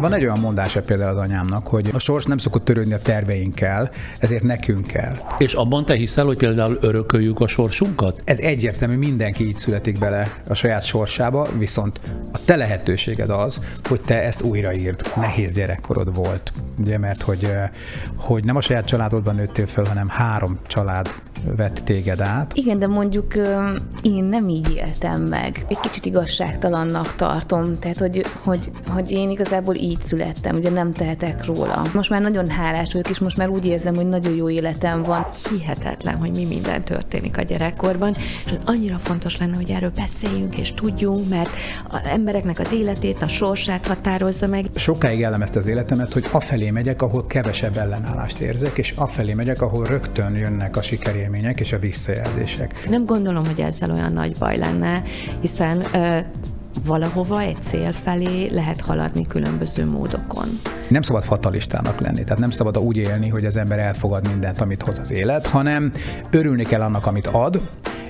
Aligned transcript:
Van 0.00 0.12
egy 0.12 0.22
olyan 0.22 0.38
mondása 0.38 0.80
például 0.80 1.10
az 1.10 1.22
anyámnak, 1.28 1.66
hogy 1.66 1.90
a 1.92 1.98
sors 1.98 2.24
nem 2.24 2.38
szokott 2.38 2.64
törődni 2.64 2.92
a 2.92 2.98
terveinkkel, 2.98 3.90
ezért 4.18 4.42
nekünk 4.42 4.86
kell. 4.86 5.16
És 5.38 5.52
abban 5.52 5.84
te 5.84 5.94
hiszel, 5.94 6.24
hogy 6.24 6.36
például 6.36 6.78
örököljük 6.80 7.40
a 7.40 7.48
sorsunkat? 7.48 8.22
Ez 8.24 8.38
egyértelmű, 8.38 8.96
mindenki 8.96 9.46
így 9.46 9.56
születik 9.56 9.98
bele 9.98 10.32
a 10.48 10.54
saját 10.54 10.82
sorsába, 10.82 11.46
viszont 11.58 12.00
a 12.32 12.44
te 12.44 12.56
lehetőséged 12.56 13.30
az, 13.30 13.60
hogy 13.88 14.00
te 14.00 14.22
ezt 14.22 14.42
újraírd. 14.42 15.12
Nehéz 15.16 15.52
gyerekkorod 15.52 16.14
volt, 16.14 16.52
ugye, 16.78 16.98
mert 16.98 17.22
hogy, 17.22 17.52
hogy 18.16 18.44
nem 18.44 18.56
a 18.56 18.60
saját 18.60 18.84
családodban 18.84 19.34
nőttél 19.34 19.66
fel, 19.66 19.84
hanem 19.84 20.08
három 20.08 20.58
család 20.66 21.08
vett 21.56 21.78
téged 21.84 22.20
át. 22.20 22.56
Igen, 22.56 22.78
de 22.78 22.86
mondjuk 22.86 23.34
én 24.02 24.24
nem 24.24 24.48
így 24.48 24.72
éltem 24.74 25.22
meg. 25.22 25.64
Egy 25.68 25.80
kicsit 25.80 26.06
igazságtalannak 26.06 27.14
tartom, 27.16 27.78
tehát 27.78 27.98
hogy, 27.98 28.26
hogy, 28.42 28.70
hogy 28.88 29.10
én 29.10 29.30
igazából 29.30 29.74
így 29.74 29.89
születtem, 30.00 30.56
ugye 30.56 30.70
nem 30.70 30.92
tehetek 30.92 31.44
róla. 31.44 31.82
Most 31.94 32.10
már 32.10 32.20
nagyon 32.20 32.48
hálás 32.48 32.92
vagyok, 32.92 33.10
és 33.10 33.18
most 33.18 33.36
már 33.36 33.48
úgy 33.48 33.66
érzem, 33.66 33.94
hogy 33.94 34.08
nagyon 34.08 34.34
jó 34.34 34.50
életem 34.50 35.02
van. 35.02 35.26
Hihetetlen, 35.50 36.14
hogy 36.14 36.30
mi 36.30 36.44
minden 36.44 36.82
történik 36.82 37.38
a 37.38 37.42
gyerekkorban, 37.42 38.14
és 38.44 38.50
az 38.50 38.58
annyira 38.64 38.98
fontos 38.98 39.38
lenne, 39.38 39.56
hogy 39.56 39.70
erről 39.70 39.92
beszéljünk 39.96 40.58
és 40.58 40.72
tudjunk, 40.72 41.28
mert 41.28 41.50
az 41.88 42.00
embereknek 42.04 42.58
az 42.58 42.72
életét, 42.72 43.22
a 43.22 43.26
sorsát 43.26 43.86
határozza 43.86 44.46
meg. 44.46 44.64
Sokáig 44.74 45.18
jellemezte 45.18 45.58
az 45.58 45.66
életemet, 45.66 46.12
hogy 46.12 46.26
afelé 46.30 46.70
megyek, 46.70 47.02
ahol 47.02 47.26
kevesebb 47.26 47.76
ellenállást 47.76 48.40
érzek, 48.40 48.78
és 48.78 48.92
afelé 48.96 49.34
megyek, 49.34 49.62
ahol 49.62 49.84
rögtön 49.84 50.34
jönnek 50.34 50.76
a 50.76 50.82
sikerélmények 50.82 51.60
és 51.60 51.72
a 51.72 51.78
visszajelzések. 51.78 52.88
Nem 52.88 53.04
gondolom, 53.04 53.44
hogy 53.46 53.60
ezzel 53.60 53.90
olyan 53.90 54.12
nagy 54.12 54.36
baj 54.38 54.56
lenne, 54.58 55.02
hiszen 55.40 55.84
valahova 56.86 57.40
egy 57.40 57.62
cél 57.62 57.92
felé 57.92 58.48
lehet 58.48 58.80
haladni 58.80 59.26
különböző 59.26 59.86
módokon. 59.86 60.60
Nem 60.88 61.02
szabad 61.02 61.22
fatalistának 61.22 62.00
lenni, 62.00 62.24
tehát 62.24 62.38
nem 62.38 62.50
szabad 62.50 62.78
úgy 62.78 62.96
élni, 62.96 63.28
hogy 63.28 63.44
az 63.44 63.56
ember 63.56 63.78
elfogad 63.78 64.28
mindent, 64.28 64.60
amit 64.60 64.82
hoz 64.82 64.98
az 64.98 65.12
élet, 65.12 65.46
hanem 65.46 65.92
örülni 66.30 66.64
kell 66.64 66.82
annak, 66.82 67.06
amit 67.06 67.26
ad, 67.26 67.60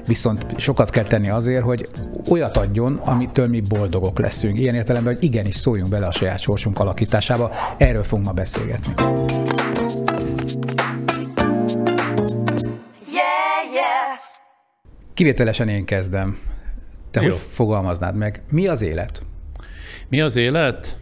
viszont 0.06 0.46
sokat 0.56 0.90
kell 0.90 1.04
tenni 1.04 1.30
azért, 1.30 1.62
hogy 1.62 1.88
olyat 2.30 2.56
adjon, 2.56 2.96
amitől 3.04 3.46
mi 3.46 3.60
boldogok 3.60 4.18
leszünk. 4.18 4.58
Ilyen 4.58 4.74
értelemben, 4.74 5.14
hogy 5.14 5.24
igenis 5.24 5.54
szóljunk 5.54 5.90
bele 5.90 6.06
a 6.06 6.12
saját 6.12 6.40
sorsunk 6.40 6.78
alakításába, 6.78 7.50
erről 7.76 8.04
fogunk 8.04 8.26
ma 8.26 8.32
beszélgetni. 8.32 8.94
Kivételesen 15.14 15.68
én 15.68 15.84
kezdem. 15.84 16.38
Te 17.10 17.20
Jó. 17.20 17.28
hogy 17.28 17.38
fogalmaznád 17.38 18.16
meg? 18.16 18.42
Mi 18.50 18.66
az 18.66 18.82
élet? 18.82 19.22
Mi 20.08 20.20
az 20.20 20.36
élet? 20.36 21.00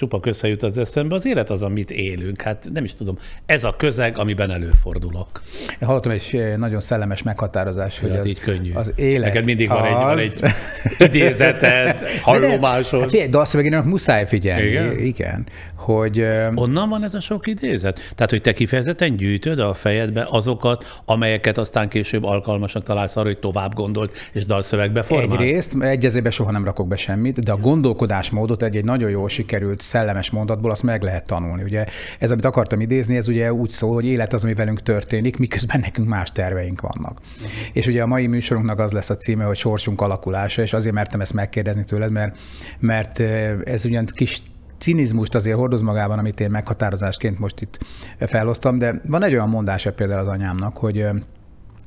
csupa 0.00 0.20
összejut 0.24 0.62
az 0.62 0.78
eszembe. 0.78 1.14
Az 1.14 1.26
élet 1.26 1.50
az, 1.50 1.62
amit 1.62 1.90
élünk. 1.90 2.42
Hát 2.42 2.68
nem 2.72 2.84
is 2.84 2.94
tudom. 2.94 3.18
Ez 3.46 3.64
a 3.64 3.74
közeg, 3.76 4.18
amiben 4.18 4.50
előfordulok. 4.50 5.42
Én 5.80 5.88
hallottam 5.88 6.12
egy 6.12 6.28
eh, 6.32 6.56
nagyon 6.56 6.80
szellemes 6.80 7.22
meghatározás, 7.22 7.98
hogy 7.98 8.10
hát 8.10 8.18
az, 8.18 8.26
így 8.26 8.40
könnyű. 8.40 8.72
az 8.72 8.92
élet 8.96 9.26
Neked 9.26 9.44
mindig 9.44 9.70
az... 9.70 9.78
van 9.78 9.86
egy, 9.86 9.94
van 9.94 10.18
egy 10.18 10.54
idézeted, 10.98 12.08
hallomásod. 12.22 13.00
Hát 13.00 13.10
figyelj, 13.10 13.28
de 13.28 13.38
azt 13.38 13.54
meg 13.54 13.86
muszáj 13.86 14.26
figyelni. 14.26 14.66
Igen? 14.66 14.98
Igen. 14.98 15.46
Hogy, 15.80 16.26
Onnan 16.54 16.88
van 16.88 17.04
ez 17.04 17.14
a 17.14 17.20
sok 17.20 17.46
idézet? 17.46 18.12
Tehát, 18.14 18.30
hogy 18.30 18.40
te 18.40 18.52
kifejezetten 18.52 19.16
gyűjtöd 19.16 19.58
a 19.58 19.74
fejedbe 19.74 20.26
azokat, 20.30 21.00
amelyeket 21.04 21.58
aztán 21.58 21.88
később 21.88 22.24
alkalmasak 22.24 22.82
találsz 22.82 23.16
arra, 23.16 23.26
hogy 23.26 23.38
tovább 23.38 23.74
gondolt 23.74 24.16
és 24.32 24.46
dalszövegbe 24.46 25.02
formálsz? 25.02 25.40
Egyrészt, 25.40 25.74
egyezébe 25.80 26.30
soha 26.30 26.50
nem 26.50 26.64
rakok 26.64 26.88
be 26.88 26.96
semmit, 26.96 27.40
de 27.40 27.52
a 27.52 27.56
gondolkodásmódot 27.56 28.62
egy, 28.62 28.76
egy 28.76 28.84
nagyon 28.84 29.10
jól 29.10 29.28
sikerült 29.28 29.80
szellemes 29.80 30.30
mondatból 30.30 30.70
azt 30.70 30.82
meg 30.82 31.02
lehet 31.02 31.26
tanulni. 31.26 31.62
Ugye 31.62 31.84
ez, 32.18 32.30
amit 32.30 32.44
akartam 32.44 32.80
idézni, 32.80 33.16
ez 33.16 33.28
ugye 33.28 33.52
úgy 33.52 33.70
szól, 33.70 33.94
hogy 33.94 34.04
élet 34.04 34.32
az, 34.32 34.44
ami 34.44 34.54
velünk 34.54 34.82
történik, 34.82 35.36
miközben 35.36 35.80
nekünk 35.80 36.08
más 36.08 36.32
terveink 36.32 36.80
vannak. 36.80 37.20
Uh-huh. 37.20 37.50
És 37.72 37.86
ugye 37.86 38.02
a 38.02 38.06
mai 38.06 38.26
műsorunknak 38.26 38.78
az 38.78 38.92
lesz 38.92 39.10
a 39.10 39.16
címe, 39.16 39.44
hogy 39.44 39.56
sorsunk 39.56 40.00
alakulása, 40.00 40.62
és 40.62 40.72
azért 40.72 40.94
mertem 40.94 41.20
ezt 41.20 41.32
megkérdezni 41.32 41.84
tőled, 41.84 42.10
mert, 42.10 42.38
mert 42.78 43.20
ez 43.64 43.84
ugyan 43.84 44.04
kis 44.14 44.42
cinizmust 44.80 45.34
azért 45.34 45.56
hordoz 45.56 45.82
magában, 45.82 46.18
amit 46.18 46.40
én 46.40 46.50
meghatározásként 46.50 47.38
most 47.38 47.60
itt 47.60 47.78
felhoztam, 48.18 48.78
de 48.78 49.00
van 49.06 49.22
egy 49.22 49.32
olyan 49.32 49.48
mondása 49.48 49.92
például 49.92 50.20
az 50.20 50.26
anyámnak, 50.26 50.76
hogy 50.76 51.06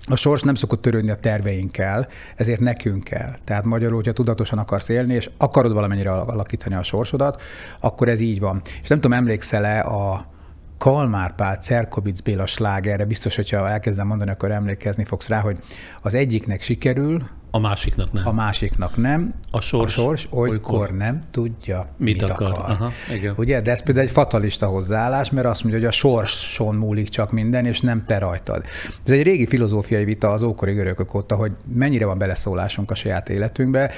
a 0.08 0.16
sors 0.16 0.42
nem 0.42 0.56
szokott 0.56 0.82
törődni 0.82 1.12
a 1.12 1.16
terveinkkel, 1.16 2.08
ezért 2.36 2.60
nekünk 2.60 3.04
kell. 3.04 3.36
Tehát 3.44 3.64
magyarul, 3.64 3.96
hogyha 3.96 4.14
tudatosan 4.14 4.60
akarsz 4.60 4.90
élni, 4.90 5.14
és 5.14 5.30
akarod 5.38 5.74
valamennyire 5.74 6.12
alakítani 6.12 6.76
a 6.76 6.84
sorsodat, 6.84 7.42
akkor 7.80 8.08
ez 8.10 8.20
így 8.20 8.40
van. 8.40 8.62
És 8.82 8.88
nem 8.88 9.00
tudom, 9.00 9.18
emlékszel-e 9.18 9.82
a 9.82 10.32
Kalmár 10.78 11.36
Pál 11.36 11.58
Cerkovic 11.58 12.20
Béla 12.20 12.46
slágerre, 12.46 13.06
biztos, 13.06 13.36
hogyha 13.36 13.70
elkezdem 13.70 14.08
mondani, 14.08 14.32
akkor 14.32 14.52
emlékezni 14.52 15.04
fogsz 15.04 15.28
rá, 15.28 15.40
hogy 15.40 15.58
az 16.02 16.14
egyiknek 16.14 16.62
sikerül, 16.62 17.24
a 17.56 17.60
másiknak 17.60 18.12
nem. 18.12 18.28
A 18.28 18.32
másiknak 18.32 18.98
nem. 18.98 19.34
A 19.52 19.62
sors, 19.62 19.98
a 19.98 20.02
sors 20.02 20.28
olykor, 20.30 20.50
olykor 20.50 20.92
nem 20.92 21.24
tudja, 21.32 21.88
mit, 21.98 22.22
mit 22.22 22.30
akar. 22.30 22.52
akar. 22.52 22.70
Aha, 22.70 22.92
igen. 23.14 23.34
Ugye, 23.38 23.62
de 23.62 23.72
ez 23.72 23.84
például 23.84 24.06
egy 24.06 24.12
fatalista 24.12 24.68
hozzáállás, 24.68 25.30
mert 25.30 25.48
azt 25.48 25.64
mondja, 25.64 25.80
hogy 25.80 25.90
a 25.90 25.92
sorson 25.92 26.76
múlik 26.76 27.10
csak 27.10 27.32
minden, 27.32 27.66
és 27.66 27.82
nem 27.82 28.04
te 28.04 28.18
rajtad. 28.18 28.64
Ez 29.06 29.12
egy 29.12 29.24
régi 29.24 29.48
filozófiai 29.48 30.04
vita 30.04 30.32
az 30.32 30.44
ókori 30.44 30.74
görögök 30.74 31.14
óta, 31.14 31.36
hogy 31.36 31.52
mennyire 31.74 32.06
van 32.06 32.18
beleszólásunk 32.18 32.92
a 32.92 32.96
saját 32.96 33.30
életünkbe. 33.30 33.92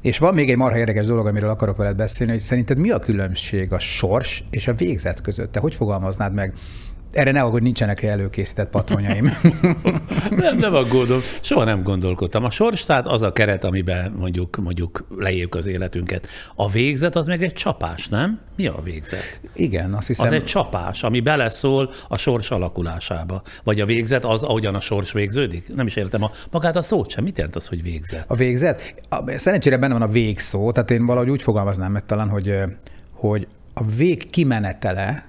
És 0.00 0.18
van 0.18 0.34
még 0.34 0.50
egy 0.50 0.56
marha 0.56 0.78
érdekes 0.78 1.06
dolog, 1.06 1.26
amiről 1.26 1.50
akarok 1.50 1.76
veled 1.76 1.96
beszélni, 1.96 2.32
hogy 2.32 2.40
szerinted 2.40 2.78
mi 2.78 2.90
a 2.90 2.98
különbség 2.98 3.72
a 3.72 3.78
sors 3.78 4.44
és 4.50 4.68
a 4.68 4.74
végzet 4.74 5.20
között? 5.20 5.52
Te 5.52 5.60
hogy 5.60 5.74
fogalmaznád 5.74 6.34
meg 6.34 6.52
erre 7.12 7.30
ne 7.30 7.40
aggódj, 7.40 7.64
nincsenek 7.64 8.02
előkészített 8.02 8.70
patronjaim. 8.70 9.24
nem, 10.30 10.56
nem 10.56 10.74
aggódom. 10.74 11.20
Soha 11.40 11.64
nem 11.64 11.82
gondolkodtam. 11.82 12.44
A 12.44 12.50
sors 12.50 12.84
tehát 12.84 13.06
az 13.06 13.22
a 13.22 13.32
keret, 13.32 13.64
amiben 13.64 14.12
mondjuk, 14.18 14.56
mondjuk 14.56 15.06
lejjük 15.16 15.54
az 15.54 15.66
életünket. 15.66 16.26
A 16.54 16.70
végzet 16.70 17.16
az 17.16 17.26
meg 17.26 17.42
egy 17.42 17.52
csapás, 17.52 18.08
nem? 18.08 18.40
Mi 18.56 18.66
a 18.66 18.80
végzet? 18.84 19.40
Igen, 19.54 19.94
azt 19.94 20.06
hiszem. 20.06 20.26
Az 20.26 20.32
egy 20.32 20.44
csapás, 20.44 21.02
ami 21.02 21.20
beleszól 21.20 21.90
a 22.08 22.18
sors 22.18 22.50
alakulásába. 22.50 23.42
Vagy 23.64 23.80
a 23.80 23.86
végzet 23.86 24.24
az, 24.24 24.42
ahogyan 24.42 24.74
a 24.74 24.80
sors 24.80 25.12
végződik? 25.12 25.74
Nem 25.74 25.86
is 25.86 25.96
értem 25.96 26.22
a, 26.22 26.30
magát 26.50 26.76
a 26.76 26.82
szót 26.82 27.10
sem. 27.10 27.24
Mit 27.24 27.36
jelent 27.36 27.56
az, 27.56 27.66
hogy 27.66 27.82
végzet? 27.82 28.24
A 28.28 28.34
végzet? 28.34 28.94
A, 29.08 29.38
szerencsére 29.38 29.78
benne 29.78 29.92
van 29.92 30.02
a 30.02 30.08
végszó, 30.08 30.72
tehát 30.72 30.90
én 30.90 31.06
valahogy 31.06 31.30
úgy 31.30 31.42
fogalmaznám 31.42 31.92
meg 31.92 32.06
talán, 32.06 32.28
hogy, 32.28 32.54
hogy 33.12 33.46
a 33.74 33.84
vég 33.84 34.30
kimenetele, 34.30 35.27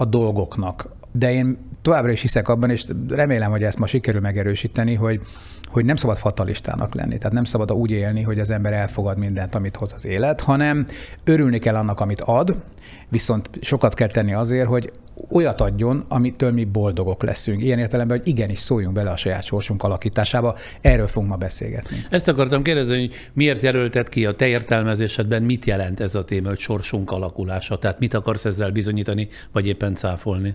a 0.00 0.04
dolgoknak. 0.04 0.88
De 1.12 1.32
én 1.32 1.58
továbbra 1.82 2.10
is 2.10 2.20
hiszek 2.20 2.48
abban, 2.48 2.70
és 2.70 2.84
remélem, 3.08 3.50
hogy 3.50 3.62
ezt 3.62 3.78
ma 3.78 3.86
sikerül 3.86 4.20
megerősíteni, 4.20 4.94
hogy, 4.94 5.20
hogy 5.70 5.84
nem 5.84 5.96
szabad 5.96 6.16
fatalistának 6.16 6.94
lenni. 6.94 7.18
Tehát 7.18 7.32
nem 7.32 7.44
szabad 7.44 7.72
úgy 7.72 7.90
élni, 7.90 8.22
hogy 8.22 8.40
az 8.40 8.50
ember 8.50 8.72
elfogad 8.72 9.18
mindent, 9.18 9.54
amit 9.54 9.76
hoz 9.76 9.92
az 9.92 10.06
élet, 10.06 10.40
hanem 10.40 10.86
örülni 11.24 11.58
kell 11.58 11.74
annak, 11.74 12.00
amit 12.00 12.20
ad, 12.20 12.62
viszont 13.08 13.50
sokat 13.60 13.94
kell 13.94 14.08
tenni 14.08 14.34
azért, 14.34 14.68
hogy 14.68 14.92
olyat 15.30 15.60
adjon, 15.60 16.04
amitől 16.08 16.52
mi 16.52 16.64
boldogok 16.64 17.22
leszünk. 17.22 17.62
Ilyen 17.62 17.78
értelemben, 17.78 18.18
hogy 18.18 18.28
igenis 18.28 18.58
szóljunk 18.58 18.94
bele 18.94 19.10
a 19.10 19.16
saját 19.16 19.42
sorsunk 19.44 19.82
alakításába, 19.82 20.56
erről 20.80 21.06
fogunk 21.06 21.30
ma 21.30 21.36
beszélgetni. 21.36 21.96
Ezt 22.10 22.28
akartam 22.28 22.62
kérdezni, 22.62 22.98
hogy 22.98 23.14
miért 23.32 23.62
jelölted 23.62 24.08
ki 24.08 24.26
a 24.26 24.34
te 24.34 24.46
értelmezésedben, 24.46 25.42
mit 25.42 25.64
jelent 25.64 26.00
ez 26.00 26.14
a 26.14 26.24
téma, 26.24 26.48
hogy 26.48 26.58
sorsunk 26.58 27.10
alakulása? 27.10 27.78
Tehát 27.78 27.98
mit 27.98 28.14
akarsz 28.14 28.44
ezzel 28.44 28.70
bizonyítani, 28.70 29.28
vagy 29.52 29.66
éppen 29.66 29.94
cáfolni? 29.94 30.54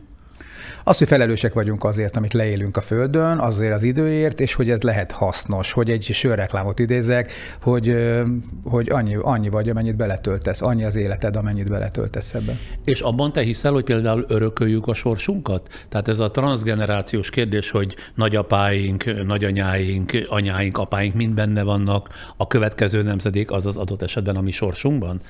Az, 0.83 0.97
hogy 0.97 1.07
felelősek 1.07 1.53
vagyunk 1.53 1.83
azért, 1.83 2.15
amit 2.17 2.33
leélünk 2.33 2.77
a 2.77 2.81
Földön, 2.81 3.37
azért 3.37 3.73
az 3.73 3.83
időért, 3.83 4.39
és 4.39 4.53
hogy 4.53 4.69
ez 4.69 4.81
lehet 4.81 5.11
hasznos, 5.11 5.71
hogy 5.71 5.89
egy 5.89 6.03
sörreklámot 6.03 6.79
idézek, 6.79 7.31
hogy, 7.61 7.95
hogy 8.63 8.89
annyi, 8.89 9.17
annyi 9.21 9.49
vagy, 9.49 9.69
amennyit 9.69 9.95
beletöltesz, 9.95 10.61
annyi 10.61 10.83
az 10.83 10.95
életed, 10.95 11.35
amennyit 11.35 11.69
beletöltesz 11.69 12.33
ebbe. 12.33 12.57
És 12.83 12.99
abban 12.99 13.31
te 13.31 13.41
hiszel, 13.41 13.71
hogy 13.71 13.83
például 13.83 14.25
örököljük 14.27 14.87
a 14.87 14.93
sorsunkat? 14.93 15.85
Tehát 15.89 16.07
ez 16.07 16.19
a 16.19 16.31
transgenerációs 16.31 17.29
kérdés, 17.29 17.69
hogy 17.69 17.95
nagyapáink, 18.15 19.25
nagyanyáink, 19.25 20.11
anyáink, 20.27 20.77
apáink 20.77 21.13
mind 21.13 21.33
benne 21.33 21.63
vannak, 21.63 22.09
a 22.37 22.47
következő 22.47 23.01
nemzedék 23.01 23.51
az 23.51 23.65
az 23.65 23.77
adott 23.77 24.01
esetben 24.01 24.35
a 24.35 24.41
mi 24.41 24.51
sorsunkban? 24.51 25.21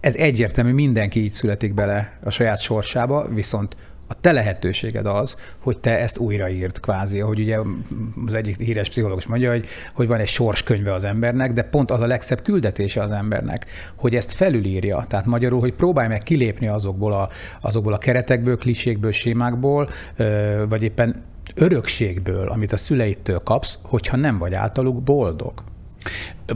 Ez 0.00 0.14
egyértelmű, 0.14 0.72
mindenki 0.72 1.22
így 1.22 1.32
születik 1.32 1.74
bele 1.74 2.18
a 2.24 2.30
saját 2.30 2.60
sorsába, 2.60 3.28
viszont 3.28 3.76
a 4.10 4.20
te 4.20 4.32
lehetőséged 4.32 5.06
az, 5.06 5.36
hogy 5.58 5.78
te 5.78 5.98
ezt 5.98 6.18
újraírd 6.18 6.80
kvázi, 6.80 7.20
ahogy 7.20 7.40
ugye 7.40 7.58
az 8.26 8.34
egyik 8.34 8.60
híres 8.60 8.88
pszichológus 8.88 9.26
mondja, 9.26 9.50
hogy, 9.50 9.66
hogy 9.92 10.08
van 10.08 10.18
egy 10.18 10.28
sorskönyve 10.28 10.92
az 10.92 11.04
embernek, 11.04 11.52
de 11.52 11.62
pont 11.62 11.90
az 11.90 12.00
a 12.00 12.06
legszebb 12.06 12.42
küldetése 12.42 13.02
az 13.02 13.12
embernek, 13.12 13.66
hogy 13.96 14.14
ezt 14.14 14.32
felülírja. 14.32 15.04
Tehát 15.08 15.26
magyarul, 15.26 15.60
hogy 15.60 15.72
próbálj 15.72 16.08
meg 16.08 16.22
kilépni 16.22 16.68
azokból 16.68 17.12
a, 17.12 17.28
azokból 17.60 17.92
a 17.92 17.98
keretekből, 17.98 18.56
klisékből, 18.56 19.12
sémákból, 19.12 19.88
vagy 20.68 20.82
éppen 20.82 21.22
örökségből, 21.54 22.48
amit 22.48 22.72
a 22.72 22.76
szüleitől 22.76 23.38
kapsz, 23.38 23.78
hogyha 23.82 24.16
nem 24.16 24.38
vagy 24.38 24.54
általuk 24.54 25.02
boldog. 25.02 25.52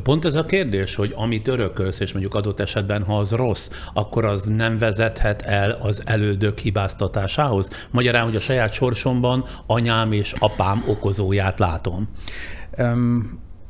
Pont 0.03 0.25
ez 0.25 0.35
a 0.35 0.45
kérdés, 0.45 0.95
hogy 0.95 1.13
amit 1.17 1.49
örökölsz, 1.49 2.01
és 2.01 2.13
mondjuk 2.13 2.35
adott 2.35 2.61
esetben, 2.61 3.03
ha 3.03 3.19
az 3.19 3.31
rossz, 3.31 3.71
akkor 3.95 4.25
az 4.25 4.45
nem 4.45 4.79
vezethet 4.79 5.43
el 5.43 5.71
az 5.71 6.03
elődök 6.05 6.59
hibáztatásához? 6.59 7.71
Magyarán, 7.91 8.25
hogy 8.25 8.37
a 8.37 8.41
saját 8.41 8.73
sorsomban 8.73 9.45
anyám 9.67 10.13
és 10.13 10.35
apám 10.39 10.85
okozóját 10.87 11.59
látom. 11.59 12.09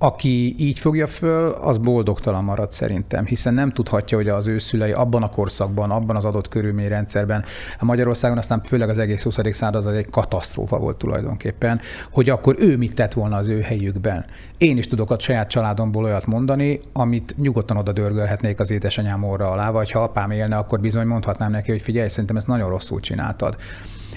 Aki 0.04 0.54
így 0.58 0.78
fogja 0.78 1.06
föl, 1.06 1.50
az 1.50 1.78
boldogtalan 1.78 2.44
marad 2.44 2.72
szerintem, 2.72 3.26
hiszen 3.26 3.54
nem 3.54 3.70
tudhatja, 3.70 4.16
hogy 4.16 4.28
az 4.28 4.46
ő 4.46 4.58
szülei 4.58 4.92
abban 4.92 5.22
a 5.22 5.28
korszakban, 5.28 5.90
abban 5.90 6.16
az 6.16 6.24
adott 6.24 6.48
körülményrendszerben, 6.48 7.44
a 7.78 7.84
Magyarországon 7.84 8.38
aztán 8.38 8.62
főleg 8.62 8.88
az 8.88 8.98
egész 8.98 9.22
20. 9.22 9.38
század 9.50 9.74
az 9.74 9.86
egy 9.86 10.10
katasztrófa 10.10 10.78
volt 10.78 10.96
tulajdonképpen, 10.96 11.80
hogy 12.10 12.30
akkor 12.30 12.54
ő 12.58 12.76
mit 12.76 12.94
tett 12.94 13.12
volna 13.12 13.36
az 13.36 13.48
ő 13.48 13.60
helyükben. 13.60 14.24
Én 14.58 14.78
is 14.78 14.86
tudok 14.86 15.10
a 15.10 15.18
saját 15.18 15.48
családomból 15.48 16.04
olyat 16.04 16.26
mondani, 16.26 16.80
amit 16.92 17.34
nyugodtan 17.38 17.76
oda 17.76 17.92
dörgölhetnék 17.92 18.60
az 18.60 18.70
édesanyám 18.70 19.24
orra 19.24 19.50
alá, 19.50 19.70
vagy 19.70 19.90
ha 19.90 20.02
apám 20.02 20.30
élne, 20.30 20.56
akkor 20.56 20.80
bizony 20.80 21.06
mondhatnám 21.06 21.50
neki, 21.50 21.70
hogy 21.70 21.82
figyelj, 21.82 22.08
szerintem 22.08 22.36
ezt 22.36 22.46
nagyon 22.46 22.68
rosszul 22.68 23.00
csináltad. 23.00 23.56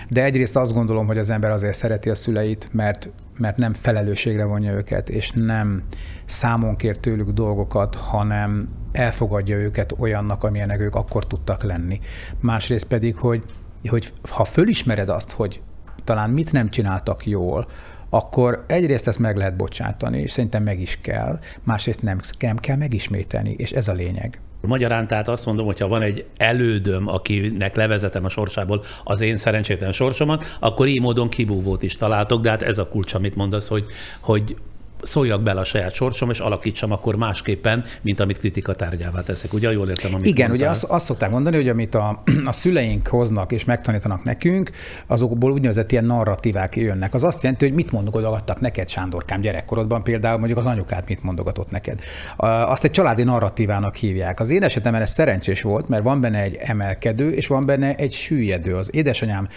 De 0.10 0.24
egyrészt 0.24 0.56
azt 0.56 0.74
gondolom, 0.74 1.08
hogy 1.08 1.18
az 1.18 1.30
ember 1.30 1.52
azért 1.52 1.74
szereti 1.74 2.10
a 2.10 2.16
szüleit, 2.16 2.70
mert, 2.72 3.10
mert 3.38 3.58
nem 3.58 3.74
felelősségre 3.74 4.46
vonja 4.46 4.72
őket, 4.72 5.10
és 5.10 5.32
nem 5.32 5.84
számon 6.26 6.76
kér 6.76 6.98
tőlük 6.98 7.30
dolgokat, 7.30 7.96
hanem 7.96 8.70
elfogadja 8.92 9.58
őket 9.58 9.94
olyannak, 9.98 10.44
amilyenek 10.44 10.80
ők 10.80 10.96
akkor 10.96 11.28
tudtak 11.28 11.64
lenni. 11.64 12.00
Másrészt 12.40 12.86
pedig, 12.88 13.16
hogy, 13.16 13.44
hogy 13.88 14.14
ha 14.30 14.46
fölismered 14.46 15.10
azt, 15.10 15.32
hogy 15.32 15.62
talán 16.04 16.30
mit 16.30 16.52
nem 16.52 16.70
csináltak 16.70 17.26
jól, 17.26 17.68
akkor 18.10 18.64
egyrészt 18.68 19.08
ezt 19.08 19.20
meg 19.20 19.38
lehet 19.38 19.56
bocsátani, 19.56 20.20
és 20.20 20.32
szerintem 20.32 20.64
meg 20.64 20.80
is 20.80 21.00
kell, 21.02 21.40
másrészt 21.64 22.02
nem, 22.02 22.20
nem 22.40 22.58
kell 22.58 22.76
megismételni, 22.76 23.56
és 23.58 23.72
ez 23.72 23.88
a 23.88 23.94
lényeg. 23.94 24.40
Magyarán 24.62 25.08
tehát 25.08 25.28
azt 25.28 25.46
mondom, 25.46 25.66
hogy 25.66 25.80
ha 25.80 25.88
van 25.88 26.02
egy 26.02 26.26
elődöm, 26.38 27.08
akinek 27.08 27.76
levezetem 27.76 28.26
a 28.26 28.30
sorsából 28.30 28.84
az 29.04 29.22
én 29.22 29.38
szerencsétlen 29.38 29.92
sorsomat, 29.92 30.58
akkor 30.60 30.88
így 30.88 31.02
módon 31.02 31.30
kibúvót 31.30 31.84
is 31.84 31.96
találtok, 31.96 32.42
de 32.42 32.50
hát 32.50 32.62
ez 32.62 32.78
a 32.78 32.88
kulcs, 32.88 33.14
amit 33.14 33.36
mondasz, 33.36 33.68
hogy, 33.68 33.86
hogy 34.20 34.56
szóljak 35.02 35.42
bele 35.42 35.60
a 35.60 35.64
saját 35.64 35.94
sorsom, 35.94 36.30
és 36.30 36.40
alakítsam 36.40 36.92
akkor 36.92 37.16
másképpen, 37.16 37.84
mint 38.02 38.20
amit 38.20 38.38
kritika 38.38 38.76
tárgyává 38.76 39.22
teszek. 39.22 39.54
Ugye 39.54 39.72
jól 39.72 39.90
értem, 39.90 40.14
amit 40.14 40.26
Igen, 40.28 40.48
mondtál. 40.48 40.70
ugye 40.70 40.78
azt, 40.78 40.84
azt 40.84 41.06
szokták 41.06 41.30
mondani, 41.30 41.56
hogy 41.56 41.70
amit 41.70 41.96
a, 41.96 42.22
a 42.46 42.52
szüleink 42.52 43.08
hoznak 43.08 43.52
és 43.52 43.66
megtanítanak 43.66 44.24
nekünk, 44.24 44.70
azokból 45.08 45.52
úgynevezett 45.52 45.92
ilyen 45.92 46.06
narratívák 46.06 46.76
jönnek. 46.76 47.14
Az 47.14 47.24
azt 47.24 47.42
jelenti, 47.44 47.66
hogy 47.66 47.76
mit 47.76 47.92
mondogattak 47.92 48.60
neked, 48.60 48.90
Sándorkám, 48.90 49.42
gyerekkorodban 49.42 50.04
például, 50.04 50.38
mondjuk 50.38 50.60
az 50.60 50.66
anyukát 50.66 51.08
mit 51.08 51.24
mondogatott 51.24 51.72
neked. 51.72 52.00
Azt 52.38 52.84
egy 52.84 52.92
családi 52.92 53.24
narratívának 53.24 53.96
hívják. 53.96 54.40
Az 54.40 54.50
én 54.50 54.64
esetemben 54.64 55.02
ez 55.02 55.12
szerencsés 55.12 55.62
volt, 55.62 55.90
mert 55.90 56.04
van 56.04 56.22
benne 56.22 56.42
egy 56.42 56.56
emelkedő, 56.56 57.30
és 57.32 57.48
van 57.48 57.66
benne 57.66 57.96
egy 57.96 58.12
süllyedő. 58.12 58.76
Az 58.76 58.90
édesanyám 58.92 59.48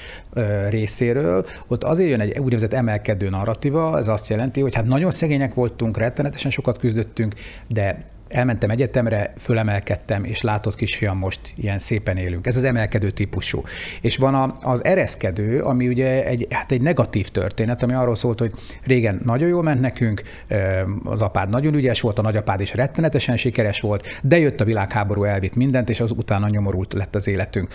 részéről 0.68 1.46
ott 1.66 1.84
azért 1.84 2.10
jön 2.10 2.20
egy 2.20 2.38
úgynevezett 2.38 2.72
emelkedő 2.72 3.28
narratíva, 3.28 3.98
ez 3.98 4.08
azt 4.08 4.28
jelenti, 4.28 4.60
hogy 4.60 4.74
hát 4.74 4.84
nagyon 4.84 5.10
szegény 5.10 5.29
szegények 5.30 5.54
voltunk, 5.54 5.96
rettenetesen 5.96 6.50
sokat 6.50 6.78
küzdöttünk, 6.78 7.34
de 7.68 8.04
elmentem 8.28 8.70
egyetemre, 8.70 9.32
fölemelkedtem, 9.38 10.24
és 10.24 10.40
látott 10.40 10.74
kisfiam, 10.74 11.18
most 11.18 11.40
ilyen 11.56 11.78
szépen 11.78 12.16
élünk. 12.16 12.46
Ez 12.46 12.56
az 12.56 12.64
emelkedő 12.64 13.10
típusú. 13.10 13.62
És 14.00 14.16
van 14.16 14.34
a, 14.34 14.56
az 14.60 14.84
ereszkedő, 14.84 15.62
ami 15.62 15.88
ugye 15.88 16.24
egy, 16.24 16.46
hát 16.50 16.72
egy 16.72 16.82
negatív 16.82 17.28
történet, 17.28 17.82
ami 17.82 17.92
arról 17.92 18.14
szólt, 18.14 18.38
hogy 18.38 18.52
régen 18.84 19.20
nagyon 19.24 19.48
jól 19.48 19.62
ment 19.62 19.80
nekünk, 19.80 20.22
az 21.04 21.20
apád 21.20 21.48
nagyon 21.48 21.74
ügyes 21.74 22.00
volt, 22.00 22.18
a 22.18 22.22
nagyapád 22.22 22.60
is 22.60 22.74
rettenetesen 22.74 23.36
sikeres 23.36 23.80
volt, 23.80 24.20
de 24.22 24.38
jött 24.38 24.60
a 24.60 24.64
világháború, 24.64 25.24
elvitt 25.24 25.54
mindent, 25.54 25.90
és 25.90 26.00
az 26.00 26.10
utána 26.10 26.48
nyomorult 26.48 26.92
lett 26.92 27.14
az 27.14 27.28
életünk 27.28 27.68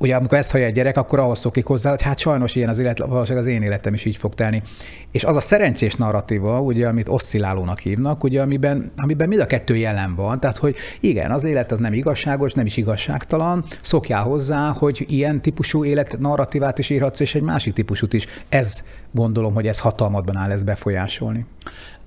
ugye 0.00 0.16
amikor 0.16 0.38
ezt 0.38 0.50
hallja 0.50 0.66
egy 0.66 0.72
gyerek, 0.72 0.96
akkor 0.96 1.18
ahhoz 1.18 1.38
szokik 1.38 1.66
hozzá, 1.66 1.90
hogy 1.90 2.02
hát 2.02 2.18
sajnos 2.18 2.54
ilyen 2.54 2.68
az 2.68 2.78
élet, 2.78 2.98
valószínűleg 2.98 3.46
az 3.46 3.52
én 3.52 3.62
életem 3.62 3.94
is 3.94 4.04
így 4.04 4.16
fog 4.16 4.34
telni. 4.34 4.62
És 5.10 5.24
az 5.24 5.36
a 5.36 5.40
szerencsés 5.40 5.94
narratíva, 5.94 6.60
ugye, 6.60 6.88
amit 6.88 7.08
oszcillálónak 7.08 7.78
hívnak, 7.78 8.24
ugye, 8.24 8.42
amiben, 8.42 8.92
amiben 8.96 9.28
mind 9.28 9.40
a 9.40 9.46
kettő 9.46 9.76
jelen 9.76 10.14
van, 10.14 10.40
tehát 10.40 10.58
hogy 10.58 10.76
igen, 11.00 11.30
az 11.30 11.44
élet 11.44 11.72
az 11.72 11.78
nem 11.78 11.92
igazságos, 11.92 12.52
nem 12.52 12.66
is 12.66 12.76
igazságtalan, 12.76 13.64
szokjál 13.80 14.22
hozzá, 14.22 14.68
hogy 14.78 15.04
ilyen 15.08 15.42
típusú 15.42 15.84
élet 15.84 16.18
narratívát 16.18 16.78
is 16.78 16.90
írhatsz, 16.90 17.20
és 17.20 17.34
egy 17.34 17.42
másik 17.42 17.74
típusút 17.74 18.12
is. 18.12 18.26
Ez 18.48 18.82
gondolom, 19.12 19.54
hogy 19.54 19.66
ez 19.66 19.78
hatalmadban 19.78 20.36
áll 20.36 20.50
ezt 20.50 20.64
befolyásolni. 20.64 21.46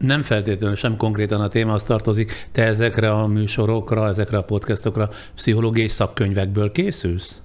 Nem 0.06 0.24
feltétlenül 0.24 0.76
sem 0.76 0.98
konkrétan 0.98 1.42
a 1.42 1.48
témához 1.48 1.84
tartozik. 1.84 2.48
Te 2.52 2.64
ezekre 2.64 3.12
a 3.12 3.28
műsorokra, 3.28 4.08
ezekre 4.08 4.38
a 4.38 4.42
podcastokra 4.42 5.10
pszichológiai 5.36 5.88
szakkönyvekből 5.88 6.72
készülsz? 6.72 7.42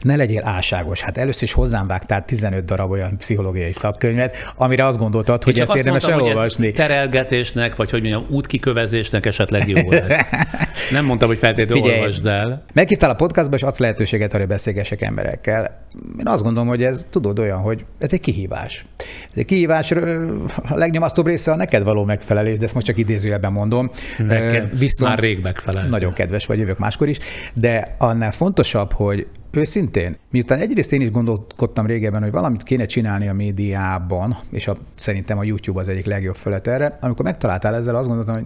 Ne 0.00 0.16
legyél 0.16 0.40
álságos. 0.44 1.00
Hát 1.00 1.18
először 1.18 1.42
is 1.42 1.52
hozzám 1.52 1.86
vágtál 1.86 2.24
15 2.24 2.64
darab 2.64 2.90
olyan 2.90 3.16
pszichológiai 3.16 3.72
szakkönyvet, 3.72 4.36
amire 4.56 4.86
azt 4.86 4.98
gondoltad, 4.98 5.44
hogy 5.44 5.58
ezt 5.60 5.74
érdemes 5.74 6.06
mondtam, 6.06 6.26
elolvasni. 6.26 6.64
Hogy 6.64 6.74
terelgetésnek, 6.74 7.76
vagy 7.76 7.90
hogy 7.90 8.00
mondjam, 8.00 8.26
útkikövezésnek 8.28 9.26
esetleg 9.26 9.68
jó 9.68 9.90
lesz. 9.90 10.28
Nem 10.90 11.04
mondtam, 11.04 11.28
hogy 11.28 11.38
feltétlenül 11.38 11.82
Figyelj, 11.82 12.00
olvasd 12.00 12.26
el. 12.26 12.64
Meghívtál 12.72 13.10
a 13.10 13.14
podcastba, 13.14 13.56
és 13.56 13.62
adsz 13.62 13.78
lehetőséget, 13.78 14.32
hogy 14.32 14.46
beszélgessek 14.46 15.02
emberekkel. 15.02 15.84
Én 16.18 16.26
azt 16.26 16.42
gondolom, 16.42 16.68
hogy 16.68 16.82
ez 16.82 17.06
tudod 17.10 17.38
olyan, 17.38 17.58
hogy 17.58 17.84
ez 17.98 18.12
egy 18.12 18.20
kihívás. 18.20 18.84
Ez 19.24 19.36
egy 19.38 19.44
kihívás, 19.44 19.90
a 19.90 20.74
legnyomasztóbb 20.74 21.26
része 21.26 21.52
a 21.52 21.56
neked 21.56 21.82
való 21.82 21.99
megfelelés, 22.04 22.58
de 22.58 22.64
ezt 22.64 22.74
most 22.74 22.86
csak 22.86 22.98
idézőjelben 22.98 23.52
mondom. 23.52 23.90
Neked 24.18 24.78
Viszont 24.78 25.10
már 25.10 25.18
rég 25.18 25.40
megfelel. 25.42 25.88
Nagyon 25.88 26.12
kedves 26.12 26.46
vagy, 26.46 26.58
jövök 26.58 26.78
máskor 26.78 27.08
is, 27.08 27.18
de 27.54 27.96
annál 27.98 28.32
fontosabb, 28.32 28.92
hogy 28.92 29.26
Őszintén, 29.52 30.16
miután 30.30 30.58
egyrészt 30.58 30.92
én 30.92 31.00
is 31.00 31.10
gondolkodtam 31.10 31.86
régebben, 31.86 32.22
hogy 32.22 32.30
valamit 32.30 32.62
kéne 32.62 32.86
csinálni 32.86 33.28
a 33.28 33.32
médiában, 33.32 34.36
és 34.50 34.68
a, 34.68 34.76
szerintem 34.94 35.38
a 35.38 35.42
YouTube 35.42 35.80
az 35.80 35.88
egyik 35.88 36.06
legjobb 36.06 36.34
felett 36.34 36.66
erre, 36.66 36.98
amikor 37.00 37.24
megtaláltál 37.24 37.74
ezzel, 37.74 37.96
azt 37.96 38.06
gondoltam, 38.06 38.34
hogy 38.34 38.44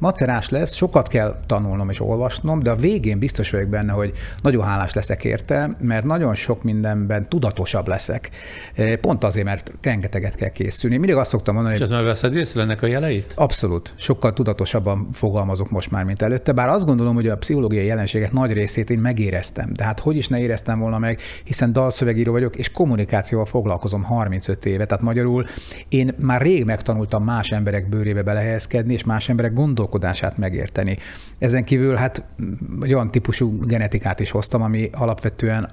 macerás 0.00 0.48
lesz, 0.48 0.74
sokat 0.74 1.08
kell 1.08 1.40
tanulnom 1.46 1.90
és 1.90 2.00
olvasnom, 2.00 2.62
de 2.62 2.70
a 2.70 2.74
végén 2.74 3.18
biztos 3.18 3.50
vagyok 3.50 3.68
benne, 3.68 3.92
hogy 3.92 4.12
nagyon 4.42 4.64
hálás 4.64 4.92
leszek 4.92 5.24
érte, 5.24 5.76
mert 5.80 6.04
nagyon 6.04 6.34
sok 6.34 6.62
mindenben 6.62 7.28
tudatosabb 7.28 7.88
leszek. 7.88 8.30
E, 8.74 8.96
pont 8.96 9.24
azért, 9.24 9.46
mert 9.46 9.72
rengeteget 9.82 10.34
kell 10.34 10.48
készülni. 10.48 10.96
Mindig 10.96 11.16
azt 11.16 11.30
szoktam 11.30 11.54
mondani, 11.54 11.74
és 11.74 11.80
hogy... 11.80 11.90
És 11.90 11.94
ez 11.94 12.00
megveszed 12.00 12.34
észre 12.34 12.62
ennek 12.62 12.82
a 12.82 12.86
jeleit? 12.86 13.32
Abszolút. 13.36 13.92
Sokkal 13.96 14.32
tudatosabban 14.32 15.08
fogalmazok 15.12 15.70
most 15.70 15.90
már, 15.90 16.04
mint 16.04 16.22
előtte. 16.22 16.52
Bár 16.52 16.68
azt 16.68 16.86
gondolom, 16.86 17.14
hogy 17.14 17.28
a 17.28 17.36
pszichológiai 17.36 17.86
jelenségek 17.86 18.32
nagy 18.32 18.52
részét 18.52 18.90
én 18.90 18.98
megéreztem. 18.98 19.72
De 19.72 19.84
hát 19.84 20.00
hogy 20.00 20.16
is 20.16 20.28
ne 20.28 20.44
éreztem 20.46 20.78
volna 20.78 20.98
meg, 20.98 21.20
hiszen 21.44 21.72
dalszövegíró 21.72 22.32
vagyok, 22.32 22.56
és 22.56 22.70
kommunikációval 22.70 23.46
foglalkozom 23.46 24.02
35 24.02 24.66
éve. 24.66 24.86
Tehát 24.86 25.04
magyarul 25.04 25.46
én 25.88 26.14
már 26.20 26.42
rég 26.42 26.64
megtanultam 26.64 27.24
más 27.24 27.52
emberek 27.52 27.88
bőrébe 27.88 28.22
belehelyezkedni, 28.22 28.92
és 28.92 29.04
más 29.04 29.28
emberek 29.28 29.52
gondolkodását 29.52 30.38
megérteni. 30.38 30.98
Ezen 31.38 31.64
kívül 31.64 31.94
hát 31.94 32.24
egy 32.82 32.94
olyan 32.94 33.10
típusú 33.10 33.66
genetikát 33.66 34.20
is 34.20 34.30
hoztam, 34.30 34.62
ami 34.62 34.90
alapvetően 34.92 35.70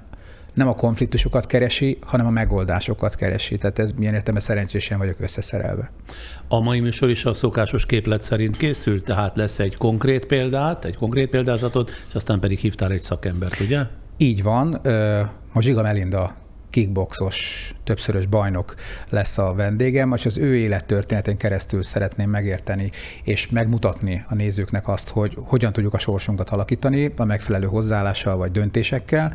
nem 0.54 0.68
a 0.68 0.74
konfliktusokat 0.74 1.46
keresi, 1.46 1.98
hanem 2.06 2.26
a 2.26 2.30
megoldásokat 2.30 3.14
keresi. 3.14 3.58
Tehát 3.58 3.78
ez 3.78 3.92
milyen 3.92 4.14
értelme 4.14 4.40
szerencsésen 4.40 4.98
vagyok 4.98 5.20
összeszerelve. 5.20 5.90
A 6.48 6.60
mai 6.60 6.80
műsor 6.80 7.10
is 7.10 7.24
a 7.24 7.34
szokásos 7.34 7.86
képlet 7.86 8.22
szerint 8.22 8.56
készült, 8.56 9.04
tehát 9.04 9.36
lesz 9.36 9.58
egy 9.58 9.76
konkrét 9.76 10.26
példát, 10.26 10.84
egy 10.84 10.96
konkrét 10.96 11.28
példázatot, 11.28 11.90
és 12.08 12.14
aztán 12.14 12.40
pedig 12.40 12.58
hívtál 12.58 12.92
egy 12.92 13.02
szakembert, 13.02 13.60
ugye? 13.60 13.82
Így 14.16 14.42
van. 14.42 14.80
Most 15.52 15.66
Zsiga 15.66 15.82
Melinda 15.82 16.34
kickboxos, 16.74 17.70
többszörös 17.84 18.26
bajnok 18.26 18.74
lesz 19.08 19.38
a 19.38 19.54
vendégem, 19.54 20.12
és 20.12 20.26
az 20.26 20.38
ő 20.38 20.56
élettörténetén 20.56 21.36
keresztül 21.36 21.82
szeretném 21.82 22.30
megérteni 22.30 22.90
és 23.22 23.48
megmutatni 23.48 24.24
a 24.28 24.34
nézőknek 24.34 24.88
azt, 24.88 25.08
hogy 25.08 25.38
hogyan 25.40 25.72
tudjuk 25.72 25.94
a 25.94 25.98
sorsunkat 25.98 26.50
alakítani 26.50 27.12
a 27.16 27.24
megfelelő 27.24 27.66
hozzáállással 27.66 28.36
vagy 28.36 28.50
döntésekkel, 28.50 29.32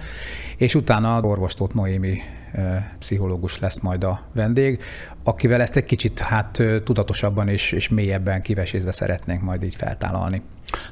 és 0.58 0.76
utána 0.76 1.22
orvostót 1.22 1.74
Noémi 1.74 2.22
pszichológus 3.00 3.60
lesz 3.60 3.80
majd 3.80 4.04
a 4.04 4.22
vendég, 4.34 4.82
akivel 5.24 5.62
ezt 5.62 5.76
egy 5.76 5.86
kicsit 5.86 6.20
hát 6.20 6.64
tudatosabban 6.84 7.48
és, 7.48 7.72
és 7.72 7.90
mélyebben 7.90 8.42
kivesézve 8.42 8.92
szeretnénk 8.92 9.42
majd 9.42 9.64
így 9.64 9.76
feltállalni. 9.76 10.42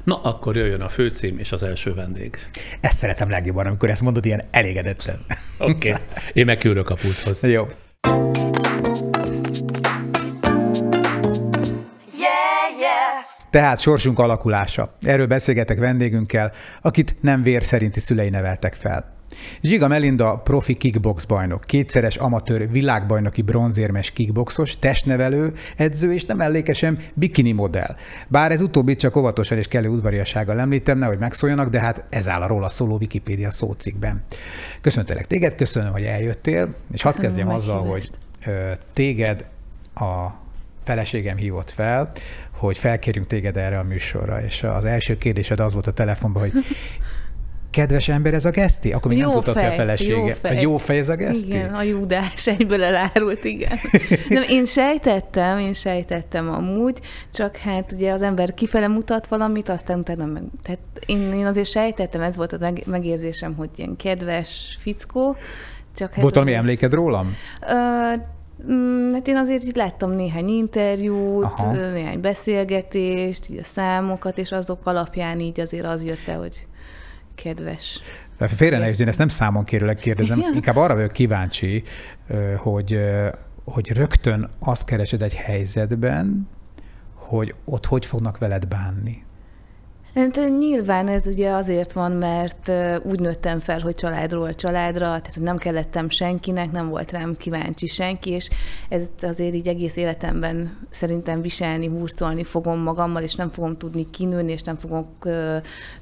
Na, 0.04 0.20
akkor 0.22 0.56
jöjjön 0.56 0.80
a 0.80 0.88
főcím 0.88 1.38
és 1.38 1.52
az 1.52 1.62
első 1.62 1.94
vendég. 1.94 2.36
Ezt 2.80 2.98
szeretem 2.98 3.30
legjobban, 3.30 3.66
amikor 3.66 3.90
ezt 3.90 4.02
mondod 4.02 4.24
ilyen 4.24 4.44
elégedetten. 4.50 5.24
Oké, 5.58 5.90
okay. 5.90 6.02
én 6.32 6.44
megkülök 6.44 6.90
a 6.90 6.94
pulthoz. 6.94 7.42
Jó. 7.42 7.66
Tehát 13.50 13.80
sorsunk 13.80 14.18
alakulása. 14.18 14.96
Erről 15.00 15.26
beszélgetek 15.26 15.78
vendégünkkel, 15.78 16.52
akit 16.80 17.16
nem 17.20 17.42
vér 17.42 17.64
szerinti 17.64 18.00
szülei 18.00 18.28
neveltek 18.28 18.74
fel. 18.74 19.17
Zsiga 19.60 19.88
Melinda 19.88 20.40
profi 20.44 20.74
kickbox 20.74 21.24
bajnok, 21.24 21.64
kétszeres 21.64 22.16
amatőr 22.16 22.70
világbajnoki 22.70 23.42
bronzérmes 23.42 24.10
kickboxos, 24.10 24.78
testnevelő, 24.78 25.54
edző 25.76 26.12
és 26.12 26.24
nem 26.24 26.36
mellékesen 26.36 26.98
bikini 27.14 27.52
modell. 27.52 27.96
Bár 28.28 28.52
ez 28.52 28.60
utóbbi 28.60 28.96
csak 28.96 29.16
óvatosan 29.16 29.58
és 29.58 29.68
kellő 29.68 29.88
udvariassággal 29.88 30.60
említem, 30.60 30.98
nehogy 30.98 31.18
megszóljanak, 31.18 31.70
de 31.70 31.80
hát 31.80 32.04
ez 32.10 32.28
áll 32.28 32.42
a 32.42 32.46
róla 32.46 32.68
szóló 32.68 32.96
Wikipédia 32.96 33.50
szócikkben. 33.50 34.24
Köszöntelek 34.80 35.26
téged, 35.26 35.54
köszönöm, 35.54 35.92
hogy 35.92 36.04
eljöttél, 36.04 36.74
és 36.92 37.02
hadd 37.02 37.18
kezdjem 37.18 37.48
azzal, 37.48 37.84
hogy 37.84 38.10
téged 38.92 39.44
a 39.94 40.26
feleségem 40.84 41.36
hívott 41.36 41.70
fel, 41.70 42.10
hogy 42.50 42.78
felkérjünk 42.78 43.26
téged 43.26 43.56
erre 43.56 43.78
a 43.78 43.82
műsorra, 43.82 44.42
és 44.42 44.62
az 44.62 44.84
első 44.84 45.18
kérdésed 45.18 45.60
az 45.60 45.72
volt 45.72 45.86
a 45.86 45.92
telefonban, 45.92 46.42
hogy 46.42 46.52
kedves 47.70 48.08
ember 48.08 48.34
ez 48.34 48.44
a 48.44 48.50
geszti? 48.50 48.92
Akkor 48.92 49.10
még 49.10 49.20
jó 49.20 49.26
nem 49.26 49.34
tudtad, 49.34 49.54
hogy 49.54 49.64
a 49.64 49.72
felesége. 49.72 50.16
Jó 50.16 50.26
fej. 50.26 50.56
A 50.56 50.60
jó 50.60 50.76
fej 50.76 50.98
ez 50.98 51.08
a 51.08 51.14
geszti? 51.14 51.48
Igen, 51.48 51.74
a 51.74 51.82
júdás 51.82 52.46
egyből 52.46 52.82
elárult, 52.82 53.44
igen. 53.44 53.72
Nem, 54.28 54.42
én 54.48 54.64
sejtettem, 54.64 55.58
én 55.58 55.72
sejtettem 55.72 56.48
amúgy, 56.48 56.98
csak 57.32 57.56
hát 57.56 57.92
ugye 57.92 58.12
az 58.12 58.22
ember 58.22 58.54
kifele 58.54 58.88
mutat 58.88 59.26
valamit, 59.26 59.68
aztán 59.68 59.98
utána 59.98 60.24
meg... 60.24 60.42
Tehát 60.62 60.80
én, 61.06 61.32
én 61.32 61.46
azért 61.46 61.70
sejtettem, 61.70 62.20
ez 62.20 62.36
volt 62.36 62.52
a 62.52 62.72
megérzésem, 62.86 63.54
hogy 63.54 63.70
ilyen 63.76 63.96
kedves 63.96 64.76
fickó. 64.80 65.36
Csak 65.96 66.12
hát 66.12 66.22
volt 66.22 66.34
valami 66.34 66.54
emléked 66.54 66.92
rólam? 66.92 67.36
Ö, 67.70 68.12
Mm, 68.66 69.12
hát 69.12 69.28
én 69.28 69.36
azért 69.36 69.64
így 69.64 69.76
láttam 69.76 70.10
néhány 70.10 70.48
interjút, 70.48 71.44
Aha. 71.44 71.72
néhány 71.72 72.20
beszélgetést, 72.20 73.50
így 73.50 73.58
a 73.58 73.64
számokat, 73.64 74.38
és 74.38 74.52
azok 74.52 74.86
alapján 74.86 75.40
így 75.40 75.60
azért 75.60 75.86
az 75.86 76.04
jött 76.04 76.26
le, 76.26 76.32
hogy 76.32 76.66
kedves. 77.42 78.00
Félre 78.38 78.78
ne 78.78 78.88
én 78.88 79.08
ezt 79.08 79.18
nem 79.18 79.28
számon 79.28 79.64
kérőleg 79.64 79.96
kérdezem, 79.96 80.38
ja. 80.38 80.50
inkább 80.54 80.76
arra 80.76 80.94
vagyok 80.94 81.12
kíváncsi, 81.12 81.82
hogy, 82.56 83.00
hogy 83.64 83.92
rögtön 83.92 84.48
azt 84.58 84.84
keresed 84.84 85.22
egy 85.22 85.34
helyzetben, 85.34 86.48
hogy 87.14 87.54
ott 87.64 87.86
hogy 87.86 88.06
fognak 88.06 88.38
veled 88.38 88.66
bánni. 88.66 89.24
Hát 90.14 90.40
nyilván 90.58 91.08
ez 91.08 91.26
ugye 91.26 91.50
azért 91.50 91.92
van, 91.92 92.12
mert 92.12 92.72
úgy 93.04 93.20
nőttem 93.20 93.58
fel, 93.58 93.80
hogy 93.80 93.94
családról 93.94 94.54
családra, 94.54 95.06
tehát 95.06 95.34
hogy 95.34 95.42
nem 95.42 95.56
kellettem 95.56 96.08
senkinek, 96.08 96.72
nem 96.72 96.88
volt 96.88 97.10
rám 97.10 97.36
kíváncsi 97.36 97.86
senki, 97.86 98.30
és 98.30 98.48
ez 98.88 99.08
azért 99.22 99.54
így 99.54 99.68
egész 99.68 99.96
életemben 99.96 100.78
szerintem 100.90 101.40
viselni, 101.40 101.86
hurcolni 101.86 102.44
fogom 102.44 102.78
magammal, 102.78 103.22
és 103.22 103.34
nem 103.34 103.50
fogom 103.50 103.76
tudni 103.76 104.10
kinőni, 104.10 104.52
és 104.52 104.62
nem 104.62 104.76
fogok 104.76 105.24
uh, 105.24 105.56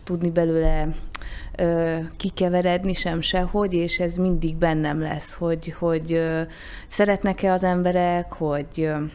tudni 0.05 0.31
belőle 0.31 0.89
uh, 1.59 1.99
kikeveredni 2.17 2.95
sem 2.95 3.21
sehogy, 3.21 3.73
és 3.73 3.99
ez 3.99 4.17
mindig 4.17 4.57
bennem 4.57 5.01
lesz, 5.01 5.35
hogy, 5.35 5.75
hogy 5.79 6.13
uh, 6.13 6.41
szeretnek-e 6.87 7.53
az 7.53 7.65
emberek, 7.65 8.33
hogy 8.33 8.67
uh, 8.79 9.11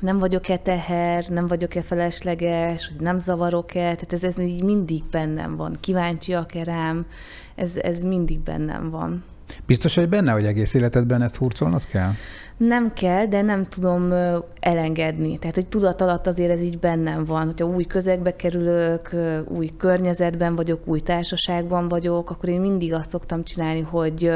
nem 0.00 0.18
vagyok-e 0.18 0.56
teher, 0.56 1.24
nem 1.28 1.46
vagyok-e 1.46 1.82
felesleges, 1.82 2.88
hogy 2.88 3.00
nem 3.00 3.18
zavarok-e, 3.18 3.80
tehát 3.80 4.12
ez, 4.12 4.24
ez 4.24 4.38
így 4.38 4.62
mindig 4.62 5.04
bennem 5.10 5.56
van. 5.56 5.76
Kíváncsiak-e 5.80 6.64
rám, 6.64 7.06
ez, 7.54 7.76
ez 7.76 8.00
mindig 8.00 8.38
bennem 8.38 8.90
van. 8.90 9.24
Biztos, 9.66 9.94
hogy 9.94 10.08
benne, 10.08 10.32
hogy 10.32 10.46
egész 10.46 10.74
életedben 10.74 11.22
ezt 11.22 11.36
hurcolnod 11.36 11.86
kell? 11.86 12.10
Nem 12.58 12.92
kell, 12.92 13.26
de 13.26 13.42
nem 13.42 13.64
tudom 13.64 14.12
elengedni. 14.60 15.38
Tehát, 15.38 15.54
hogy 15.54 15.68
tudat 15.68 16.00
alatt 16.00 16.26
azért 16.26 16.50
ez 16.50 16.60
így 16.60 16.78
bennem 16.78 17.24
van. 17.24 17.46
Hogyha 17.46 17.66
új 17.66 17.84
közegbe 17.84 18.36
kerülök, 18.36 19.16
új 19.48 19.70
környezetben 19.76 20.56
vagyok, 20.56 20.80
új 20.84 21.00
társaságban 21.00 21.88
vagyok, 21.88 22.30
akkor 22.30 22.48
én 22.48 22.60
mindig 22.60 22.92
azt 22.94 23.10
szoktam 23.10 23.44
csinálni, 23.44 23.80
hogy, 23.80 24.32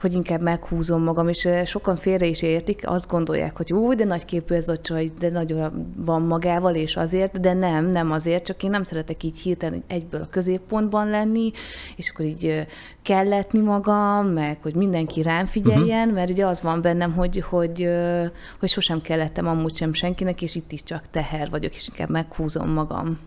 hogy 0.00 0.14
inkább 0.14 0.42
meghúzom 0.42 1.02
magam, 1.02 1.28
és 1.28 1.48
sokan 1.64 1.96
félre 1.96 2.26
is 2.26 2.42
értik, 2.42 2.82
azt 2.84 3.08
gondolják, 3.08 3.56
hogy 3.56 3.72
úgy, 3.72 3.96
de 3.96 4.04
nagy 4.04 4.24
képű 4.24 4.54
ez 4.54 4.68
a 4.68 4.76
csaj, 4.76 5.10
de 5.18 5.30
nagyon 5.30 5.92
van 5.96 6.22
magával, 6.22 6.74
és 6.74 6.96
azért, 6.96 7.40
de 7.40 7.52
nem, 7.52 7.86
nem 7.86 8.12
azért, 8.12 8.44
csak 8.44 8.62
én 8.62 8.70
nem 8.70 8.84
szeretek 8.84 9.22
így 9.22 9.38
hirtelen 9.38 9.82
egyből 9.86 10.20
a 10.20 10.28
középpontban 10.30 11.10
lenni, 11.10 11.50
és 11.96 12.10
akkor 12.10 12.24
így 12.24 12.66
kelletni 13.02 13.60
magam, 13.60 14.26
meg 14.26 14.58
hogy 14.62 14.74
mindenki 14.74 15.22
rám 15.22 15.46
figyeljen, 15.46 16.00
uh-huh. 16.00 16.14
mert 16.14 16.30
ugye 16.30 16.46
az 16.46 16.62
van 16.62 16.82
bennem, 16.82 17.12
hogy, 17.12 17.44
hogy, 17.48 17.88
hogy 18.60 18.68
sosem 18.68 19.00
kellettem 19.00 19.46
amúgy 19.46 19.76
sem 19.76 19.92
senkinek, 19.92 20.42
és 20.42 20.54
itt 20.54 20.72
is 20.72 20.82
csak 20.82 21.10
teher 21.10 21.50
vagyok, 21.50 21.74
és 21.74 21.88
inkább 21.88 22.10
meghúzom 22.10 22.70
magam. 22.70 23.18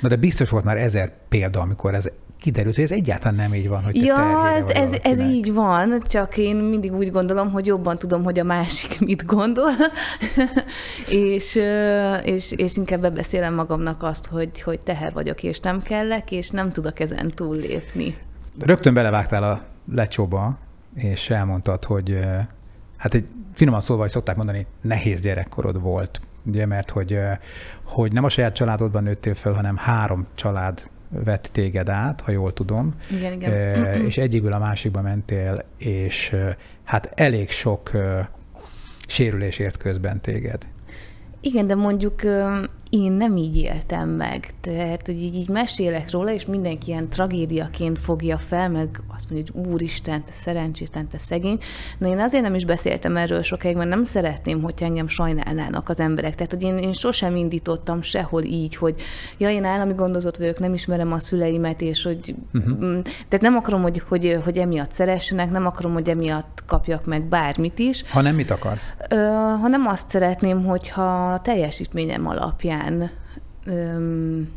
Na 0.00 0.08
de 0.08 0.16
biztos 0.16 0.50
volt 0.50 0.64
már 0.64 0.76
ezer 0.76 1.12
példa, 1.28 1.60
amikor 1.60 1.94
ez 1.94 2.10
kiderült, 2.40 2.74
hogy 2.74 2.84
ez 2.84 2.90
egyáltalán 2.90 3.34
nem 3.34 3.54
így 3.54 3.68
van, 3.68 3.82
hogy 3.82 3.92
te 3.92 4.04
Ja, 4.04 4.48
ez, 4.48 4.64
ez, 4.64 4.92
ez 5.02 5.20
így 5.20 5.52
van, 5.52 6.02
csak 6.08 6.36
én 6.36 6.56
mindig 6.56 6.92
úgy 6.92 7.10
gondolom, 7.10 7.50
hogy 7.50 7.66
jobban 7.66 7.98
tudom, 7.98 8.24
hogy 8.24 8.38
a 8.38 8.44
másik 8.44 9.00
mit 9.08 9.26
gondol, 9.26 9.70
és, 11.34 11.60
és, 12.24 12.52
és 12.52 12.76
inkább 12.76 13.00
bebeszélem 13.00 13.54
magamnak 13.54 14.02
azt, 14.02 14.26
hogy, 14.26 14.60
hogy 14.60 14.80
teher 14.80 15.12
vagyok, 15.12 15.42
és 15.42 15.60
nem 15.60 15.82
kellek, 15.82 16.32
és 16.32 16.50
nem 16.50 16.70
tudok 16.70 17.00
ezen 17.00 17.30
túllépni. 17.34 18.16
Rögtön 18.58 18.94
belevágtál 18.94 19.42
a 19.42 19.62
lecsóba, 19.92 20.58
és 20.94 21.30
elmondtad, 21.30 21.84
hogy 21.84 22.18
hát 22.98 23.14
egy 23.14 23.26
finoman 23.54 23.80
szólva, 23.80 24.02
hogy 24.02 24.10
szokták 24.10 24.36
mondani, 24.36 24.66
nehéz 24.80 25.20
gyerekkorod 25.20 25.80
volt, 25.80 26.20
ugye, 26.46 26.66
mert 26.66 26.90
hogy, 26.90 27.18
hogy 27.84 28.12
nem 28.12 28.24
a 28.24 28.28
saját 28.28 28.54
családodban 28.54 29.02
nőttél 29.02 29.34
föl, 29.34 29.52
hanem 29.52 29.76
három 29.76 30.26
család 30.34 30.82
vett 31.08 31.48
téged 31.52 31.88
át, 31.88 32.20
ha 32.20 32.30
jól 32.30 32.52
tudom. 32.52 32.94
Igen, 33.10 33.32
igen. 33.32 34.04
És 34.04 34.18
egyikből 34.18 34.52
a 34.52 34.58
másikba 34.58 35.02
mentél, 35.02 35.64
és 35.78 36.36
hát 36.84 37.12
elég 37.14 37.50
sok 37.50 37.90
sérülés 39.06 39.58
ért 39.58 39.76
közben 39.76 40.20
téged. 40.20 40.66
Igen, 41.40 41.66
de 41.66 41.74
mondjuk 41.74 42.22
én 42.90 43.12
nem 43.12 43.36
így 43.36 43.56
éltem 43.56 44.08
meg. 44.08 44.50
Tehát, 44.60 45.06
hogy 45.06 45.22
így, 45.22 45.34
így 45.34 45.48
mesélek 45.48 46.10
róla, 46.10 46.32
és 46.32 46.46
mindenki 46.46 46.90
ilyen 46.90 47.08
tragédiaként 47.08 47.98
fogja 47.98 48.38
fel, 48.38 48.68
meg 48.68 49.00
azt 49.16 49.30
mondja, 49.30 49.52
hogy 49.54 49.66
úristen, 49.66 50.24
te 50.24 50.32
szerencsétlen, 50.32 51.08
te 51.08 51.18
szegény. 51.18 51.58
Na 51.98 52.06
én 52.06 52.18
azért 52.18 52.42
nem 52.42 52.54
is 52.54 52.64
beszéltem 52.64 53.16
erről 53.16 53.42
sokáig, 53.42 53.76
mert 53.76 53.88
nem 53.88 54.04
szeretném, 54.04 54.62
hogy 54.62 54.74
engem 54.80 55.08
sajnálnának 55.08 55.88
az 55.88 56.00
emberek. 56.00 56.34
Tehát, 56.34 56.52
hogy 56.52 56.62
én, 56.62 56.78
én 56.78 56.92
sosem 56.92 57.36
indítottam 57.36 58.02
sehol 58.02 58.42
így, 58.42 58.76
hogy 58.76 58.94
ja, 59.38 59.50
én 59.50 59.64
állami 59.64 59.92
gondozott 59.92 60.36
vagyok, 60.36 60.58
nem 60.58 60.74
ismerem 60.74 61.12
a 61.12 61.20
szüleimet, 61.20 61.80
és 61.80 62.02
hogy 62.02 62.34
uh-huh. 62.54 63.02
tehát 63.02 63.40
nem 63.40 63.56
akarom, 63.56 63.82
hogy, 63.82 64.02
hogy, 64.08 64.38
hogy 64.44 64.58
emiatt 64.58 64.92
szeressenek, 64.92 65.50
nem 65.50 65.66
akarom, 65.66 65.92
hogy 65.92 66.08
emiatt 66.08 66.62
kapjak 66.66 67.04
meg 67.04 67.22
bármit 67.22 67.78
is. 67.78 68.04
Ha 68.10 68.20
nem 68.20 68.34
mit 68.34 68.50
akarsz? 68.50 68.92
Ö, 69.08 69.16
ha 69.60 69.68
nem 69.68 69.86
azt 69.86 70.10
szeretném, 70.10 70.64
hogyha 70.64 71.38
teljesítményem 71.42 72.26
alapján 72.26 72.77
en 72.86 73.10
um, 73.66 74.48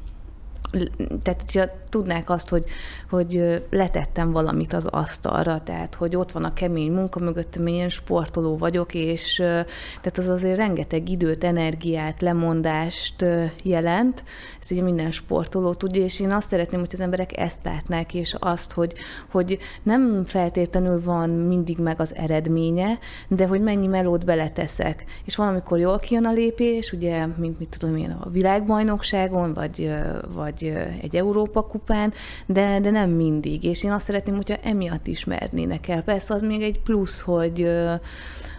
tehát 1.24 1.42
hogyha 1.42 1.66
tudnák 1.90 2.30
azt, 2.30 2.50
hogy, 2.50 2.64
hogy 3.10 3.64
letettem 3.70 4.32
valamit 4.32 4.74
az 4.74 4.86
asztalra, 4.86 5.62
tehát 5.62 5.96
hogy 5.96 6.16
ott 6.16 6.32
van 6.32 6.44
a 6.44 6.54
kemény 6.54 6.92
munka 6.92 7.20
mögöttem, 7.20 7.68
én 7.68 7.90
sportoló 7.90 8.58
vagyok, 8.58 8.94
és 8.94 9.36
tehát 9.36 10.18
az 10.18 10.30
azért 10.30 10.58
rengeteg 10.58 11.10
időt, 11.10 11.44
energiát, 11.44 12.22
lemondást 12.22 13.26
jelent, 13.64 14.24
ezt 14.60 14.72
ugye 14.72 14.82
minden 14.82 15.12
sportoló 15.12 15.74
tudja, 15.74 16.04
és 16.04 16.20
én 16.20 16.32
azt 16.32 16.48
szeretném, 16.48 16.80
hogy 16.80 16.90
az 16.94 17.00
emberek 17.00 17.38
ezt 17.38 17.60
látnák, 17.64 18.14
és 18.14 18.36
azt, 18.40 18.72
hogy, 18.72 18.94
hogy 19.32 19.58
nem 19.84 20.24
feltétlenül 20.26 21.04
van 21.04 21.30
mindig 21.30 21.78
meg 21.78 22.02
az 22.02 22.16
eredménye, 22.16 23.00
de 23.28 23.48
hogy 23.48 23.62
mennyi 23.62 23.88
melót 23.88 24.26
beleteszek. 24.26 25.06
És 25.26 25.36
valamikor 25.36 25.80
jól 25.80 26.00
kijön 26.00 26.26
a 26.26 26.32
lépés, 26.32 26.92
ugye, 26.92 27.26
mint 27.26 27.60
mit 27.60 27.78
tudom 27.80 27.96
én, 27.96 28.18
a 28.20 28.30
világbajnokságon, 28.30 29.54
vagy, 29.54 29.94
vagy 30.34 30.61
egy 31.02 31.16
Európa 31.16 31.62
kupán, 31.62 32.14
de, 32.46 32.80
de 32.80 32.90
nem 32.90 33.10
mindig. 33.10 33.64
És 33.64 33.84
én 33.84 33.92
azt 33.92 34.06
szeretném, 34.06 34.36
hogyha 34.36 34.56
emiatt 34.64 35.08
ismernének 35.08 35.88
el. 35.88 36.04
Persze 36.04 36.34
az 36.34 36.42
még 36.42 36.62
egy 36.62 36.80
plusz, 36.80 37.22
hogy 37.22 37.70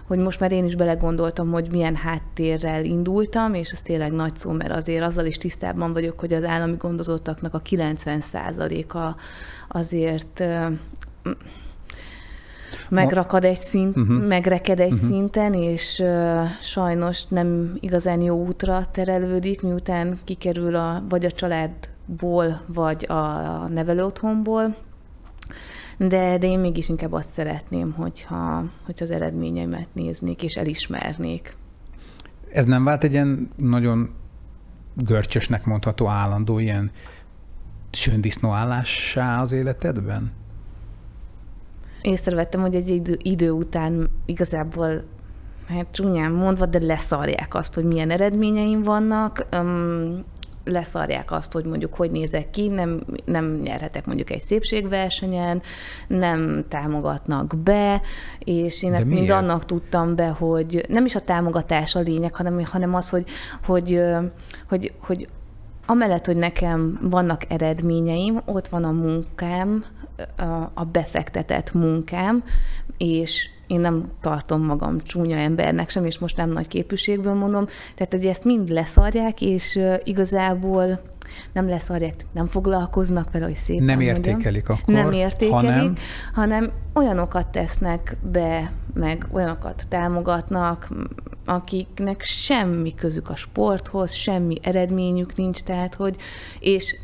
hogy 0.06 0.18
most 0.18 0.40
már 0.40 0.52
én 0.52 0.64
is 0.64 0.74
belegondoltam, 0.74 1.50
hogy 1.50 1.68
milyen 1.70 1.94
háttérrel 1.94 2.84
indultam, 2.84 3.54
és 3.54 3.70
ez 3.70 3.82
tényleg 3.82 4.12
nagy 4.12 4.36
szó, 4.36 4.50
mert 4.50 4.72
azért 4.72 5.02
azzal 5.02 5.26
is 5.26 5.36
tisztában 5.36 5.92
vagyok, 5.92 6.20
hogy 6.20 6.32
az 6.32 6.44
állami 6.44 6.76
gondozottaknak 6.78 7.54
a 7.54 7.62
90%-a 7.62 9.16
azért 9.68 10.44
megrakad 12.88 13.44
egy 13.44 13.58
szint, 13.58 13.96
uh-huh. 13.96 14.26
megreked 14.26 14.80
egy 14.80 14.92
uh-huh. 14.92 15.08
szinten, 15.08 15.54
és 15.54 15.98
uh, 15.98 16.42
sajnos 16.60 17.24
nem 17.26 17.76
igazán 17.80 18.20
jó 18.20 18.44
útra 18.44 18.82
terelődik, 18.90 19.62
miután 19.62 20.18
kikerül 20.24 20.74
a, 20.74 21.02
vagy 21.08 21.24
a 21.24 21.30
családból, 22.06 22.60
vagy 22.66 23.06
a 23.08 23.68
nevelő 23.68 24.04
otthonból. 24.04 24.76
De, 25.96 26.38
de 26.38 26.46
én 26.46 26.58
mégis 26.58 26.88
inkább 26.88 27.12
azt 27.12 27.28
szeretném, 27.28 27.92
hogyha, 27.92 28.64
hogyha 28.84 29.04
az 29.04 29.10
eredményeimet 29.10 29.88
néznék 29.92 30.42
és 30.42 30.56
elismernék. 30.56 31.56
Ez 32.52 32.64
nem 32.64 32.84
vált 32.84 33.04
egy 33.04 33.12
ilyen 33.12 33.50
nagyon 33.56 34.10
görcsösnek 34.94 35.64
mondható 35.64 36.08
állandó 36.08 36.58
ilyen 36.58 36.90
söndisznó 37.90 38.50
állássá 38.50 39.40
az 39.40 39.52
életedben? 39.52 40.32
észrevettem, 42.02 42.60
hogy 42.60 42.74
egy 42.74 42.88
idő, 42.88 43.18
idő 43.22 43.50
után 43.50 44.08
igazából 44.26 45.02
hát 45.68 45.86
csúnyán 45.90 46.32
mondva, 46.32 46.66
de 46.66 46.78
leszarják 46.78 47.54
azt, 47.54 47.74
hogy 47.74 47.84
milyen 47.84 48.10
eredményeim 48.10 48.82
vannak, 48.82 49.46
um, 49.52 50.24
leszarják 50.64 51.32
azt, 51.32 51.52
hogy 51.52 51.64
mondjuk 51.64 51.94
hogy 51.94 52.10
nézek 52.10 52.50
ki, 52.50 52.68
nem, 52.68 53.00
nem 53.24 53.60
nyerhetek 53.62 54.06
mondjuk 54.06 54.30
egy 54.30 54.40
szépségversenyen, 54.40 55.62
nem 56.08 56.64
támogatnak 56.68 57.56
be, 57.56 58.00
és 58.38 58.82
én 58.82 58.90
De 58.90 58.96
ezt 58.96 59.06
miért? 59.06 59.20
mind 59.20 59.32
annak 59.32 59.66
tudtam 59.66 60.14
be, 60.14 60.28
hogy 60.28 60.84
nem 60.88 61.04
is 61.04 61.14
a 61.14 61.20
támogatás 61.20 61.94
a 61.94 62.00
lényeg, 62.00 62.34
hanem, 62.34 62.64
hanem 62.64 62.94
az, 62.94 63.08
hogy, 63.08 63.24
hogy, 63.64 64.00
hogy, 64.68 64.92
hogy 64.98 65.28
amellett, 65.86 66.26
hogy 66.26 66.36
nekem 66.36 66.98
vannak 67.02 67.50
eredményeim, 67.50 68.40
ott 68.44 68.68
van 68.68 68.84
a 68.84 68.90
munkám, 68.90 69.84
a 70.74 70.84
befektetett 70.84 71.72
munkám, 71.72 72.44
és 72.96 73.48
én 73.72 73.80
nem 73.80 74.10
tartom 74.20 74.62
magam 74.64 75.00
csúnya 75.00 75.36
embernek 75.36 75.90
sem, 75.90 76.04
és 76.04 76.18
most 76.18 76.36
nem 76.36 76.48
nagy 76.48 76.68
képűségből 76.68 77.34
mondom, 77.34 77.66
tehát 77.94 78.12
hogy 78.12 78.26
ezt 78.26 78.44
mind 78.44 78.68
leszarják, 78.68 79.40
és 79.40 79.80
igazából 80.04 81.00
nem 81.52 81.68
leszarják, 81.68 82.14
nem 82.32 82.46
foglalkoznak 82.46 83.30
vele, 83.30 83.44
hogy 83.44 83.54
szépen 83.54 83.84
Nem 83.84 84.00
értékelik 84.00 84.68
mondjam. 84.68 84.78
akkor, 84.80 84.94
Nem 84.94 85.12
értékelik, 85.12 85.70
hanem... 85.70 85.94
hanem 86.32 86.70
olyanokat 86.94 87.48
tesznek 87.48 88.16
be, 88.32 88.72
meg 88.94 89.26
olyanokat 89.30 89.84
támogatnak, 89.88 90.88
akiknek 91.44 92.22
semmi 92.22 92.94
közük 92.94 93.30
a 93.30 93.36
sporthoz, 93.36 94.12
semmi 94.12 94.56
eredményük 94.62 95.36
nincs, 95.36 95.60
tehát 95.60 95.94
hogy, 95.94 96.16
és 96.60 96.96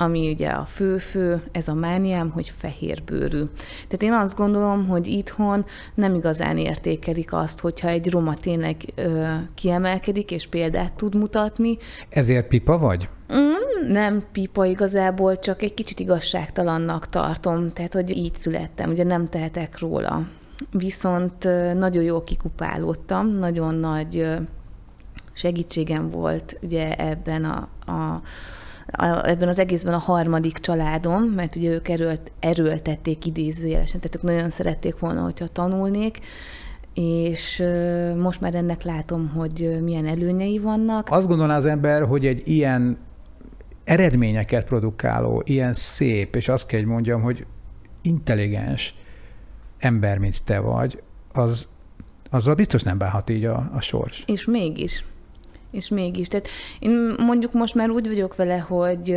ami 0.00 0.30
ugye 0.30 0.48
a 0.48 0.64
fő-fő, 0.64 1.42
ez 1.52 1.68
a 1.68 1.74
mániám, 1.74 2.30
hogy 2.30 2.52
fehérbőrű. 2.56 3.42
Tehát 3.72 4.02
én 4.02 4.12
azt 4.12 4.36
gondolom, 4.36 4.88
hogy 4.88 5.06
itthon 5.06 5.64
nem 5.94 6.14
igazán 6.14 6.58
értékelik 6.58 7.32
azt, 7.32 7.60
hogyha 7.60 7.88
egy 7.88 8.10
roma 8.10 8.34
tényleg 8.34 8.76
ö, 8.94 9.24
kiemelkedik 9.54 10.30
és 10.30 10.46
példát 10.46 10.92
tud 10.92 11.14
mutatni. 11.14 11.76
Ezért 12.08 12.46
pipa 12.46 12.78
vagy? 12.78 13.08
Mm, 13.34 13.92
nem 13.92 14.22
pipa 14.32 14.64
igazából, 14.64 15.38
csak 15.38 15.62
egy 15.62 15.74
kicsit 15.74 16.00
igazságtalannak 16.00 17.06
tartom, 17.06 17.68
tehát 17.68 17.92
hogy 17.92 18.16
így 18.16 18.34
születtem, 18.34 18.90
ugye 18.90 19.04
nem 19.04 19.28
tehetek 19.28 19.78
róla. 19.78 20.26
Viszont 20.70 21.48
nagyon 21.74 22.02
jól 22.02 22.24
kikupálódtam, 22.24 23.28
nagyon 23.28 23.74
nagy 23.74 24.36
segítségem 25.32 26.10
volt 26.10 26.58
ugye 26.62 26.94
ebben 26.94 27.44
a, 27.44 27.68
a 27.92 28.22
a, 28.92 29.28
ebben 29.28 29.48
az 29.48 29.58
egészben 29.58 29.94
a 29.94 29.98
harmadik 29.98 30.58
családom, 30.58 31.22
mert 31.22 31.56
ugye 31.56 31.70
ők 31.70 31.88
erőlt, 31.88 32.32
erőltették 32.40 33.26
idézőjelesen, 33.26 34.00
tehát 34.00 34.16
ők 34.16 34.22
nagyon 34.22 34.50
szerették 34.50 34.98
volna, 34.98 35.22
hogyha 35.22 35.46
tanulnék, 35.46 36.18
és 36.94 37.62
most 38.16 38.40
már 38.40 38.54
ennek 38.54 38.82
látom, 38.82 39.28
hogy 39.28 39.78
milyen 39.82 40.06
előnyei 40.06 40.58
vannak. 40.58 41.08
Azt 41.10 41.28
gondolná 41.28 41.56
az 41.56 41.66
ember, 41.66 42.02
hogy 42.02 42.26
egy 42.26 42.42
ilyen 42.44 42.98
eredményeket 43.84 44.64
produkáló, 44.64 45.42
ilyen 45.46 45.72
szép, 45.72 46.36
és 46.36 46.48
azt 46.48 46.66
kell, 46.66 46.80
hogy 46.80 46.88
mondjam, 46.88 47.22
hogy 47.22 47.46
intelligens 48.02 48.94
ember, 49.78 50.18
mint 50.18 50.42
te 50.44 50.58
vagy, 50.58 51.02
az, 51.32 51.68
azzal 52.30 52.54
biztos 52.54 52.82
nem 52.82 52.98
bánhat 52.98 53.30
így 53.30 53.44
a, 53.44 53.70
a 53.74 53.80
sors. 53.80 54.24
És 54.26 54.44
mégis. 54.44 55.04
És 55.70 55.88
mégis. 55.88 56.28
Tehát 56.28 56.48
én 56.78 57.14
mondjuk 57.18 57.52
most 57.52 57.74
már 57.74 57.90
úgy 57.90 58.06
vagyok 58.06 58.36
vele, 58.36 58.58
hogy, 58.58 59.16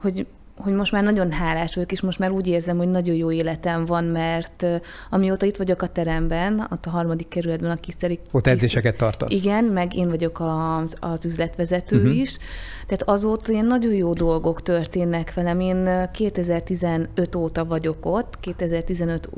hogy 0.00 0.26
hogy 0.58 0.72
most 0.72 0.92
már 0.92 1.02
nagyon 1.02 1.32
hálás 1.32 1.74
vagyok, 1.74 1.92
és 1.92 2.00
most 2.00 2.18
már 2.18 2.30
úgy 2.30 2.46
érzem, 2.46 2.76
hogy 2.76 2.88
nagyon 2.88 3.16
jó 3.16 3.30
életem 3.30 3.84
van, 3.84 4.04
mert 4.04 4.66
amióta 5.10 5.46
itt 5.46 5.56
vagyok 5.56 5.82
a 5.82 5.86
teremben, 5.86 6.66
ott 6.70 6.86
a 6.86 6.90
harmadik 6.90 7.28
kerületben 7.28 7.70
a 7.70 7.76
kiszeri... 7.76 8.18
Ott 8.30 8.46
edzéseket 8.46 8.96
tartasz. 8.96 9.32
Igen, 9.32 9.64
meg 9.64 9.94
én 9.94 10.08
vagyok 10.08 10.40
az, 10.40 10.94
az 11.00 11.24
üzletvezető 11.24 11.96
uh-huh. 11.96 12.16
is. 12.16 12.38
Tehát 12.86 13.02
azóta 13.02 13.52
ilyen 13.52 13.64
nagyon 13.64 13.92
jó 13.92 14.12
dolgok 14.12 14.62
történnek 14.62 15.34
velem. 15.34 15.60
Én 15.60 16.08
2015 16.12 17.34
óta 17.36 17.64
vagyok 17.64 18.06
ott, 18.06 18.40
2015 18.40 19.28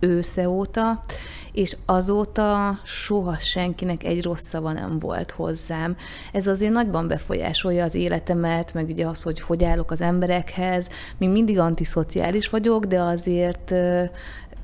ősze 0.00 0.48
óta, 0.48 1.04
és 1.56 1.76
azóta 1.86 2.78
soha 2.84 3.36
senkinek 3.38 4.04
egy 4.04 4.22
rossz 4.22 4.42
szava 4.42 4.72
nem 4.72 4.98
volt 4.98 5.30
hozzám. 5.30 5.96
Ez 6.32 6.46
azért 6.46 6.72
nagyban 6.72 7.08
befolyásolja 7.08 7.84
az 7.84 7.94
életemet, 7.94 8.74
meg 8.74 8.88
ugye 8.88 9.06
az, 9.06 9.22
hogy 9.22 9.40
hogy 9.40 9.64
állok 9.64 9.90
az 9.90 10.00
emberekhez. 10.00 10.88
Még 11.18 11.28
mindig 11.28 11.58
antiszociális 11.58 12.48
vagyok, 12.48 12.84
de 12.84 13.00
azért 13.00 13.74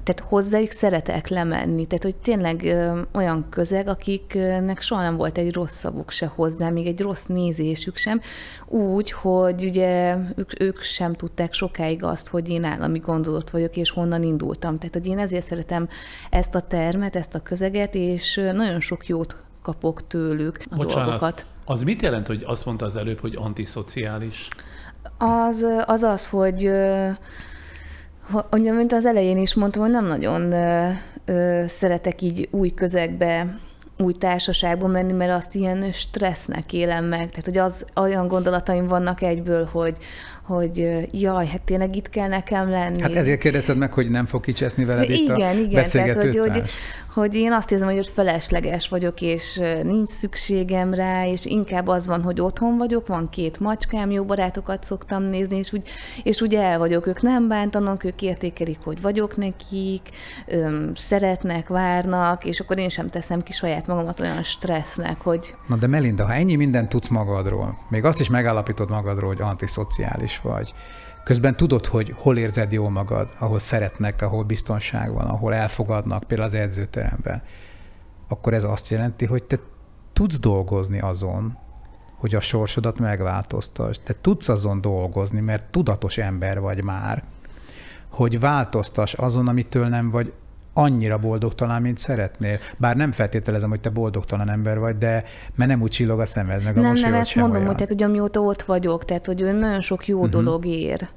tehát 0.02 0.30
hozzájuk 0.30 0.70
szeretek 0.70 1.28
lemenni. 1.28 1.86
Tehát, 1.86 2.02
hogy 2.02 2.16
tényleg 2.16 2.62
ö, 2.64 3.00
olyan 3.12 3.46
közeg, 3.50 3.88
akiknek 3.88 4.80
soha 4.80 5.02
nem 5.02 5.16
volt 5.16 5.38
egy 5.38 5.52
rossz 5.52 5.74
szavuk 5.74 6.10
se 6.10 6.26
hozzá, 6.26 6.68
még 6.68 6.86
egy 6.86 7.00
rossz 7.00 7.24
nézésük 7.24 7.96
sem, 7.96 8.20
úgy, 8.66 9.10
hogy 9.10 9.64
ugye 9.64 10.16
ők, 10.36 10.60
ők 10.60 10.80
sem 10.80 11.14
tudták 11.14 11.52
sokáig 11.52 12.04
azt, 12.04 12.28
hogy 12.28 12.48
én 12.48 12.64
állami 12.64 12.98
gondozott 12.98 13.50
vagyok, 13.50 13.76
és 13.76 13.90
honnan 13.90 14.22
indultam. 14.22 14.78
Tehát, 14.78 14.94
hogy 14.94 15.06
én 15.06 15.18
ezért 15.18 15.46
szeretem 15.46 15.88
ezt 16.30 16.54
a 16.54 16.60
termet, 16.60 17.16
ezt 17.16 17.34
a 17.34 17.42
közeget, 17.42 17.94
és 17.94 18.34
nagyon 18.52 18.80
sok 18.80 19.06
jót 19.06 19.36
kapok 19.62 20.06
tőlük 20.06 20.58
a 20.70 20.76
Bocsánat, 20.76 21.04
dolgokat. 21.04 21.44
Az 21.64 21.82
mit 21.82 22.02
jelent, 22.02 22.26
hogy 22.26 22.42
azt 22.46 22.66
mondta 22.66 22.84
az 22.84 22.96
előbb, 22.96 23.20
hogy 23.20 23.36
antiszociális? 23.36 24.48
Az 25.18 25.66
az, 25.86 26.02
az 26.02 26.28
hogy 26.28 26.70
Ugye, 28.50 28.72
mint 28.72 28.92
az 28.92 29.06
elején 29.06 29.38
is 29.38 29.54
mondtam, 29.54 29.82
hogy 29.82 29.90
nem 29.90 30.06
nagyon 30.06 30.52
ö, 30.52 30.88
ö, 31.24 31.64
szeretek 31.66 32.22
így 32.22 32.48
új 32.50 32.70
közegbe, 32.74 33.58
új 33.98 34.12
társaságba 34.12 34.86
menni, 34.86 35.12
mert 35.12 35.32
azt 35.32 35.54
ilyen 35.54 35.92
stressznek 35.92 36.72
élem 36.72 37.04
meg. 37.04 37.28
Tehát, 37.30 37.44
hogy 37.44 37.58
az 37.58 37.86
olyan 37.96 38.28
gondolataim 38.28 38.86
vannak 38.86 39.22
egyből, 39.22 39.64
hogy, 39.72 39.96
hogy 40.42 41.08
jaj, 41.10 41.46
hát 41.46 41.62
tényleg 41.62 41.96
itt 41.96 42.08
kell 42.08 42.28
nekem 42.28 42.70
lenni. 42.70 43.02
Hát 43.02 43.14
ezért 43.14 43.40
kérdezted 43.40 43.76
meg, 43.76 43.92
hogy 43.92 44.10
nem 44.10 44.26
fog 44.26 44.40
kicseszni 44.40 44.84
veled 44.84 45.10
igen, 45.10 45.22
itt 45.22 45.28
a 45.28 45.34
igen, 45.34 45.90
tehát, 45.90 46.22
hogy, 46.22 46.36
hogy, 46.36 46.62
hogy 47.14 47.34
én 47.34 47.52
azt 47.52 47.70
érzem, 47.70 47.88
hogy 47.88 48.10
felesleges 48.14 48.88
vagyok, 48.88 49.20
és 49.20 49.60
nincs 49.82 50.08
szükségem 50.08 50.94
rá, 50.94 51.26
és 51.26 51.44
inkább 51.44 51.88
az 51.88 52.06
van, 52.06 52.22
hogy 52.22 52.40
otthon 52.40 52.78
vagyok, 52.78 53.06
van 53.06 53.28
két 53.30 53.60
macskám, 53.60 54.10
jó 54.10 54.24
barátokat 54.24 54.84
szoktam 54.84 55.22
nézni, 55.22 55.56
és 55.56 55.72
úgy, 55.72 55.88
és 56.22 56.40
úgy 56.40 56.54
el 56.54 56.78
vagyok, 56.78 57.06
ők 57.06 57.22
nem 57.22 57.48
bántanak, 57.48 58.04
ők 58.04 58.22
értékelik, 58.22 58.78
hogy 58.84 59.00
vagyok 59.00 59.36
nekik, 59.36 60.08
öm, 60.46 60.90
szeretnek, 60.94 61.68
várnak, 61.68 62.44
és 62.44 62.60
akkor 62.60 62.78
én 62.78 62.88
sem 62.88 63.10
teszem 63.10 63.42
ki 63.42 63.52
saját 63.52 63.86
magamat 63.86 64.20
olyan 64.20 64.42
stressznek, 64.42 65.20
hogy... 65.20 65.54
Na 65.66 65.76
de 65.76 65.86
Melinda, 65.86 66.26
ha 66.26 66.32
ennyi 66.32 66.54
mindent 66.54 66.88
tudsz 66.88 67.08
magadról, 67.08 67.78
még 67.88 68.04
azt 68.04 68.20
is 68.20 68.28
megállapítod 68.28 68.90
magadról, 68.90 69.28
hogy 69.28 69.40
antiszociális 69.40 70.31
vagy, 70.40 70.74
Közben 71.24 71.56
tudod, 71.56 71.86
hogy 71.86 72.14
hol 72.16 72.38
érzed 72.38 72.72
jól 72.72 72.90
magad, 72.90 73.34
ahol 73.38 73.58
szeretnek, 73.58 74.22
ahol 74.22 74.42
biztonság 74.42 75.12
van, 75.12 75.26
ahol 75.26 75.54
elfogadnak, 75.54 76.24
például 76.24 76.48
az 76.48 76.54
edzőteremben, 76.54 77.42
akkor 78.28 78.54
ez 78.54 78.64
azt 78.64 78.88
jelenti, 78.88 79.26
hogy 79.26 79.42
te 79.42 79.58
tudsz 80.12 80.38
dolgozni 80.38 81.00
azon, 81.00 81.58
hogy 82.16 82.34
a 82.34 82.40
sorsodat 82.40 82.98
megváltoztasd. 82.98 84.00
Te 84.02 84.14
tudsz 84.20 84.48
azon 84.48 84.80
dolgozni, 84.80 85.40
mert 85.40 85.64
tudatos 85.64 86.18
ember 86.18 86.60
vagy 86.60 86.84
már, 86.84 87.22
hogy 88.08 88.40
változtass 88.40 89.14
azon, 89.14 89.48
amitől 89.48 89.86
nem 89.86 90.10
vagy 90.10 90.32
annyira 90.74 91.18
boldogtalan, 91.18 91.82
mint 91.82 91.98
szeretnél. 91.98 92.58
Bár 92.76 92.96
nem 92.96 93.12
feltételezem, 93.12 93.68
hogy 93.68 93.80
te 93.80 93.90
boldogtalan 93.90 94.50
ember 94.50 94.78
vagy, 94.78 94.98
de 94.98 95.24
mert 95.54 95.70
nem 95.70 95.82
úgy 95.82 95.90
csillog 95.90 96.20
a 96.20 96.26
szemed, 96.26 96.62
meg 96.62 96.76
a 96.76 96.80
Nem, 96.80 96.94
nem, 96.94 97.14
ezt 97.14 97.34
mondom, 97.34 97.54
olyan. 97.54 97.66
hogy, 97.66 97.74
tehát, 97.74 97.92
hogy 97.92 98.02
amióta 98.02 98.40
ott 98.40 98.62
vagyok, 98.62 99.04
tehát 99.04 99.26
hogy 99.26 99.44
nagyon 99.44 99.80
sok 99.80 100.06
jó 100.06 100.18
uh-huh. 100.18 100.32
dolog 100.32 100.66
ér. 100.66 101.08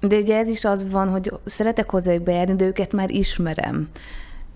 De 0.00 0.16
ugye 0.16 0.36
ez 0.36 0.48
is 0.48 0.64
az 0.64 0.90
van, 0.90 1.08
hogy 1.08 1.32
szeretek 1.44 1.90
hozzájuk 1.90 2.22
bejárni, 2.22 2.54
de 2.54 2.64
őket 2.64 2.92
már 2.92 3.10
ismerem. 3.10 3.88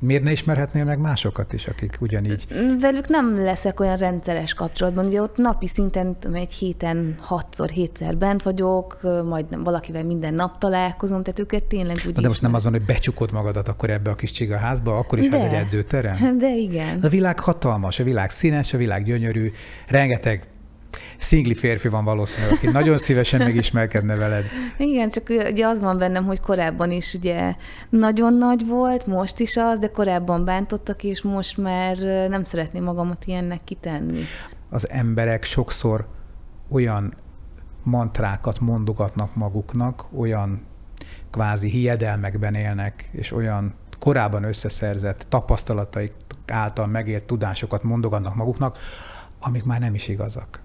Miért 0.05 0.23
ne 0.23 0.31
ismerhetnél 0.31 0.85
meg 0.85 0.99
másokat 0.99 1.53
is, 1.53 1.67
akik 1.67 1.97
ugyanígy? 2.01 2.47
Velük 2.81 3.09
nem 3.09 3.43
leszek 3.43 3.81
olyan 3.81 3.97
rendszeres 3.97 4.55
kapcsolatban. 4.55 5.07
Ugye 5.07 5.23
ott 5.23 5.37
napi 5.37 5.67
szinten 5.67 6.17
egy 6.33 6.53
héten 6.53 7.17
hatszor, 7.21 7.69
hétszer 7.69 8.17
bent 8.17 8.43
vagyok, 8.43 9.01
majd 9.25 9.63
valakivel 9.65 10.05
minden 10.05 10.35
nap 10.35 10.59
találkozom, 10.59 11.23
tehát 11.23 11.39
őket 11.39 11.65
tényleg 11.65 11.97
úgy 12.07 12.13
de 12.13 12.29
most 12.29 12.43
nem 12.43 12.55
az 12.55 12.63
van, 12.63 12.73
hogy 12.73 12.85
becsukod 12.85 13.33
magadat 13.33 13.69
akkor 13.69 13.91
ebbe 13.91 14.11
a 14.11 14.15
kis 14.15 14.31
csigaházba, 14.31 14.99
akkor 14.99 15.19
is 15.19 15.29
de, 15.29 15.37
ez 15.37 15.43
egy 15.43 15.53
edzőterem? 15.53 16.39
De 16.39 16.57
igen. 16.57 16.99
A 17.03 17.09
világ 17.09 17.39
hatalmas, 17.39 17.99
a 17.99 18.05
világ 18.05 18.31
színes, 18.31 18.73
a 18.73 18.79
világ 18.79 19.05
gyönyörű, 19.05 19.53
rengeteg 19.89 20.52
szingli 21.23 21.55
férfi 21.55 21.89
van 21.89 22.05
valószínűleg, 22.05 22.55
aki 22.57 22.67
nagyon 22.67 22.99
szívesen 22.99 23.41
megismerkedne 23.41 24.17
veled. 24.17 24.45
Igen, 24.79 25.09
csak 25.09 25.29
ugye 25.51 25.67
az 25.67 25.81
van 25.81 25.99
bennem, 25.99 26.25
hogy 26.25 26.41
korábban 26.41 26.91
is 26.91 27.15
ugye 27.15 27.55
nagyon 27.89 28.35
nagy 28.35 28.67
volt, 28.67 29.07
most 29.07 29.41
is 29.41 29.57
az, 29.57 29.79
de 29.79 29.89
korábban 29.91 30.45
bántottak, 30.45 31.05
és 31.05 31.23
most 31.23 31.57
már 31.57 31.97
nem 32.29 32.45
szeretném 32.45 32.85
magamat 32.85 33.25
ilyennek 33.27 33.65
kitenni. 33.65 34.21
Az 34.71 34.89
emberek 34.89 35.45
sokszor 35.45 36.07
olyan 36.71 37.15
mantrákat 37.83 38.61
mondogatnak 38.61 39.35
maguknak, 39.35 40.05
olyan 40.17 40.67
kvázi 41.31 41.69
hiedelmekben 41.69 42.55
élnek, 42.55 43.09
és 43.13 43.33
olyan 43.33 43.75
korábban 43.99 44.43
összeszerzett 44.43 45.27
tapasztalataik 45.29 46.13
által 46.47 46.87
megért 46.87 47.25
tudásokat 47.25 47.83
mondogatnak 47.83 48.35
maguknak, 48.35 48.79
amik 49.41 49.65
már 49.65 49.81
nem 49.81 49.95
is 49.95 50.09
igazak 50.09 50.61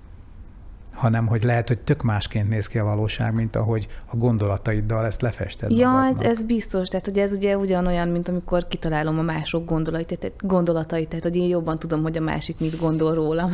hanem 0.98 1.28
hogy 1.28 1.44
lehet, 1.44 1.68
hogy 1.68 1.80
tök 1.80 2.04
másként 2.04 2.50
néz 2.50 2.68
ki 2.68 2.78
a 2.78 2.84
valóság, 2.84 3.34
mint 3.34 3.56
ahogy 3.56 3.88
a 4.06 4.16
gondolataiddal 4.16 5.06
ezt 5.06 5.22
lefested 5.22 5.72
Ja, 5.72 6.06
ez, 6.06 6.22
ez 6.22 6.44
biztos. 6.44 6.88
Tehát, 6.88 7.06
hogy 7.06 7.20
ez 7.20 7.32
ugye 7.32 7.58
ugyanolyan, 7.58 8.08
mint 8.08 8.28
amikor 8.28 8.68
kitalálom 8.68 9.20
a 9.20 9.22
mások 9.22 9.66
gondolatait, 9.66 10.20
tehát, 10.20 10.46
gondolatait, 10.46 11.10
tehát, 11.10 11.24
hogy 11.24 11.36
én 11.36 11.48
jobban 11.48 11.80
tudom, 11.80 12.02
hogy 12.02 12.18
a 12.18 12.22
másik 12.22 12.60
mit 12.60 12.80
gondol 12.80 13.14
rólam. 13.14 13.52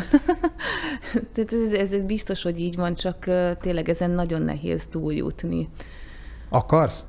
tehát 1.33 1.53
ez, 1.53 1.73
ez, 1.73 2.03
biztos, 2.03 2.43
hogy 2.43 2.59
így 2.59 2.75
van, 2.75 2.93
csak 2.93 3.29
tényleg 3.61 3.89
ezen 3.89 4.09
nagyon 4.09 4.41
nehéz 4.41 4.85
túljutni. 4.85 5.69
Akarsz? 6.49 7.05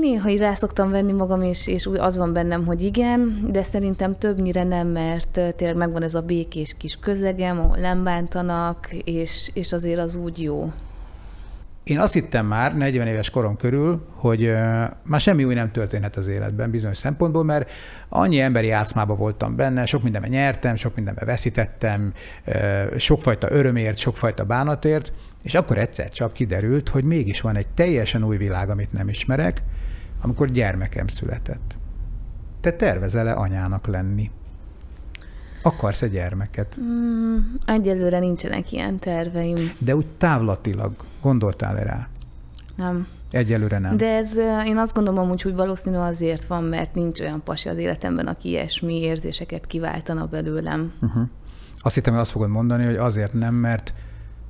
Néha 0.00 0.28
így 0.28 0.38
rá 0.38 0.54
szoktam 0.54 0.90
venni 0.90 1.12
magam, 1.12 1.42
és, 1.42 1.66
és 1.66 1.88
az 1.98 2.16
van 2.16 2.32
bennem, 2.32 2.66
hogy 2.66 2.82
igen, 2.82 3.48
de 3.50 3.62
szerintem 3.62 4.18
többnyire 4.18 4.62
nem, 4.62 4.88
mert 4.88 5.40
tényleg 5.56 5.76
megvan 5.76 6.02
ez 6.02 6.14
a 6.14 6.20
békés 6.20 6.74
kis 6.78 6.96
közegem, 6.96 7.58
ahol 7.58 7.76
nem 7.76 8.04
bántanak, 8.04 8.88
és, 9.04 9.50
és 9.54 9.72
azért 9.72 10.00
az 10.00 10.16
úgy 10.16 10.42
jó. 10.42 10.72
Én 11.88 11.98
azt 11.98 12.12
hittem 12.12 12.46
már 12.46 12.76
40 12.76 13.06
éves 13.06 13.30
korom 13.30 13.56
körül, 13.56 14.06
hogy 14.14 14.52
már 15.02 15.20
semmi 15.20 15.44
új 15.44 15.54
nem 15.54 15.70
történhet 15.70 16.16
az 16.16 16.26
életben 16.26 16.70
bizonyos 16.70 16.96
szempontból, 16.96 17.44
mert 17.44 17.70
annyi 18.08 18.40
emberi 18.40 18.66
játszmába 18.66 19.14
voltam 19.14 19.56
benne, 19.56 19.86
sok 19.86 20.02
mindenben 20.02 20.30
nyertem, 20.30 20.74
sok 20.74 20.94
mindenben 20.94 21.26
veszítettem, 21.26 22.12
sokfajta 22.96 23.50
örömért, 23.50 23.98
sokfajta 23.98 24.44
bánatért, 24.44 25.12
és 25.42 25.54
akkor 25.54 25.78
egyszer 25.78 26.08
csak 26.08 26.32
kiderült, 26.32 26.88
hogy 26.88 27.04
mégis 27.04 27.40
van 27.40 27.56
egy 27.56 27.68
teljesen 27.68 28.24
új 28.24 28.36
világ, 28.36 28.70
amit 28.70 28.92
nem 28.92 29.08
ismerek, 29.08 29.62
amikor 30.20 30.50
gyermekem 30.50 31.06
született. 31.06 31.76
Te 32.60 32.72
tervezel-e 32.72 33.34
anyának 33.34 33.86
lenni? 33.86 34.30
Akarsz 35.62 36.02
egy 36.02 36.10
gyermeket? 36.10 36.76
Mm, 36.80 37.36
egyelőre 37.66 38.18
nincsenek 38.18 38.72
ilyen 38.72 38.98
terveim. 38.98 39.72
De 39.78 39.96
úgy 39.96 40.06
távlatilag 40.06 40.92
gondoltál-e 41.22 41.82
rá? 41.82 42.08
Nem. 42.76 43.06
Egyelőre 43.30 43.78
nem. 43.78 43.96
De 43.96 44.16
ez, 44.16 44.36
én 44.66 44.76
azt 44.76 44.94
gondolom 44.94 45.24
amúgy, 45.24 45.42
hogy 45.42 45.54
valószínű 45.54 45.96
azért 45.96 46.44
van, 46.44 46.64
mert 46.64 46.94
nincs 46.94 47.20
olyan 47.20 47.42
pasi 47.44 47.68
az 47.68 47.76
életemben, 47.76 48.26
aki 48.26 48.48
ilyesmi 48.48 49.00
érzéseket 49.00 49.66
kiváltana 49.66 50.26
belőlem. 50.26 50.92
Uh-huh. 51.02 51.22
Azt 51.78 51.94
hittem, 51.94 52.12
hogy 52.12 52.22
azt 52.22 52.30
fogod 52.30 52.48
mondani, 52.48 52.84
hogy 52.84 52.96
azért 52.96 53.32
nem, 53.32 53.54
mert 53.54 53.94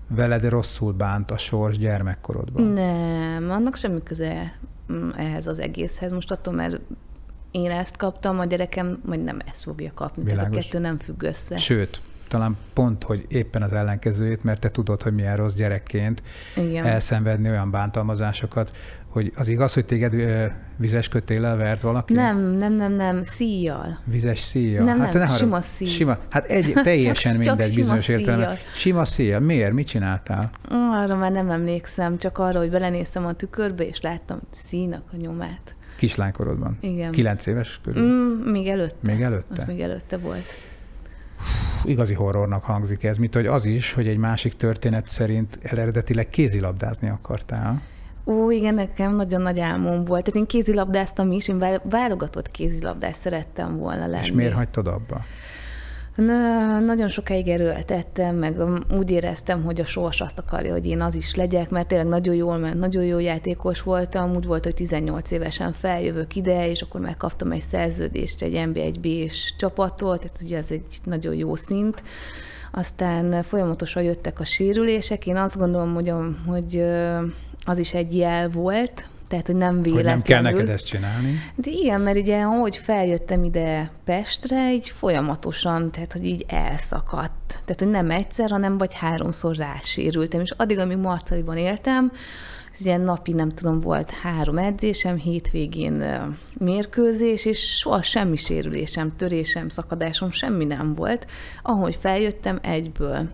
veled 0.09 0.49
rosszul 0.49 0.93
bánt 0.93 1.31
a 1.31 1.37
sors 1.37 1.79
gyermekkorodban. 1.79 2.63
Nem, 2.63 3.51
annak 3.51 3.77
semmi 3.77 4.03
köze 4.03 4.53
mm, 4.93 5.09
ehhez 5.17 5.47
az 5.47 5.59
egészhez. 5.59 6.13
Most 6.13 6.31
attól, 6.31 6.55
mert 6.55 6.81
én 7.51 7.71
ezt 7.71 7.97
kaptam, 7.97 8.39
a 8.39 8.45
gyerekem 8.45 9.01
majd 9.05 9.25
nem 9.25 9.39
ezt 9.51 9.63
fogja 9.63 9.91
kapni. 9.95 10.23
Világos. 10.23 10.43
Tehát 10.49 10.57
a 10.57 10.61
kettő 10.61 10.79
nem 10.79 10.99
függ 10.99 11.23
össze. 11.23 11.57
Sőt, 11.57 12.01
talán 12.29 12.57
pont, 12.73 13.05
hogy 13.05 13.25
éppen 13.29 13.63
az 13.63 13.73
ellenkezőjét, 13.73 14.45
mert 14.45 14.61
te 14.61 14.71
tudod, 14.71 15.03
hogy 15.03 15.15
milyen 15.15 15.37
rossz 15.37 15.55
gyerekként 15.55 16.23
Igen. 16.57 16.85
elszenvedni 16.87 17.49
olyan 17.49 17.71
bántalmazásokat, 17.71 18.71
hogy 19.09 19.33
az 19.37 19.49
igaz, 19.49 19.75
hogy 19.75 19.87
téged 19.87 20.15
vizes 20.77 21.09
kötéllel 21.09 21.57
vert 21.57 21.83
valaki? 21.83 22.13
Nem, 22.13 22.39
nem, 22.39 22.73
nem, 22.73 22.93
nem, 22.93 23.25
szíjjal. 23.25 23.99
Vizes 24.05 24.39
szíjjal? 24.39 24.85
Nem, 24.85 25.01
hát 25.01 25.13
nem, 25.13 25.23
ne 25.23 25.37
sima 25.37 25.63
szíj. 25.63 25.87
Sima, 25.87 26.19
hát 26.29 26.45
egy, 26.45 26.73
teljesen 26.83 27.33
csak, 27.33 27.47
mindegy 27.47 27.67
csak 27.67 27.75
bizonyos 27.75 28.09
értelemben. 28.09 28.57
Sima 28.75 29.05
szíjjal. 29.05 29.41
Miért? 29.41 29.73
Mit 29.73 29.87
csináltál? 29.87 30.51
Arra 30.71 31.17
már 31.17 31.33
nem 31.33 31.51
emlékszem, 31.51 32.19
csak 32.19 32.39
arra, 32.39 32.59
hogy 32.59 32.71
belenéztem 32.71 33.27
a 33.27 33.33
tükörbe, 33.33 33.87
és 33.87 34.01
láttam 34.01 34.41
színak 34.51 35.03
a 35.13 35.17
nyomát. 35.17 35.77
Kislánykorodban? 35.99 36.79
Igen. 36.81 37.13
Kilenc 37.13 37.47
éves 37.47 37.81
körül? 37.85 38.03
Mm, 38.03 38.51
még 38.51 38.69
előtte. 38.69 38.97
Még 39.01 39.21
előtte? 39.21 39.55
Az 39.57 39.65
még 39.65 39.81
előtte 39.81 40.17
volt. 40.17 40.47
Igazi 41.85 42.15
horrornak 42.15 42.63
hangzik 42.63 43.05
ez, 43.05 43.17
mint 43.17 43.35
hogy 43.35 43.47
az 43.47 43.65
is, 43.65 43.93
hogy 43.93 44.09
egy 44.09 44.17
másik 44.17 44.57
történet 44.57 45.09
szerint 45.09 45.59
eredetileg 45.63 46.29
kézilabdázni 46.29 47.09
akartál. 47.09 47.83
Ó, 48.25 48.51
igen, 48.51 48.75
nekem 48.75 49.15
nagyon 49.15 49.43
nagy 49.43 49.61
álmom 49.61 50.05
volt. 50.05 50.25
Tehát 50.25 50.35
én 50.35 50.47
kézilabdáztam 50.47 51.33
is, 51.33 51.49
én 51.49 51.81
válogatott 51.83 52.49
kézilabdás 52.49 53.17
szerettem 53.17 53.77
volna 53.77 54.07
lenni. 54.07 54.23
És 54.23 54.33
miért 54.33 54.55
hagytad 54.55 54.87
abba? 54.87 55.25
Na, 56.27 56.79
nagyon 56.79 57.09
sokáig 57.09 57.49
erőltettem, 57.49 58.37
meg 58.37 58.57
úgy 58.99 59.11
éreztem, 59.11 59.65
hogy 59.65 59.81
a 59.81 59.85
sors 59.85 60.21
azt 60.21 60.39
akarja, 60.39 60.73
hogy 60.73 60.87
én 60.87 61.01
az 61.01 61.15
is 61.15 61.35
legyek, 61.35 61.71
mert 61.71 61.89
tényleg 61.89 62.07
nagyon 62.07 62.35
jól 62.35 62.57
ment, 62.57 62.79
nagyon 62.79 63.05
jó 63.05 63.19
játékos 63.19 63.83
voltam. 63.83 64.35
Úgy 64.35 64.47
volt, 64.47 64.65
hogy 64.65 64.75
18 64.75 65.31
évesen 65.31 65.73
feljövök 65.73 66.37
ide, 66.37 66.71
és 66.71 66.83
akkor 66.83 67.01
megkaptam 67.01 67.53
egy 67.53 67.61
szerződést 67.61 68.43
egy 68.43 68.63
NB1B-s 68.67 69.55
csapattól, 69.59 70.19
tehát 70.19 70.43
ugye 70.43 70.57
ez 70.57 70.71
egy 70.71 70.85
nagyon 71.05 71.35
jó 71.35 71.57
szint. 71.57 72.03
Aztán 72.73 73.43
folyamatosan 73.43 74.03
jöttek 74.03 74.41
a 74.41 74.45
sérülések. 74.45 75.27
Én 75.27 75.37
azt 75.37 75.59
gondolom, 75.59 75.95
hogy, 75.95 76.13
hogy 76.47 76.85
az 77.65 77.79
is 77.79 77.95
egy 77.95 78.17
jel 78.17 78.49
volt, 78.49 79.09
tehát, 79.29 79.47
hogy 79.47 79.57
nem 79.57 79.83
véletlenül. 79.83 79.95
Hogy 79.95 80.05
nem 80.05 80.23
kell 80.23 80.43
neked 80.43 80.69
ezt 80.69 80.87
csinálni. 80.87 81.41
De 81.55 81.71
igen, 81.71 82.01
mert 82.01 82.17
ugye, 82.17 82.43
ahogy 82.43 82.77
feljöttem 82.77 83.45
ide 83.45 83.91
Pestre, 84.05 84.73
így 84.73 84.89
folyamatosan, 84.89 85.91
tehát, 85.91 86.13
hogy 86.13 86.25
így 86.25 86.45
elszakadt. 86.49 87.49
Tehát, 87.49 87.79
hogy 87.79 87.91
nem 87.91 88.11
egyszer, 88.11 88.51
hanem 88.51 88.79
vagy 88.79 88.95
háromszor 88.95 89.57
rásérültem. 89.57 90.41
És 90.41 90.55
addig, 90.57 90.79
amíg 90.79 90.97
Martaliban 90.97 91.57
éltem, 91.57 92.13
ez 92.73 92.87
ilyen 92.87 93.01
napi, 93.01 93.33
nem 93.33 93.49
tudom, 93.49 93.81
volt 93.81 94.11
három 94.11 94.59
edzésem, 94.59 95.17
hétvégén 95.17 96.05
mérkőzés, 96.59 97.45
és 97.45 97.59
soha 97.59 98.03
semmi 98.03 98.37
sérülésem, 98.37 99.17
törésem, 99.17 99.69
szakadásom, 99.69 100.31
semmi 100.31 100.65
nem 100.65 100.95
volt. 100.95 101.27
Ahogy 101.63 101.99
feljöttem, 102.01 102.59
egyből. 102.63 103.29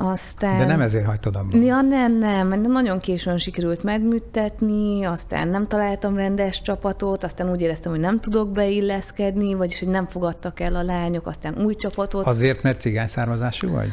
Aztán... 0.00 0.58
De 0.58 0.66
nem 0.66 0.80
ezért 0.80 1.06
hagytad 1.06 1.36
abba? 1.36 1.56
Ja, 1.58 1.80
nem, 1.80 2.18
nem. 2.18 2.60
Nagyon 2.60 2.98
későn 2.98 3.38
sikerült 3.38 3.82
megműtetni, 3.82 5.04
aztán 5.04 5.48
nem 5.48 5.66
találtam 5.66 6.16
rendes 6.16 6.62
csapatot, 6.62 7.24
aztán 7.24 7.50
úgy 7.50 7.60
éreztem, 7.60 7.92
hogy 7.92 8.00
nem 8.00 8.20
tudok 8.20 8.52
beilleszkedni, 8.52 9.54
vagyis 9.54 9.78
hogy 9.78 9.88
nem 9.88 10.06
fogadtak 10.06 10.60
el 10.60 10.74
a 10.74 10.82
lányok, 10.82 11.26
aztán 11.26 11.64
új 11.64 11.74
csapatot. 11.74 12.26
Azért, 12.26 12.62
mert 12.62 12.80
cigány 12.80 13.06
származású 13.06 13.68
vagy? 13.68 13.88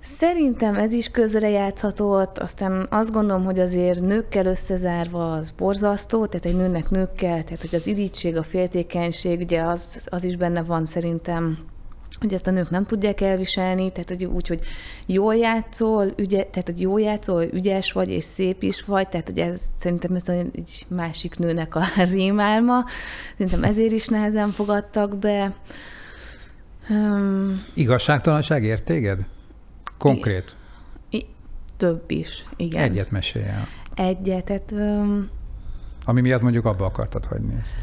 Szerintem 0.00 0.74
ez 0.74 0.92
is 0.92 1.08
közrejátszhatott, 1.08 2.38
aztán 2.38 2.86
azt 2.90 3.12
gondolom, 3.12 3.44
hogy 3.44 3.58
azért 3.58 4.00
nőkkel 4.00 4.46
összezárva 4.46 5.32
az 5.32 5.50
borzasztó, 5.50 6.26
tehát 6.26 6.46
egy 6.46 6.56
nőnek 6.56 6.90
nőkkel, 6.90 7.44
tehát 7.44 7.60
hogy 7.60 7.74
az 7.74 7.86
irítség, 7.86 8.36
a 8.36 8.42
féltékenység, 8.42 9.40
ugye 9.40 9.62
az, 9.62 10.06
az 10.10 10.24
is 10.24 10.36
benne 10.36 10.62
van 10.62 10.86
szerintem 10.86 11.58
hogy 12.20 12.32
ezt 12.32 12.46
a 12.46 12.50
nők 12.50 12.70
nem 12.70 12.84
tudják 12.84 13.20
elviselni, 13.20 13.92
tehát 13.92 14.08
hogy 14.08 14.24
úgy, 14.24 14.48
hogy 14.48 14.60
jól 15.06 15.34
játszol, 15.34 16.12
ügye, 16.16 16.44
tehát 16.44 16.66
hogy 16.66 16.80
jól 16.80 17.00
játszol, 17.00 17.42
ügyes 17.42 17.92
vagy, 17.92 18.08
és 18.08 18.24
szép 18.24 18.62
is 18.62 18.82
vagy, 18.82 19.08
tehát 19.08 19.26
hogy 19.26 19.38
ez 19.38 19.60
szerintem 19.78 20.14
ez 20.14 20.28
egy 20.28 20.86
másik 20.88 21.38
nőnek 21.38 21.74
a 21.74 21.84
rémálma, 22.10 22.84
szerintem 23.38 23.64
ezért 23.64 23.92
is 23.92 24.06
nehezen 24.06 24.50
fogadtak 24.50 25.16
be. 25.16 25.54
Um, 26.88 27.62
Igazságtalanság 27.74 28.64
ért 28.64 28.84
téged? 28.84 29.20
Konkrét? 29.98 30.56
I- 31.10 31.26
több 31.76 32.10
is, 32.10 32.44
igen. 32.56 32.82
Egyet 32.82 33.10
mesélj 33.10 33.44
el. 33.44 33.68
Egyet, 33.94 34.44
tehát... 34.44 34.72
Um, 34.72 35.28
Ami 36.04 36.20
miatt 36.20 36.42
mondjuk 36.42 36.64
abba 36.64 36.84
akartad 36.84 37.24
hagyni 37.24 37.54
ezt. 37.62 37.76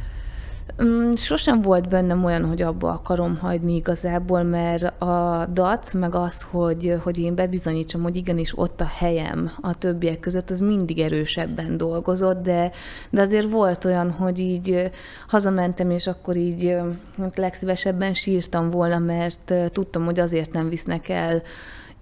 Mm, 0.81 1.13
sosem 1.13 1.62
volt 1.62 1.89
bennem 1.89 2.23
olyan, 2.23 2.45
hogy 2.45 2.62
abba 2.62 2.89
akarom 2.89 3.38
hagyni 3.38 3.75
igazából, 3.75 4.43
mert 4.43 5.01
a 5.01 5.45
dac, 5.53 5.93
meg 5.93 6.15
az, 6.15 6.41
hogy, 6.41 6.95
hogy 7.03 7.17
én 7.17 7.36
bebizonyítsam, 7.36 8.01
hogy 8.01 8.15
igenis 8.15 8.57
ott 8.57 8.81
a 8.81 8.86
helyem 8.86 9.51
a 9.62 9.77
többiek 9.77 10.19
között, 10.19 10.49
az 10.49 10.59
mindig 10.59 10.99
erősebben 10.99 11.77
dolgozott, 11.77 12.43
de, 12.43 12.71
de 13.09 13.21
azért 13.21 13.49
volt 13.49 13.86
olyan, 13.86 14.12
hogy 14.12 14.39
így 14.39 14.91
hazamentem, 15.27 15.89
és 15.89 16.07
akkor 16.07 16.38
így 16.38 16.77
hát 17.17 17.38
legszívesebben 17.38 18.13
sírtam 18.13 18.69
volna, 18.69 18.99
mert 18.99 19.53
tudtam, 19.67 20.05
hogy 20.05 20.19
azért 20.19 20.53
nem 20.53 20.69
visznek 20.69 21.09
el 21.09 21.41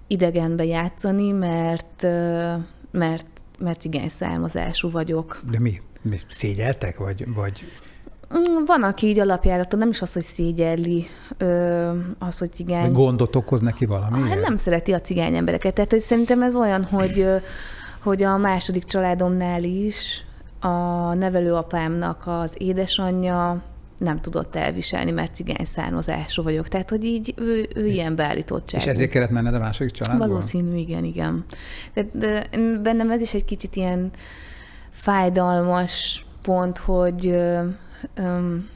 idegenbe 0.08 0.66
játszani, 0.66 1.32
mert, 1.32 2.08
mert, 2.92 3.28
mert 3.60 3.82
cigány 3.82 4.10
származású 4.10 4.92
vagyok. 4.92 5.42
De 5.52 5.60
mi? 5.60 5.82
mi 6.02 6.20
szégyeltek, 6.28 6.98
vagy, 6.98 7.34
vagy 7.34 7.64
van, 8.66 8.84
aki 8.84 9.08
így 9.08 9.20
alapjáraton 9.20 9.80
nem 9.80 9.90
is 9.90 10.02
az, 10.02 10.14
hogy 10.14 10.24
szégyelli 10.24 11.08
ö, 11.38 11.92
az, 12.20 12.38
hogy 12.38 12.54
cigány. 12.54 12.92
Gondot 12.92 13.36
okoz 13.36 13.62
neki 13.62 13.86
valami? 13.86 14.30
Hát 14.30 14.42
nem 14.42 14.58
szereti 14.58 14.94
a 14.94 15.02
cigány 15.02 15.36
embereket. 15.36 15.74
Tehát, 15.74 15.92
hogy 15.92 16.00
szerintem 16.00 16.42
ez 16.42 16.56
olyan, 16.56 16.84
hogy, 16.84 17.26
hogy 18.04 18.24
a 18.24 18.38
második 18.38 18.84
családomnál 18.84 19.64
is 19.64 20.24
a 20.60 21.14
nevelőapámnak 21.14 22.24
az 22.26 22.54
édesanyja 22.58 23.62
nem 23.98 24.22
tudott 24.22 24.56
elviselni, 24.56 25.12
mert 25.12 25.36
cigány 25.36 25.66
származású 25.66 26.44
vagyok. 26.44 26.68
Tehát, 26.68 26.90
hogy 26.90 27.04
így 27.04 27.34
ő, 27.38 27.68
ő 27.76 27.86
ilyen 27.86 28.16
beállítottság. 28.16 28.82
És 28.82 28.88
ezért 28.88 29.12
kellett 29.12 29.30
menned 29.30 29.54
a 29.54 29.60
második 29.60 29.92
családból? 29.92 30.28
Valószínű, 30.28 30.78
igen, 30.78 31.04
igen. 31.04 31.46
De, 31.94 32.06
de 32.12 32.50
bennem 32.84 33.12
ez 33.12 33.22
is 33.22 33.34
egy 33.34 33.46
kicsit 33.46 33.76
ilyen 33.76 34.10
fájdalmas 34.90 36.26
pont, 36.42 36.78
hogy 36.78 37.38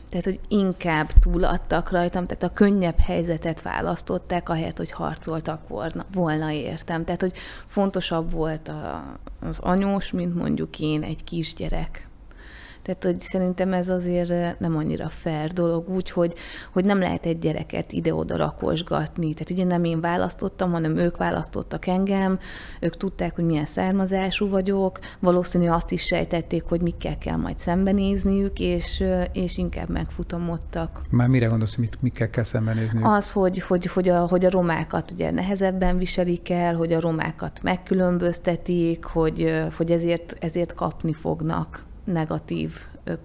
tehát, 0.09 0.23
hogy 0.23 0.39
inkább 0.47 1.11
túladtak 1.19 1.91
rajtam, 1.91 2.25
tehát 2.25 2.43
a 2.43 2.51
könnyebb 2.53 2.99
helyzetet 2.99 3.61
választották, 3.61 4.49
ahelyett, 4.49 4.77
hogy 4.77 4.91
harcoltak 4.91 5.67
volna, 5.67 6.05
volna 6.13 6.51
értem. 6.51 7.03
Tehát, 7.03 7.21
hogy 7.21 7.33
fontosabb 7.67 8.31
volt 8.31 8.67
a, 8.67 9.17
az 9.39 9.59
anyós, 9.59 10.11
mint 10.11 10.35
mondjuk 10.35 10.79
én 10.79 11.03
egy 11.03 11.23
kisgyerek. 11.23 12.04
Tehát, 12.85 13.03
hogy 13.03 13.19
szerintem 13.19 13.73
ez 13.73 13.89
azért 13.89 14.59
nem 14.59 14.77
annyira 14.77 15.09
fair 15.09 15.47
dolog, 15.47 15.89
úgy, 15.89 16.11
hogy, 16.11 16.33
hogy 16.71 16.85
nem 16.85 16.99
lehet 16.99 17.25
egy 17.25 17.39
gyereket 17.39 17.91
ide-oda 17.91 18.35
rakosgatni. 18.37 19.33
Tehát 19.33 19.49
ugye 19.49 19.63
nem 19.63 19.83
én 19.83 20.01
választottam, 20.01 20.71
hanem 20.71 20.95
ők 20.97 21.17
választottak 21.17 21.87
engem, 21.87 22.39
ők 22.79 22.97
tudták, 22.97 23.35
hogy 23.35 23.45
milyen 23.45 23.65
származású 23.65 24.49
vagyok, 24.49 24.99
valószínű 25.19 25.67
azt 25.67 25.91
is 25.91 26.05
sejtették, 26.05 26.63
hogy 26.63 26.81
mikkel 26.81 27.17
kell 27.17 27.35
majd 27.35 27.59
szembenézniük, 27.59 28.59
és, 28.59 29.03
és 29.33 29.57
inkább 29.57 29.89
megfutamodtak. 29.89 31.01
Már 31.09 31.27
mire 31.27 31.45
gondolsz, 31.45 31.75
mit, 31.75 31.97
mikkel 32.01 32.29
kell 32.29 32.43
szembenézniük? 32.43 33.07
Az, 33.07 33.31
hogy, 33.31 33.59
hogy, 33.59 33.85
hogy, 33.85 34.09
a, 34.09 34.27
hogy 34.27 34.45
a 34.45 34.49
romákat 34.49 35.11
ugye 35.11 35.31
nehezebben 35.31 35.97
viselik 35.97 36.49
el, 36.49 36.75
hogy 36.75 36.93
a 36.93 36.99
romákat 36.99 37.59
megkülönböztetik, 37.63 39.03
hogy, 39.03 39.63
hogy 39.75 39.91
ezért, 39.91 40.35
ezért 40.39 40.73
kapni 40.73 41.13
fognak 41.13 41.85
negatív 42.05 42.71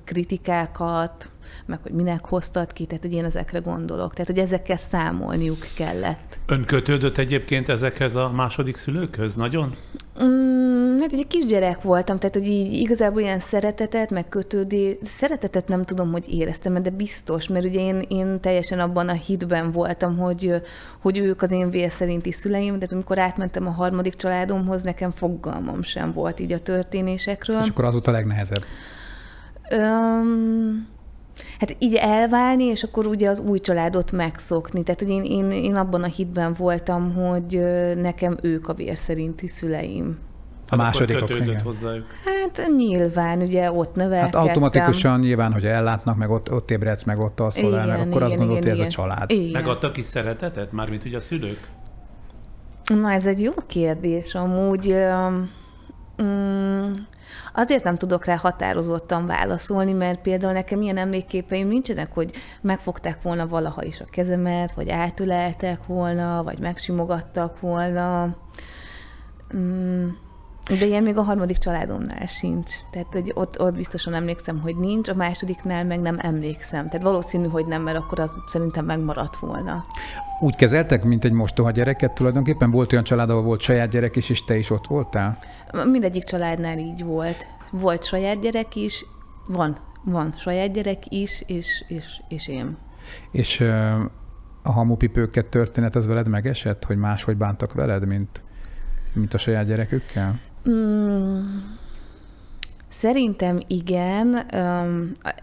kritikákat, 0.05 1.31
meg 1.67 1.79
hogy 1.83 1.93
minek 1.93 2.27
hoztad 2.27 2.73
ki, 2.73 2.87
tehát 2.87 3.03
hogy 3.03 3.13
én 3.13 3.25
ezekre 3.25 3.59
gondolok. 3.59 4.13
Tehát, 4.13 4.27
hogy 4.27 4.39
ezekkel 4.39 4.77
számolniuk 4.77 5.67
kellett. 5.77 6.39
Ön 6.47 6.65
kötődött 6.65 7.19
egyébként 7.19 7.69
ezekhez 7.69 8.15
a 8.15 8.31
második 8.31 8.77
szülőkhöz 8.77 9.35
nagyon? 9.35 9.77
Mm, 10.23 10.99
hát 11.01 11.13
ugye 11.13 11.23
kisgyerek 11.23 11.83
voltam, 11.83 12.19
tehát 12.19 12.35
hogy 12.35 12.47
így 12.47 12.73
igazából 12.73 13.21
ilyen 13.21 13.41
szeretetet, 13.41 14.11
meg 14.11 14.29
kötődés, 14.29 14.97
szeretetet 15.03 15.69
nem 15.69 15.85
tudom, 15.85 16.13
hogy 16.13 16.25
éreztem, 16.29 16.83
de 16.83 16.91
biztos, 16.91 17.49
mert 17.49 17.65
ugye 17.65 17.81
én, 17.81 18.05
én 18.09 18.41
teljesen 18.41 18.79
abban 18.79 19.09
a 19.09 19.13
hitben 19.13 19.73
voltam, 19.73 20.19
hogy, 20.19 20.63
hogy 21.01 21.19
ők 21.19 21.43
az 21.43 21.51
én 21.51 21.71
vér 21.71 21.91
szerinti 21.91 22.33
szüleim, 22.33 22.79
de 22.79 22.87
amikor 22.91 23.19
átmentem 23.19 23.67
a 23.67 23.71
harmadik 23.71 24.15
családomhoz, 24.15 24.83
nekem 24.83 25.11
fogalmam 25.11 25.83
sem 25.83 26.13
volt 26.13 26.41
így 26.41 26.53
a 26.53 26.59
történésekről. 26.59 27.61
És 27.61 27.69
akkor 27.69 27.85
az 27.85 27.93
volt 27.93 28.07
a 28.07 28.11
legnehezebb? 28.11 28.65
Um, 29.71 30.89
hát 31.59 31.77
így 31.79 31.95
elválni, 31.95 32.65
és 32.65 32.83
akkor 32.83 33.07
ugye 33.07 33.29
az 33.29 33.39
új 33.39 33.59
családot 33.59 34.13
megszokni. 34.13 34.83
Tehát, 34.83 35.01
hogy 35.01 35.11
én, 35.11 35.25
én, 35.25 35.51
én 35.51 35.75
abban 35.75 36.03
a 36.03 36.07
hitben 36.07 36.55
voltam, 36.59 37.15
hogy 37.15 37.61
nekem 37.97 38.37
ők 38.43 38.69
a 38.69 38.75
vér 38.75 38.97
szerinti 38.97 39.47
szüleim. 39.47 40.19
A 40.73 40.77
másodikok, 40.77 41.31
igen. 41.31 41.61
hozzájuk. 41.61 42.07
Hát 42.25 42.63
nyilván, 42.77 43.41
ugye 43.41 43.73
ott 43.73 43.95
nevelkedtem. 43.95 44.41
Hát 44.41 44.49
automatikusan 44.49 45.21
nyilván, 45.21 45.53
hogy 45.53 45.67
ellátnak, 45.67 46.17
meg 46.17 46.31
ott, 46.31 46.53
ott 46.53 46.71
ébredsz, 46.71 47.05
meg 47.05 47.19
ott 47.19 47.41
alszol 47.41 47.79
el, 47.79 47.87
meg 47.87 47.99
akkor 47.99 48.11
igen, 48.11 48.23
azt 48.23 48.37
gondolod, 48.37 48.63
hogy 48.63 48.73
ez 48.73 48.81
a 48.81 48.87
család. 48.87 49.31
Igen. 49.31 49.51
Megadtak 49.51 49.97
is 49.97 50.07
szeretetet, 50.07 50.73
mármint 50.73 51.05
ugye 51.05 51.17
a 51.17 51.21
szülők? 51.21 51.59
Na, 52.95 53.13
ez 53.13 53.27
egy 53.27 53.41
jó 53.41 53.53
kérdés. 53.67 54.35
Amúgy 54.35 54.95
um, 56.17 57.07
Azért 57.55 57.85
nem 57.85 57.97
tudok 57.97 58.25
rá 58.25 58.37
határozottan 58.37 59.27
válaszolni, 59.27 59.93
mert 59.93 60.21
például 60.21 60.53
nekem 60.53 60.83
ilyen 60.83 60.97
emlékképeim 60.97 61.69
nincsenek, 61.69 62.13
hogy 62.15 62.33
megfogták 62.61 63.23
volna 63.23 63.49
valaha 63.49 63.85
is 63.85 64.01
a 64.01 64.05
kezemet, 64.11 64.73
vagy 64.73 64.91
átüleltek 64.91 65.87
volna, 65.87 66.43
vagy 66.43 66.59
megsimogattak 66.59 67.61
volna. 67.61 68.37
Mm. 69.57 70.09
De 70.69 70.87
ilyen 70.87 71.03
még 71.03 71.17
a 71.17 71.23
harmadik 71.23 71.59
családomnál 71.59 72.27
sincs. 72.27 72.75
Tehát 72.91 73.13
hogy 73.13 73.33
ott, 73.35 73.61
ott 73.61 73.75
biztosan 73.75 74.15
emlékszem, 74.15 74.61
hogy 74.61 74.77
nincs, 74.77 75.09
a 75.09 75.15
másodiknál 75.15 75.85
meg 75.85 76.01
nem 76.01 76.17
emlékszem. 76.21 76.89
Tehát 76.89 77.07
valószínű, 77.07 77.49
hogy 77.49 77.67
nem, 77.67 77.83
mert 77.83 77.97
akkor 77.97 78.21
az 78.21 78.33
szerintem 78.49 78.85
megmaradt 78.85 79.37
volna. 79.37 79.85
Úgy 80.41 80.55
kezeltek, 80.55 81.05
mint 81.05 81.25
egy 81.25 81.33
mostoha 81.33 81.71
gyereket 81.71 82.13
tulajdonképpen? 82.13 82.71
Volt 82.71 82.93
olyan 82.93 83.05
család, 83.05 83.31
ahol 83.31 83.43
volt 83.43 83.61
saját 83.61 83.89
gyerek 83.89 84.17
is, 84.17 84.31
és 84.31 84.45
te 84.45 84.57
is 84.57 84.71
ott 84.71 84.87
voltál? 84.87 85.39
Mindegyik 85.85 86.25
családnál 86.25 86.79
így 86.79 87.05
volt. 87.05 87.47
Volt 87.71 88.05
saját 88.05 88.41
gyerek 88.41 88.77
is, 88.77 89.07
van, 89.47 89.77
van 90.05 90.35
saját 90.39 90.73
gyerek 90.73 91.03
is, 91.09 91.43
és, 91.47 91.85
és, 91.89 92.05
és 92.29 92.49
én. 92.49 92.77
És 93.31 93.61
a 94.63 94.73
hamupipőket 94.73 95.47
történet 95.47 95.97
az 95.97 96.07
veled 96.07 96.29
megesett, 96.29 96.85
hogy 96.85 96.97
máshogy 96.97 97.37
bántak 97.37 97.73
veled, 97.73 98.07
mint, 98.07 98.43
mint 99.13 99.35
a 99.35 99.39
saját 99.39 99.67
gyerekükkel? 99.67 100.39
Mm, 100.69 101.41
szerintem 102.89 103.61
igen. 103.67 104.35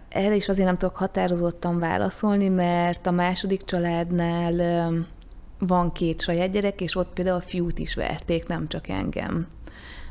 Erre 0.10 0.36
is 0.36 0.50
azért 0.50 0.68
nem 0.68 0.78
tudok 0.78 0.96
határozottan 0.96 1.80
válaszolni, 1.80 2.48
mert 2.48 3.08
a 3.08 3.12
második 3.12 3.64
családnál 3.64 4.92
van 5.60 5.92
két 5.92 6.22
saját 6.22 6.52
gyerek, 6.52 6.82
és 6.82 6.96
ott 6.96 7.14
például 7.14 7.38
a 7.38 7.42
fiút 7.42 7.80
is 7.80 7.96
verték, 7.96 8.48
nem 8.48 8.68
csak 8.68 8.88
engem. 8.88 9.48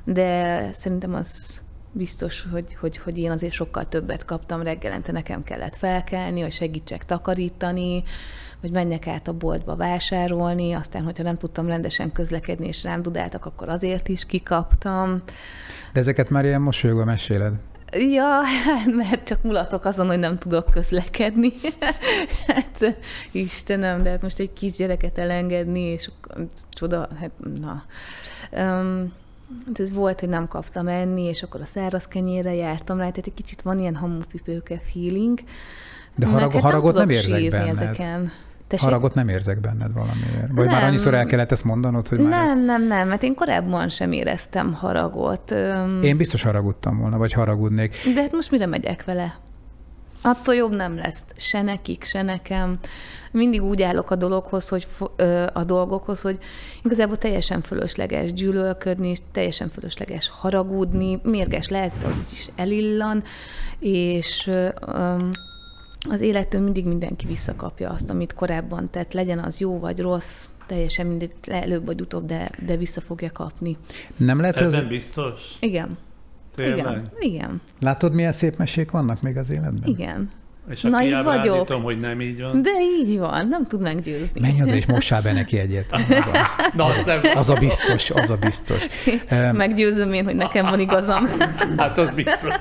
De 0.04 0.68
szerintem 0.72 1.14
az 1.14 1.62
biztos, 1.92 2.46
hogy, 2.50 2.74
hogy, 2.74 2.96
hogy 2.96 3.18
én 3.18 3.30
azért 3.30 3.52
sokkal 3.52 3.88
többet 3.88 4.24
kaptam 4.24 4.62
reggelente, 4.62 5.12
nekem 5.12 5.42
kellett 5.42 5.76
felkelni, 5.76 6.40
hogy 6.40 6.52
segítsek 6.52 7.04
takarítani, 7.04 8.02
hogy 8.60 8.70
menjek 8.70 9.06
át 9.06 9.28
a 9.28 9.32
boltba 9.32 9.76
vásárolni, 9.76 10.72
aztán, 10.72 11.02
hogyha 11.02 11.22
nem 11.22 11.36
tudtam 11.36 11.66
rendesen 11.66 12.12
közlekedni, 12.12 12.66
és 12.66 12.82
rám 12.82 13.02
dudáltak, 13.02 13.44
akkor 13.44 13.68
azért 13.68 14.08
is 14.08 14.26
kikaptam. 14.26 15.22
De 15.92 16.00
ezeket 16.00 16.30
már 16.30 16.44
ilyen 16.44 16.60
mosolyogva 16.60 17.04
meséled. 17.04 17.52
Ja, 17.92 18.40
mert 19.00 19.26
csak 19.26 19.42
mulatok 19.42 19.84
azon, 19.84 20.06
hogy 20.06 20.18
nem 20.18 20.38
tudok 20.38 20.70
közlekedni. 20.70 21.52
hát 22.46 22.96
Istenem, 23.32 24.02
de 24.02 24.10
hát 24.10 24.22
most 24.22 24.38
egy 24.38 24.52
kisgyereket 24.52 25.18
elengedni, 25.18 25.80
és 25.80 26.10
csoda, 26.70 27.08
hát 27.20 27.30
na. 27.60 27.84
Um, 28.52 29.12
ez 29.74 29.92
volt, 29.92 30.20
hogy 30.20 30.28
nem 30.28 30.48
kaptam 30.48 30.88
enni, 30.88 31.22
és 31.22 31.42
akkor 31.42 31.60
a 31.60 31.64
száraz 31.64 32.08
kenyérre 32.08 32.54
jártam 32.54 32.96
rá, 32.96 33.08
tehát 33.08 33.26
egy 33.26 33.34
kicsit 33.34 33.62
van 33.62 33.78
ilyen 33.78 33.96
hamupipőke 33.96 34.80
feeling. 34.92 35.38
De 36.16 36.26
harag, 36.26 36.52
hát 36.52 36.62
haragot 36.62 36.94
nem, 36.94 37.06
nem 37.06 37.16
érzek 37.16 37.50
benned. 37.50 37.68
Ezeken. 37.68 38.32
Tessék? 38.66 38.84
Haragot 38.84 39.14
nem 39.14 39.28
érzek 39.28 39.60
benned 39.60 39.92
valamiért? 39.92 40.48
Vagy 40.50 40.64
nem. 40.64 40.74
már 40.74 40.84
annyiszor 40.84 41.14
el 41.14 41.26
kellett 41.26 41.52
ezt 41.52 41.64
mondanod, 41.64 42.08
hogy 42.08 42.18
már 42.18 42.30
Nem, 42.30 42.58
ez... 42.58 42.64
nem, 42.64 42.86
nem, 42.86 43.08
mert 43.08 43.22
én 43.22 43.34
korábban 43.34 43.88
sem 43.88 44.12
éreztem 44.12 44.72
haragot. 44.72 45.54
Én 46.02 46.16
biztos 46.16 46.42
haragudtam 46.42 46.98
volna, 46.98 47.18
vagy 47.18 47.32
haragudnék. 47.32 47.96
De 48.14 48.20
hát 48.20 48.32
most 48.32 48.50
mire 48.50 48.66
megyek 48.66 49.04
vele? 49.04 49.34
Attól 50.22 50.54
jobb 50.54 50.74
nem 50.74 50.96
lesz 50.96 51.24
se 51.36 51.62
nekik, 51.62 52.04
se 52.04 52.22
nekem. 52.22 52.78
Mindig 53.30 53.62
úgy 53.62 53.82
állok 53.82 54.10
a 54.10 54.16
dologhoz, 54.16 54.68
hogy 54.68 54.86
a 55.52 55.64
dolgokhoz, 55.64 56.20
hogy 56.20 56.38
igazából 56.82 57.16
teljesen 57.16 57.60
fölösleges 57.60 58.32
gyűlölködni, 58.32 59.08
és 59.08 59.18
teljesen 59.32 59.68
fölösleges 59.68 60.30
haragudni, 60.40 61.20
mérges 61.22 61.68
lehet, 61.68 61.92
az 62.08 62.22
is 62.32 62.48
elillan, 62.56 63.22
és 63.78 64.50
az 66.08 66.20
élettől 66.20 66.60
mindig 66.60 66.84
mindenki 66.84 67.26
visszakapja 67.26 67.90
azt, 67.90 68.10
amit 68.10 68.34
korábban 68.34 68.90
tett, 68.90 69.12
legyen 69.12 69.38
az 69.38 69.60
jó 69.60 69.78
vagy 69.78 70.00
rossz, 70.00 70.44
teljesen 70.66 71.06
mindig 71.06 71.30
előbb 71.46 71.84
vagy 71.86 72.00
utóbb, 72.00 72.26
de, 72.26 72.50
de 72.66 72.76
vissza 72.76 73.00
fogja 73.00 73.32
kapni. 73.32 73.76
Nem 74.16 74.40
lehet, 74.40 74.58
hogy... 74.58 74.74
Ez... 74.74 74.84
biztos? 74.84 75.56
Igen. 75.60 75.98
Tényleg? 76.54 76.78
Igen. 76.78 77.08
Igen. 77.20 77.60
Látod, 77.80 78.12
milyen 78.12 78.32
szép 78.32 78.56
mesék 78.56 78.90
vannak 78.90 79.22
még 79.22 79.36
az 79.36 79.50
életben? 79.50 79.88
Igen. 79.88 80.30
És 80.70 80.84
a 80.84 80.88
Naiv 80.88 81.22
vagyok. 81.22 81.70
hogy 81.82 82.00
nem 82.00 82.20
így 82.20 82.40
van. 82.40 82.62
De 82.62 82.70
így 83.00 83.18
van, 83.18 83.48
nem 83.48 83.66
tud 83.66 83.80
meggyőzni. 83.80 84.40
Menj 84.40 84.62
oda 84.62 84.74
és 84.74 84.86
mossál 84.86 85.22
be 85.22 85.32
neki 85.32 85.58
egyet. 85.58 85.92
Az, 85.92 86.02
Na, 86.72 86.84
az, 86.84 87.02
nem. 87.06 87.20
az 87.34 87.50
a 87.50 87.54
biztos, 87.54 88.10
az 88.10 88.30
a 88.30 88.36
biztos. 88.36 88.86
Meggyőzöm 89.52 90.12
én, 90.12 90.24
hogy 90.24 90.34
nekem 90.34 90.64
van 90.64 90.80
igazam. 90.80 91.28
Hát 91.76 91.98
az 91.98 92.10
biztos. 92.10 92.54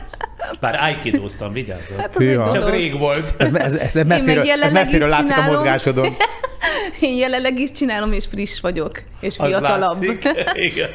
Bár 0.60 0.76
ájkidóztam, 0.76 1.54
vigyázzak. 1.54 2.00
Hát 2.00 2.16
az 2.16 2.54
Csak 2.54 2.70
rég 2.70 2.98
volt. 2.98 3.34
Ez, 3.38 3.54
ez, 3.54 3.74
ez, 3.74 3.96
ez 3.96 4.08
messziről, 4.08 4.44
ez 4.62 4.72
messziről 4.72 5.10
látszik 5.10 5.28
csinálom. 5.28 5.54
a 5.54 5.58
mozgásodon. 5.58 6.16
Én 7.00 7.16
jelenleg 7.16 7.60
is 7.60 7.72
csinálom, 7.72 8.14
és 8.14 8.26
friss 8.26 8.60
vagyok, 8.60 9.02
és 9.20 9.36
fiatalabb. 9.36 10.04
Igen. 10.54 10.90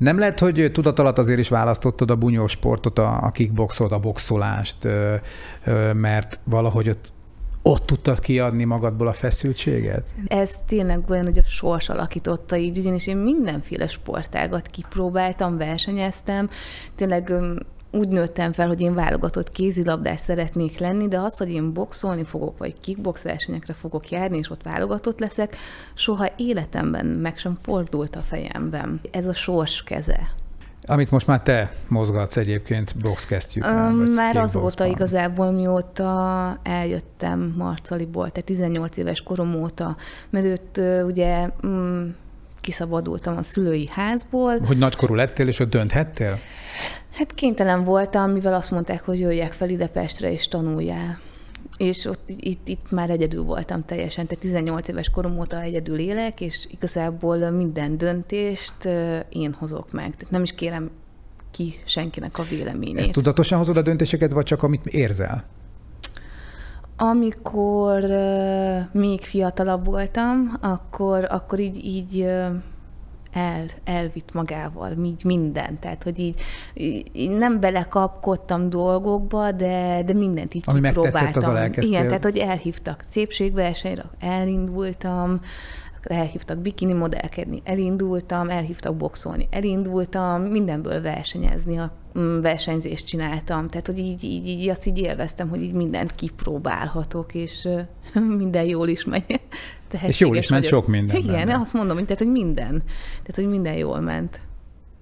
Nem 0.00 0.18
lehet, 0.18 0.38
hogy 0.38 0.70
tudatalat 0.72 1.18
azért 1.18 1.38
is 1.38 1.48
választottad 1.48 2.10
a 2.10 2.16
bunyós 2.16 2.50
sportot, 2.50 2.98
a 2.98 3.30
kickboxot, 3.32 3.92
a 3.92 3.98
boxolást, 3.98 4.76
mert 5.92 6.38
valahogy 6.44 6.88
ott 6.88 7.12
ott 7.62 7.86
tudtad 7.86 8.18
kiadni 8.18 8.64
magadból 8.64 9.06
a 9.06 9.12
feszültséget? 9.12 10.08
Ez 10.26 10.54
tényleg 10.66 11.10
olyan, 11.10 11.24
hogy 11.24 11.38
a 11.38 11.42
sors 11.42 11.88
alakította 11.88 12.56
így, 12.56 12.78
ugyanis 12.78 13.06
én 13.06 13.16
mindenféle 13.16 13.88
sportágat 13.88 14.66
kipróbáltam, 14.66 15.56
versenyeztem, 15.56 16.50
tényleg 16.94 17.32
úgy 17.90 18.08
nőttem 18.08 18.52
fel, 18.52 18.66
hogy 18.66 18.80
én 18.80 18.94
válogatott 18.94 19.50
kézilabdás 19.50 20.20
szeretnék 20.20 20.78
lenni, 20.78 21.08
de 21.08 21.18
az, 21.18 21.38
hogy 21.38 21.50
én 21.50 21.72
boxolni 21.72 22.24
fogok, 22.24 22.58
vagy 22.58 22.80
kickbox 22.80 23.22
versenyekre 23.22 23.72
fogok 23.72 24.10
járni, 24.10 24.38
és 24.38 24.50
ott 24.50 24.62
válogatott 24.62 25.18
leszek, 25.18 25.56
soha 25.94 26.28
életemben 26.36 27.06
meg 27.06 27.38
sem 27.38 27.58
fordult 27.62 28.16
a 28.16 28.20
fejemben. 28.20 29.00
Ez 29.10 29.26
a 29.26 29.34
sors 29.34 29.82
keze. 29.82 30.28
Amit 30.86 31.10
most 31.10 31.26
már 31.26 31.42
te 31.42 31.72
mozgatsz 31.88 32.36
egyébként 32.36 32.94
boxkesztyűk. 33.02 33.64
Már 34.14 34.36
azóta 34.36 34.84
igazából, 34.84 35.50
mióta 35.50 36.58
eljöttem 36.62 37.54
Marcaliból, 37.56 38.30
tehát 38.30 38.44
18 38.44 38.96
éves 38.96 39.22
korom 39.22 39.54
óta, 39.54 39.96
mert 40.30 40.44
őt 40.44 40.80
ugye 41.04 41.48
mm, 41.66 42.08
kiszabadultam 42.60 43.36
a 43.36 43.42
szülői 43.42 43.88
házból. 43.92 44.58
Hogy 44.58 44.78
nagykorú 44.78 45.14
lettél, 45.14 45.48
és 45.48 45.58
ott 45.58 45.70
dönthettél? 45.70 46.38
Hát 47.12 47.32
kénytelen 47.32 47.84
voltam, 47.84 48.30
mivel 48.30 48.54
azt 48.54 48.70
mondták, 48.70 49.04
hogy 49.04 49.20
jöjjek 49.20 49.52
fel 49.52 49.68
ide 49.68 49.88
Pestre, 49.88 50.32
és 50.32 50.48
tanuljál 50.48 51.18
és 51.80 52.04
ott 52.04 52.22
itt, 52.36 52.68
itt 52.68 52.90
már 52.90 53.10
egyedül 53.10 53.42
voltam 53.42 53.84
teljesen, 53.84 54.26
tehát 54.26 54.42
18 54.42 54.88
éves 54.88 55.10
korom 55.10 55.38
óta 55.38 55.60
egyedül 55.60 55.98
élek, 55.98 56.40
és 56.40 56.66
igazából 56.70 57.50
minden 57.50 57.98
döntést 57.98 58.88
én 59.28 59.52
hozok 59.58 59.92
meg. 59.92 60.16
Tehát 60.16 60.30
nem 60.30 60.42
is 60.42 60.54
kérem 60.54 60.90
ki 61.50 61.74
senkinek 61.84 62.38
a 62.38 62.42
véleményét. 62.42 62.98
Ezt 62.98 63.12
tudatosan 63.12 63.58
hozod 63.58 63.76
a 63.76 63.82
döntéseket, 63.82 64.32
vagy 64.32 64.44
csak 64.44 64.62
amit 64.62 64.86
érzel? 64.86 65.44
Amikor 66.96 68.04
uh, 68.04 68.80
még 68.92 69.20
fiatalabb 69.20 69.84
voltam, 69.84 70.58
akkor, 70.60 71.26
akkor 71.30 71.58
így, 71.58 71.84
így 71.84 72.20
uh, 72.20 72.46
el, 73.32 73.64
elvitt 73.84 74.32
magával, 74.32 75.04
így 75.04 75.24
minden. 75.24 75.78
Tehát, 75.78 76.02
hogy 76.02 76.18
így, 76.18 76.40
így 77.12 77.30
nem 77.30 77.60
belekapkodtam 77.60 78.68
dolgokba, 78.68 79.52
de, 79.52 80.02
de 80.06 80.12
mindent 80.12 80.54
így 80.54 80.62
Ami 80.66 80.80
kipróbáltam. 80.80 81.42
az 81.42 81.48
Igen, 81.86 82.06
tehát, 82.06 82.24
hogy 82.24 82.38
elhívtak 82.38 83.04
szépségversenyre, 83.08 84.04
elindultam, 84.18 85.40
elhívtak 86.02 86.58
bikini 86.58 86.92
modellkedni, 86.92 87.62
elindultam, 87.64 88.48
elhívtak 88.48 88.96
boxolni, 88.96 89.48
elindultam, 89.50 90.42
mindenből 90.42 91.02
versenyezni, 91.02 91.78
a 91.78 91.92
mm, 92.18 92.40
versenyzést 92.40 93.06
csináltam, 93.06 93.68
tehát 93.68 93.86
hogy 93.86 93.98
így, 93.98 94.24
így, 94.24 94.46
így 94.46 94.68
azt 94.68 94.86
így 94.86 94.98
élveztem, 94.98 95.48
hogy 95.48 95.62
így 95.62 95.72
mindent 95.72 96.12
kipróbálhatok, 96.12 97.34
és 97.34 97.68
minden 98.38 98.64
jól 98.64 98.88
is 98.88 99.04
megy. 99.04 99.40
És 100.06 100.20
jól 100.20 100.36
is 100.36 100.48
ment 100.48 100.64
sok 100.64 100.86
minden. 100.86 101.16
Igen, 101.16 101.46
benne. 101.46 101.58
azt 101.58 101.72
mondom, 101.72 101.96
hogy, 101.96 102.04
tehát, 102.04 102.22
hogy 102.22 102.32
minden. 102.32 102.82
Tehát, 103.22 103.34
hogy 103.34 103.48
minden 103.48 103.76
jól 103.76 104.00
ment. 104.00 104.40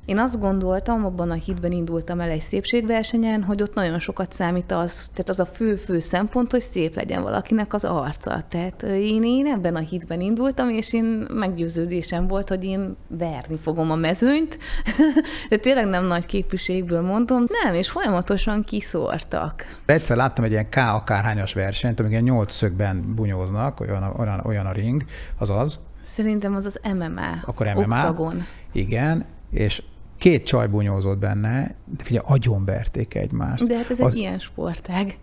Én 0.08 0.18
azt 0.18 0.40
gondoltam, 0.40 1.04
abban 1.04 1.30
a 1.30 1.34
hitben 1.34 1.72
indultam 1.72 2.20
el 2.20 2.30
egy 2.30 2.40
szépségversenyen, 2.40 3.42
hogy 3.42 3.62
ott 3.62 3.74
nagyon 3.74 3.98
sokat 3.98 4.32
számít 4.32 4.72
az, 4.72 5.08
tehát 5.08 5.28
az 5.28 5.40
a 5.40 5.44
fő-fő 5.44 5.98
szempont, 5.98 6.50
hogy 6.50 6.60
szép 6.60 6.96
legyen 6.96 7.22
valakinek 7.22 7.74
az 7.74 7.84
arca. 7.84 8.42
Tehát 8.48 8.82
én, 8.82 9.22
én 9.22 9.46
ebben 9.46 9.76
a 9.76 9.78
hitben 9.78 10.20
indultam, 10.20 10.68
és 10.68 10.92
én 10.92 11.26
meggyőződésem 11.32 12.26
volt, 12.26 12.48
hogy 12.48 12.64
én 12.64 12.96
verni 13.08 13.56
fogom 13.56 13.90
a 13.90 13.94
mezőnyt, 13.94 14.58
de 15.50 15.56
tényleg 15.56 15.86
nem 15.86 16.04
nagy 16.04 16.26
képviségből 16.26 17.00
mondom, 17.00 17.44
nem, 17.62 17.74
és 17.74 17.90
folyamatosan 17.90 18.62
kiszórtak. 18.62 19.64
Egyszer 19.86 20.16
láttam 20.16 20.44
egy 20.44 20.50
ilyen 20.50 20.68
K 20.68 20.76
akárhányas 20.76 21.52
versenyt, 21.52 22.00
amikor 22.00 22.20
nyolc 22.20 22.54
szögben 22.54 23.14
bunyóznak, 23.14 23.80
olyan, 23.80 24.02
olyan, 24.16 24.40
olyan 24.44 24.66
a 24.66 24.72
ring, 24.72 25.04
az 25.38 25.50
az. 25.50 25.78
Szerintem 26.04 26.54
az 26.54 26.64
az 26.64 26.80
MMA. 26.82 27.40
Akkor 27.44 27.66
MMA. 27.66 27.80
Oktagon. 27.80 28.46
Igen, 28.72 29.24
és 29.50 29.82
két 30.18 30.46
csaj 30.46 30.66
bunyózott 30.66 31.18
benne, 31.18 31.74
de 31.96 32.04
figyelj, 32.04 32.24
agyonverték 32.28 33.14
egymást. 33.14 33.66
De 33.66 33.76
hát 33.76 33.90
ez 33.90 34.00
az... 34.00 34.12
egy 34.12 34.18
ilyen 34.18 34.38
sportág. 34.38 35.16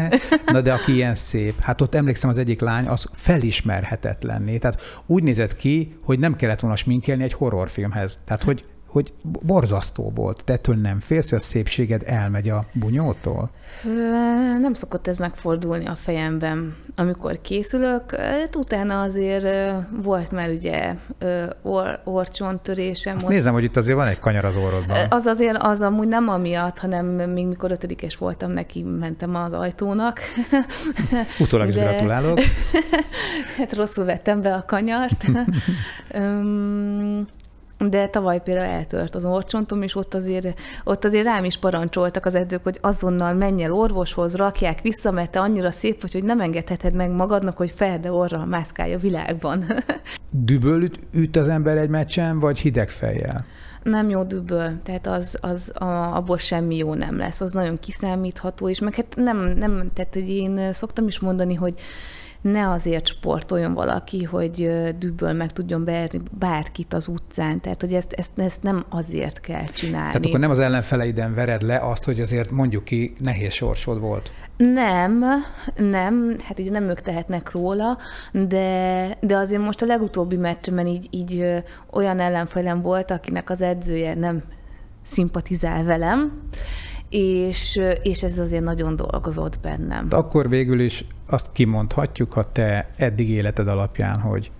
Na 0.52 0.60
de 0.60 0.72
aki 0.72 0.92
ilyen 0.92 1.14
szép, 1.14 1.60
hát 1.60 1.80
ott 1.80 1.94
emlékszem 1.94 2.30
az 2.30 2.38
egyik 2.38 2.60
lány, 2.60 2.86
az 2.86 3.06
felismerhetetlenné. 3.12 4.58
Tehát 4.58 4.80
úgy 5.06 5.22
nézett 5.22 5.56
ki, 5.56 5.96
hogy 6.04 6.18
nem 6.18 6.36
kellett 6.36 6.60
volna 6.60 6.76
sminkelni 6.76 7.22
egy 7.22 7.32
horrorfilmhez. 7.32 8.18
Tehát, 8.24 8.42
hogy 8.42 8.64
hogy 8.92 9.12
borzasztó 9.22 10.12
volt. 10.14 10.44
Te 10.44 10.52
ettől 10.52 10.76
nem 10.76 11.00
félsz, 11.00 11.30
hogy 11.30 11.38
a 11.38 11.42
szépséged 11.42 12.02
elmegy 12.06 12.48
a 12.48 12.64
bunyótól? 12.72 13.50
Nem 14.60 14.72
szokott 14.72 15.06
ez 15.06 15.16
megfordulni 15.16 15.86
a 15.86 15.94
fejemben, 15.94 16.76
amikor 16.96 17.40
készülök. 17.40 18.16
Utána 18.56 19.02
azért 19.02 19.74
volt 20.02 20.30
már 20.30 20.50
ugye 20.50 20.94
or, 21.62 22.00
orcsontörésem. 22.04 23.16
Azt 23.16 23.28
nézem, 23.28 23.52
hogy 23.52 23.64
itt 23.64 23.76
azért 23.76 23.96
van 23.96 24.06
egy 24.06 24.18
kanyar 24.18 24.44
az 24.44 24.56
orrodban. 24.56 24.96
Az 25.08 25.26
azért 25.26 25.56
az 25.60 25.82
amúgy 25.82 26.08
nem 26.08 26.28
amiatt, 26.28 26.78
hanem 26.78 27.06
még 27.06 27.46
mikor 27.46 27.70
ötödikes 27.70 28.16
voltam, 28.16 28.50
neki 28.50 28.82
mentem 28.82 29.34
az 29.34 29.52
ajtónak. 29.52 30.20
Utólag 31.40 31.68
is 31.68 31.74
De... 31.74 31.82
gratulálok. 31.82 32.38
hát 33.58 33.72
rosszul 33.72 34.04
vettem 34.04 34.42
be 34.42 34.54
a 34.54 34.64
kanyart 34.66 35.24
de 37.90 38.08
tavaly 38.08 38.42
például 38.42 38.66
eltört 38.66 39.14
az 39.14 39.24
orcsontom, 39.24 39.82
és 39.82 39.96
ott 39.96 40.14
azért, 40.14 40.60
ott 40.84 41.04
azért 41.04 41.24
rám 41.24 41.44
is 41.44 41.56
parancsoltak 41.56 42.26
az 42.26 42.34
edzők, 42.34 42.62
hogy 42.62 42.78
azonnal 42.80 43.34
menj 43.34 43.62
el 43.62 43.72
orvoshoz, 43.72 44.34
rakják 44.34 44.80
vissza, 44.80 45.10
mert 45.10 45.30
te 45.30 45.40
annyira 45.40 45.70
szép 45.70 46.00
vagy, 46.00 46.12
hogy 46.12 46.24
nem 46.24 46.40
engedheted 46.40 46.94
meg 46.94 47.10
magadnak, 47.10 47.56
hogy 47.56 47.70
ferde 47.70 48.12
orra 48.12 48.44
mászkálja 48.44 48.96
a 48.96 49.00
világban. 49.00 49.64
Düböl 50.30 50.82
üt, 50.82 50.98
üt 51.12 51.36
az 51.36 51.48
ember 51.48 51.76
egy 51.76 51.88
meccsen, 51.88 52.38
vagy 52.38 52.58
hideg 52.58 52.90
fejjel? 52.90 53.44
Nem 53.82 54.08
jó 54.08 54.22
düböl, 54.22 54.80
tehát 54.82 55.06
az, 55.06 55.36
az 55.40 55.72
a, 55.74 56.16
abból 56.16 56.38
semmi 56.38 56.76
jó 56.76 56.94
nem 56.94 57.16
lesz, 57.16 57.40
az 57.40 57.52
nagyon 57.52 57.78
kiszámítható, 57.78 58.68
és 58.68 58.78
meg 58.78 58.94
hát 58.94 59.14
nem, 59.14 59.38
nem 59.38 59.90
tehát 59.94 60.14
hogy 60.14 60.28
én 60.28 60.72
szoktam 60.72 61.06
is 61.06 61.20
mondani, 61.20 61.54
hogy 61.54 61.74
ne 62.42 62.70
azért 62.70 63.06
sportoljon 63.06 63.74
valaki, 63.74 64.22
hogy 64.22 64.70
dübből 64.98 65.32
meg 65.32 65.52
tudjon 65.52 65.84
verni 65.84 66.20
bárkit 66.38 66.92
az 66.92 67.08
utcán. 67.08 67.60
Tehát, 67.60 67.80
hogy 67.80 67.94
ezt, 67.94 68.12
ezt, 68.12 68.30
ezt 68.36 68.62
nem 68.62 68.84
azért 68.88 69.40
kell 69.40 69.64
csinálni. 69.64 70.06
Tehát 70.06 70.26
akkor 70.26 70.38
nem 70.40 70.50
az 70.50 70.58
ellenfeleiden 70.58 71.34
vered 71.34 71.62
le 71.62 71.78
azt, 71.78 72.04
hogy 72.04 72.20
azért 72.20 72.50
mondjuk 72.50 72.84
ki 72.84 73.14
nehéz 73.18 73.52
sorsod 73.52 74.00
volt? 74.00 74.32
Nem, 74.56 75.24
nem, 75.76 76.36
hát 76.44 76.58
ugye 76.58 76.70
nem 76.70 76.88
ők 76.88 77.00
tehetnek 77.00 77.50
róla, 77.50 77.98
de, 78.32 79.08
de 79.20 79.36
azért 79.36 79.62
most 79.62 79.82
a 79.82 79.86
legutóbbi 79.86 80.36
meccsemen 80.36 80.86
így, 80.86 81.06
így 81.10 81.44
olyan 81.90 82.20
ellenfelem 82.20 82.82
volt, 82.82 83.10
akinek 83.10 83.50
az 83.50 83.62
edzője 83.62 84.14
nem 84.14 84.42
szimpatizál 85.06 85.84
velem, 85.84 86.42
és, 87.12 87.80
és 88.02 88.22
ez 88.22 88.38
azért 88.38 88.64
nagyon 88.64 88.96
dolgozott 88.96 89.58
bennem. 89.60 90.08
De 90.08 90.16
akkor 90.16 90.48
végül 90.48 90.80
is 90.80 91.04
azt 91.26 91.52
kimondhatjuk, 91.52 92.32
ha 92.32 92.52
te 92.52 92.90
eddig 92.96 93.30
életed 93.30 93.68
alapján, 93.68 94.20
hogy 94.20 94.50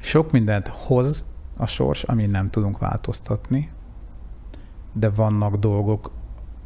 sok 0.00 0.30
mindent 0.30 0.68
hoz 0.68 1.24
a 1.56 1.66
sors, 1.66 2.02
amit 2.02 2.30
nem 2.30 2.50
tudunk 2.50 2.78
változtatni, 2.78 3.70
de 4.92 5.10
vannak 5.10 5.56
dolgok, 5.56 6.10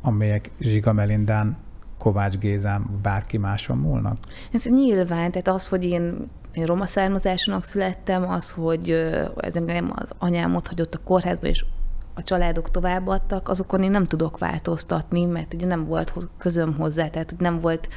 amelyek 0.02 0.50
Zsiga 0.60 0.92
Melindán, 0.92 1.56
Kovács 1.98 2.38
Gézán, 2.38 2.98
bárki 3.02 3.36
máson 3.36 3.78
múlnak? 3.78 4.16
Ez 4.52 4.64
nyilván, 4.64 5.30
tehát 5.30 5.48
az, 5.48 5.68
hogy 5.68 5.84
én, 5.84 6.30
én 6.52 6.64
roma 6.64 6.86
származásúnak 6.86 7.64
születtem, 7.64 8.28
az, 8.28 8.50
hogy 8.50 8.90
ez 9.36 9.56
engem 9.56 9.92
az 9.94 10.12
anyám 10.18 10.54
ott 10.54 10.68
hagyott 10.68 10.94
a 10.94 11.00
kórházba, 11.04 11.46
és 11.46 11.64
a 12.14 12.22
családok 12.22 12.70
továbbadtak, 12.70 13.48
azokon 13.48 13.82
én 13.82 13.90
nem 13.90 14.06
tudok 14.06 14.38
változtatni, 14.38 15.24
mert 15.24 15.54
ugye 15.54 15.66
nem 15.66 15.86
volt 15.86 16.14
közöm 16.38 16.74
hozzá, 16.74 17.08
tehát 17.08 17.34
nem 17.38 17.58
volt 17.58 17.88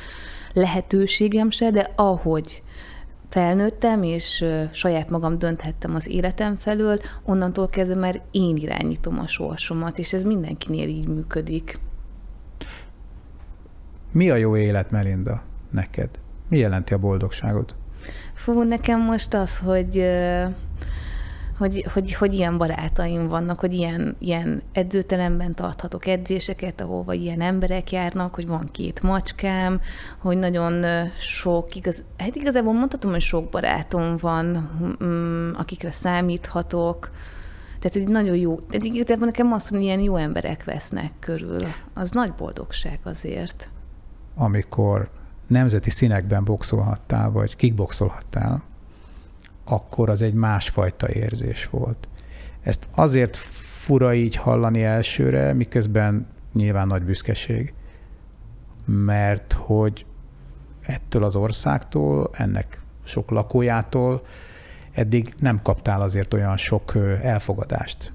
lehetőségem 0.53 1.49
se, 1.49 1.71
de 1.71 1.91
ahogy 1.95 2.63
felnőttem, 3.29 4.03
és 4.03 4.45
saját 4.71 5.09
magam 5.09 5.39
dönthettem 5.39 5.95
az 5.95 6.07
életem 6.07 6.55
felől, 6.55 6.97
onnantól 7.23 7.67
kezdve 7.67 7.99
már 7.99 8.21
én 8.31 8.55
irányítom 8.55 9.19
a 9.19 9.27
sorsomat, 9.27 9.97
és 9.97 10.13
ez 10.13 10.23
mindenkinél 10.23 10.87
így 10.87 11.07
működik. 11.07 11.79
Mi 14.11 14.29
a 14.29 14.35
jó 14.35 14.57
élet, 14.57 14.91
Melinda, 14.91 15.41
neked? 15.71 16.09
Mi 16.47 16.57
jelenti 16.57 16.93
a 16.93 16.97
boldogságot? 16.97 17.75
Fú, 18.33 18.61
nekem 18.61 19.01
most 19.01 19.33
az, 19.33 19.57
hogy 19.57 20.05
hogy, 21.57 21.85
hogy, 21.93 22.13
hogy 22.13 22.33
ilyen 22.33 22.57
barátaim 22.57 23.27
vannak, 23.27 23.59
hogy 23.59 23.73
ilyen, 23.73 24.15
ilyen 24.19 24.61
edzőteremben 24.71 25.55
tarthatok 25.55 26.05
edzéseket, 26.05 26.81
ahova 26.81 27.13
ilyen 27.13 27.41
emberek 27.41 27.91
járnak, 27.91 28.35
hogy 28.35 28.47
van 28.47 28.69
két 28.71 29.01
macskám, 29.01 29.81
hogy 30.17 30.37
nagyon 30.37 30.85
sok, 31.19 31.75
igaz, 31.75 32.03
hát 32.17 32.35
igazából 32.35 32.73
mondhatom, 32.73 33.11
hogy 33.11 33.21
sok 33.21 33.49
barátom 33.49 34.17
van, 34.17 34.69
mm, 35.03 35.51
akikre 35.53 35.91
számíthatok, 35.91 37.11
tehát, 37.79 38.05
hogy 38.05 38.13
nagyon 38.13 38.35
jó, 38.35 38.55
tehát 38.55 38.83
igazából 38.83 39.25
nekem 39.25 39.53
azt, 39.53 39.69
hogy 39.69 39.81
ilyen 39.81 39.99
jó 39.99 40.15
emberek 40.15 40.63
vesznek 40.63 41.11
körül, 41.19 41.65
az 41.93 42.11
nagy 42.11 42.33
boldogság 42.33 42.99
azért. 43.03 43.69
Amikor 44.35 45.09
nemzeti 45.47 45.89
színekben 45.89 46.43
boxolhattál, 46.43 47.31
vagy 47.31 47.55
kickboxolhattál, 47.55 48.63
akkor 49.69 50.09
az 50.09 50.21
egy 50.21 50.33
másfajta 50.33 51.09
érzés 51.09 51.65
volt. 51.65 52.07
Ezt 52.61 52.87
azért 52.95 53.35
fura 53.35 54.13
így 54.13 54.35
hallani 54.35 54.83
elsőre, 54.83 55.53
miközben 55.53 56.27
nyilván 56.53 56.87
nagy 56.87 57.03
büszkeség, 57.03 57.73
mert 58.85 59.53
hogy 59.53 60.05
ettől 60.81 61.23
az 61.23 61.35
országtól, 61.35 62.29
ennek 62.33 62.81
sok 63.03 63.29
lakójától 63.29 64.25
eddig 64.91 65.33
nem 65.39 65.61
kaptál 65.61 66.01
azért 66.01 66.33
olyan 66.33 66.57
sok 66.57 66.93
elfogadást. 67.21 68.11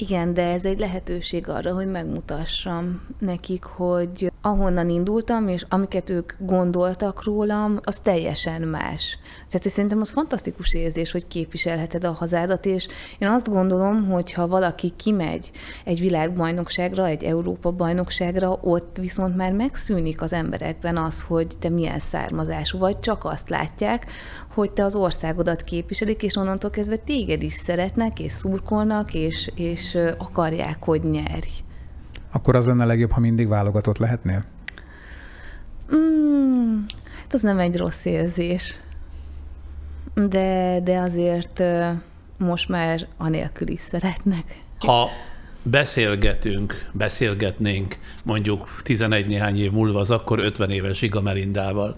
Igen, 0.00 0.34
de 0.34 0.42
ez 0.42 0.64
egy 0.64 0.78
lehetőség 0.78 1.48
arra, 1.48 1.74
hogy 1.74 1.86
megmutassam 1.86 3.06
nekik, 3.18 3.64
hogy 3.64 4.32
ahonnan 4.42 4.88
indultam, 4.88 5.48
és 5.48 5.64
amiket 5.68 6.10
ők 6.10 6.32
gondoltak 6.38 7.24
rólam, 7.24 7.78
az 7.82 7.98
teljesen 7.98 8.62
más. 8.62 9.18
Tehát 9.48 9.68
szerintem 9.68 10.00
az 10.00 10.10
fantasztikus 10.10 10.74
érzés, 10.74 11.10
hogy 11.10 11.26
képviselheted 11.26 12.04
a 12.04 12.12
hazádat, 12.12 12.66
és 12.66 12.86
én 13.18 13.28
azt 13.28 13.48
gondolom, 13.48 14.06
hogy 14.08 14.32
ha 14.32 14.46
valaki 14.46 14.92
kimegy 14.96 15.50
egy 15.84 16.00
világbajnokságra, 16.00 17.06
egy 17.06 17.24
Európa-bajnokságra, 17.24 18.58
ott 18.60 18.96
viszont 19.00 19.36
már 19.36 19.52
megszűnik 19.52 20.22
az 20.22 20.32
emberekben 20.32 20.96
az, 20.96 21.22
hogy 21.22 21.46
te 21.58 21.68
milyen 21.68 21.98
származású 21.98 22.78
vagy, 22.78 22.98
csak 22.98 23.24
azt 23.24 23.48
látják, 23.48 24.06
hogy 24.54 24.72
te 24.72 24.84
az 24.84 24.94
országodat 24.94 25.62
képviselik, 25.62 26.22
és 26.22 26.36
onnantól 26.36 26.70
kezdve 26.70 26.96
téged 26.96 27.42
is 27.42 27.54
szeretnek, 27.54 28.20
és 28.20 28.32
szurkolnak, 28.32 29.14
és, 29.14 29.50
és 29.54 29.89
akarják, 30.18 30.76
hogy 30.80 31.02
nyerj. 31.02 31.48
Akkor 32.32 32.56
az 32.56 32.66
lenne 32.66 32.84
legjobb, 32.84 33.10
ha 33.10 33.20
mindig 33.20 33.48
válogatott 33.48 33.98
lehetnél? 33.98 34.44
Mm, 35.94 36.78
hát 37.22 37.34
az 37.34 37.42
nem 37.42 37.58
egy 37.58 37.76
rossz 37.76 38.04
érzés. 38.04 38.74
De, 40.14 40.80
de 40.84 40.98
azért 40.98 41.62
most 42.36 42.68
már 42.68 43.06
anélkül 43.16 43.68
is 43.68 43.80
szeretnek. 43.80 44.60
Ha 44.78 45.08
beszélgetünk, 45.62 46.88
beszélgetnénk 46.92 47.96
mondjuk 48.24 48.80
11 48.82 49.26
néhány 49.26 49.58
év 49.58 49.72
múlva 49.72 50.00
az 50.00 50.10
akkor 50.10 50.38
50 50.38 50.70
éves 50.70 50.98
Zsiga 50.98 51.20
Melindával, 51.20 51.94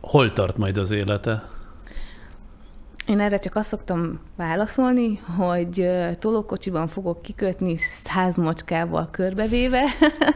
hol 0.00 0.32
tart 0.32 0.56
majd 0.56 0.76
az 0.76 0.90
élete? 0.90 1.48
Én 3.08 3.20
erre 3.20 3.38
csak 3.38 3.56
azt 3.56 3.68
szoktam 3.68 4.20
válaszolni, 4.36 5.16
hogy 5.16 5.90
tolókocsiban 6.18 6.88
fogok 6.88 7.22
kikötni 7.22 7.76
száz 7.76 8.36
macskával 8.36 9.08
körbevéve, 9.10 9.84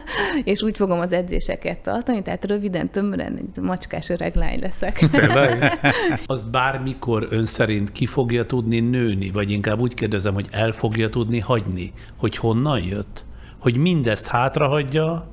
és 0.43 0.61
úgy 0.61 0.75
fogom 0.75 0.99
az 0.99 1.11
edzéseket 1.11 1.79
tartani, 1.79 2.21
tehát 2.21 2.45
röviden, 2.45 2.89
tömören 2.89 3.37
egy 3.37 3.63
macskás 3.63 4.09
öreg 4.09 4.35
lány 4.35 4.59
leszek. 4.59 5.05
Azt 6.25 6.49
bármikor 6.49 7.27
ön 7.29 7.45
szerint 7.45 7.91
ki 7.91 8.05
fogja 8.05 8.45
tudni 8.45 8.79
nőni, 8.79 9.29
vagy 9.29 9.51
inkább 9.51 9.79
úgy 9.79 9.93
kérdezem, 9.93 10.33
hogy 10.33 10.47
el 10.51 10.71
fogja 10.71 11.09
tudni 11.09 11.39
hagyni, 11.39 11.93
hogy 12.17 12.37
honnan 12.37 12.81
jött? 12.81 13.25
Hogy 13.59 13.77
mindezt 13.77 14.27
hátrahagyja, 14.27 15.32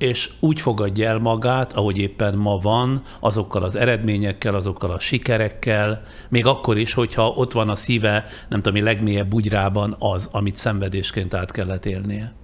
és 0.00 0.30
úgy 0.40 0.60
fogadja 0.60 1.08
el 1.08 1.18
magát, 1.18 1.72
ahogy 1.72 1.98
éppen 1.98 2.34
ma 2.34 2.58
van, 2.58 3.02
azokkal 3.20 3.62
az 3.62 3.76
eredményekkel, 3.76 4.54
azokkal 4.54 4.90
a 4.90 4.98
sikerekkel, 4.98 6.02
még 6.28 6.46
akkor 6.46 6.78
is, 6.78 6.92
hogyha 6.92 7.28
ott 7.28 7.52
van 7.52 7.68
a 7.68 7.76
szíve, 7.76 8.26
nem 8.48 8.60
tudom, 8.60 8.84
legmélyebb 8.84 9.28
bugyrában 9.28 9.96
az, 9.98 10.28
amit 10.32 10.56
szenvedésként 10.56 11.34
át 11.34 11.50
kellett 11.50 11.86
élnie. 11.86 12.39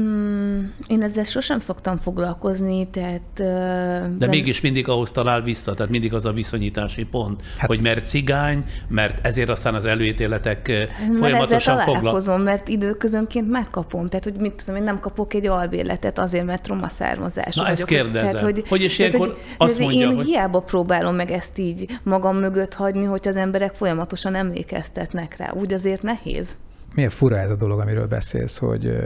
Mm, 0.00 0.64
én 0.86 1.02
ezzel 1.02 1.24
sosem 1.24 1.58
szoktam 1.58 1.98
foglalkozni, 1.98 2.88
tehát... 2.90 3.20
De 3.34 4.16
ben... 4.18 4.28
mégis 4.28 4.60
mindig 4.60 4.88
ahhoz 4.88 5.10
talál 5.10 5.42
vissza, 5.42 5.74
tehát 5.74 5.92
mindig 5.92 6.14
az 6.14 6.26
a 6.26 6.32
viszonyítási 6.32 7.04
pont, 7.04 7.42
hát... 7.56 7.68
hogy 7.68 7.82
mert 7.82 8.06
cigány, 8.06 8.64
mert 8.88 9.26
ezért 9.26 9.48
aztán 9.48 9.74
az 9.74 9.84
előítéletek 9.84 10.68
mert 10.68 11.18
folyamatosan 11.18 11.78
foglalkozom, 11.78 12.40
mert 12.40 12.68
időközönként 12.68 13.50
megkapom, 13.50 14.08
tehát 14.08 14.24
hogy 14.24 14.36
mit 14.36 14.52
tudom, 14.52 14.76
én 14.76 14.82
nem 14.82 15.00
kapok 15.00 15.34
egy 15.34 15.46
albérletet 15.46 16.18
azért, 16.18 16.44
mert 16.44 16.66
roma 16.66 16.88
származás 16.88 17.54
Na 17.54 17.68
ezt 17.68 17.84
kérdezem, 17.84 18.30
tehát, 18.30 18.40
hogy, 18.40 18.64
hogy 18.68 18.82
és 18.82 18.98
ilyenkor 18.98 19.26
hogy, 19.28 19.36
azt 19.56 19.78
mondja, 19.78 20.08
én 20.08 20.14
hogy... 20.14 20.24
hiába 20.24 20.60
próbálom 20.60 21.14
meg 21.14 21.30
ezt 21.30 21.58
így 21.58 21.98
magam 22.02 22.36
mögött 22.36 22.74
hagyni, 22.74 23.04
hogy 23.04 23.28
az 23.28 23.36
emberek 23.36 23.74
folyamatosan 23.74 24.34
emlékeztetnek 24.34 25.36
rá, 25.36 25.50
úgy 25.52 25.72
azért 25.72 26.02
nehéz. 26.02 26.56
Milyen 26.94 27.10
fura 27.10 27.38
ez 27.38 27.50
a 27.50 27.56
dolog, 27.56 27.80
amiről 27.80 28.06
beszélsz, 28.06 28.58
hogy 28.58 28.96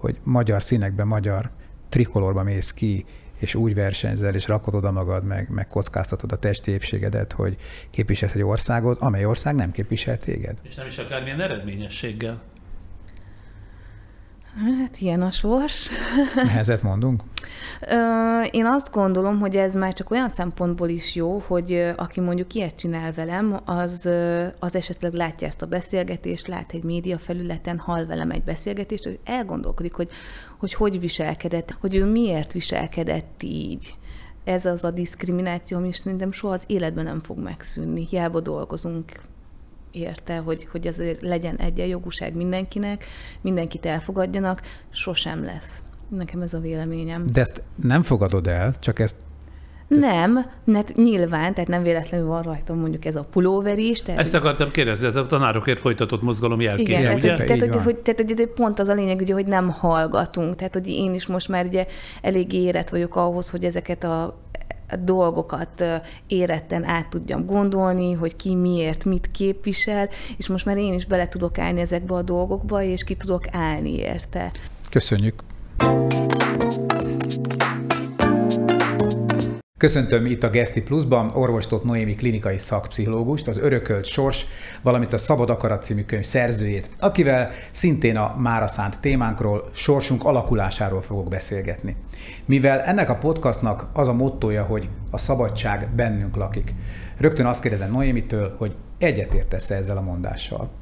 hogy 0.00 0.16
magyar 0.22 0.62
színekben, 0.62 1.06
magyar 1.06 1.50
trikolorba 1.88 2.42
mész 2.42 2.72
ki, 2.72 3.04
és 3.38 3.54
úgy 3.54 3.74
versenyzel, 3.74 4.34
és 4.34 4.46
rakod 4.46 4.74
oda 4.74 4.90
magad, 4.90 5.24
meg, 5.24 5.48
meg 5.50 5.66
kockáztatod 5.66 6.32
a 6.32 6.38
testi 6.38 6.70
épségedet, 6.70 7.32
hogy 7.32 7.56
képviselsz 7.90 8.34
egy 8.34 8.42
országot, 8.42 9.00
amely 9.00 9.24
ország 9.24 9.54
nem 9.54 9.70
képvisel 9.70 10.18
téged. 10.18 10.58
És 10.62 10.74
nem 10.74 10.86
is 10.86 10.98
akármilyen 10.98 11.40
eredményességgel. 11.40 12.42
Hát 14.56 14.98
ilyen 14.98 15.22
a 15.22 15.30
sors. 15.30 15.90
Nehezet 16.34 16.82
mondunk? 16.82 17.22
Én 18.50 18.66
azt 18.66 18.90
gondolom, 18.90 19.38
hogy 19.38 19.56
ez 19.56 19.74
már 19.74 19.92
csak 19.92 20.10
olyan 20.10 20.28
szempontból 20.28 20.88
is 20.88 21.14
jó, 21.14 21.42
hogy 21.46 21.92
aki 21.96 22.20
mondjuk 22.20 22.54
ilyet 22.54 22.76
csinál 22.76 23.12
velem, 23.12 23.60
az, 23.64 24.08
az 24.58 24.74
esetleg 24.74 25.12
látja 25.12 25.46
ezt 25.46 25.62
a 25.62 25.66
beszélgetést, 25.66 26.46
lát 26.46 26.72
egy 26.72 26.84
média 26.84 27.18
felületen, 27.18 27.78
hall 27.78 28.04
velem 28.04 28.30
egy 28.30 28.44
beszélgetést, 28.44 29.04
hogy 29.04 29.18
elgondolkodik, 29.24 29.94
hogy 29.94 30.08
hogy, 30.58 30.74
hogy 30.74 31.00
viselkedett, 31.00 31.76
hogy 31.80 31.94
ő 31.94 32.04
miért 32.04 32.52
viselkedett 32.52 33.42
így 33.42 33.94
ez 34.44 34.66
az 34.66 34.84
a 34.84 34.90
diszkrimináció, 34.90 35.76
ami 35.76 35.92
szerintem 35.92 36.32
soha 36.32 36.52
az 36.52 36.64
életben 36.66 37.04
nem 37.04 37.20
fog 37.20 37.38
megszűnni. 37.38 38.06
Hiába 38.06 38.40
dolgozunk 38.40 39.20
érte, 39.92 40.36
hogy, 40.36 40.68
hogy 40.70 40.86
azért 40.86 41.22
legyen 41.22 41.56
egyenjogúság 41.56 42.34
mindenkinek, 42.34 43.04
mindenkit 43.40 43.86
elfogadjanak, 43.86 44.62
sosem 44.90 45.44
lesz. 45.44 45.82
Nekem 46.08 46.42
ez 46.42 46.54
a 46.54 46.58
véleményem. 46.58 47.26
De 47.32 47.40
ezt 47.40 47.62
nem 47.82 48.02
fogadod 48.02 48.46
el, 48.46 48.74
csak 48.78 48.98
ezt 48.98 49.16
nem, 49.98 50.46
mert 50.64 50.96
nyilván, 50.96 51.54
tehát 51.54 51.68
nem 51.68 51.82
véletlenül 51.82 52.26
van 52.26 52.42
rajtam 52.42 52.78
mondjuk 52.78 53.04
ez 53.04 53.16
a 53.16 53.24
pulóver 53.30 53.78
is. 53.78 54.02
Tehát, 54.02 54.20
Ezt 54.20 54.34
akartam 54.34 54.70
kérdezni, 54.70 55.06
ez 55.06 55.16
a 55.16 55.26
tanárokért 55.26 55.80
folytatott 55.80 56.22
mozgalom 56.22 56.60
jelkép. 56.60 56.88
Igen, 56.88 57.00
tehát, 57.00 57.16
ugye? 57.16 57.34
tehát, 57.34 57.60
hogy, 57.60 57.82
hogy, 57.82 57.96
tehát, 57.96 58.24
hogy 58.36 58.46
pont 58.46 58.78
az 58.78 58.88
a 58.88 58.94
lényeg, 58.94 59.20
ugye, 59.20 59.34
hogy 59.34 59.46
nem 59.46 59.70
hallgatunk. 59.70 60.56
Tehát, 60.56 60.74
hogy 60.74 60.88
én 60.88 61.14
is 61.14 61.26
most 61.26 61.48
már 61.48 61.64
ugye 61.66 61.86
elég 62.22 62.52
érett 62.52 62.88
vagyok 62.88 63.16
ahhoz, 63.16 63.50
hogy 63.50 63.64
ezeket 63.64 64.04
a 64.04 64.38
dolgokat 64.98 65.84
éretten 66.26 66.84
át 66.84 67.08
tudjam 67.08 67.46
gondolni, 67.46 68.12
hogy 68.12 68.36
ki 68.36 68.54
miért, 68.54 69.04
mit 69.04 69.30
képvisel, 69.30 70.08
és 70.36 70.48
most 70.48 70.64
már 70.64 70.76
én 70.76 70.92
is 70.92 71.06
bele 71.06 71.28
tudok 71.28 71.58
állni 71.58 71.80
ezekbe 71.80 72.14
a 72.14 72.22
dolgokba, 72.22 72.82
és 72.82 73.04
ki 73.04 73.14
tudok 73.14 73.44
állni 73.52 73.94
érte. 73.94 74.52
Köszönjük! 74.90 75.42
Köszöntöm 79.80 80.26
itt 80.26 80.42
a 80.42 80.50
Geszti 80.50 80.82
Plusban 80.82 81.30
orvostott 81.34 81.84
Noémi 81.84 82.14
klinikai 82.14 82.58
szakpszichológust, 82.58 83.48
az 83.48 83.58
Örökölt 83.58 84.04
Sors, 84.04 84.46
valamint 84.82 85.12
a 85.12 85.18
Szabad 85.18 85.50
Akarat 85.50 85.84
című 85.84 86.04
könyv 86.04 86.24
szerzőjét, 86.24 86.90
akivel 86.98 87.50
szintén 87.70 88.16
a 88.16 88.34
mára 88.38 88.68
szánt 88.68 89.00
témánkról, 89.00 89.70
sorsunk 89.72 90.24
alakulásáról 90.24 91.02
fogok 91.02 91.28
beszélgetni. 91.28 91.96
Mivel 92.44 92.80
ennek 92.80 93.08
a 93.08 93.16
podcastnak 93.16 93.86
az 93.92 94.08
a 94.08 94.12
mottoja, 94.12 94.64
hogy 94.64 94.88
a 95.10 95.18
szabadság 95.18 95.88
bennünk 95.94 96.36
lakik, 96.36 96.74
rögtön 97.18 97.46
azt 97.46 97.60
kérdezem 97.60 97.90
Noémitől, 97.90 98.54
hogy 98.58 98.74
egyetértesz 98.98 99.70
ezzel 99.70 99.96
a 99.96 100.02
mondással? 100.02 100.79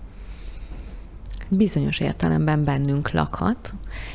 Bizonyos 1.48 2.00
értelemben 2.00 2.64
bennünk 2.64 3.10
lakhat. 3.10 3.74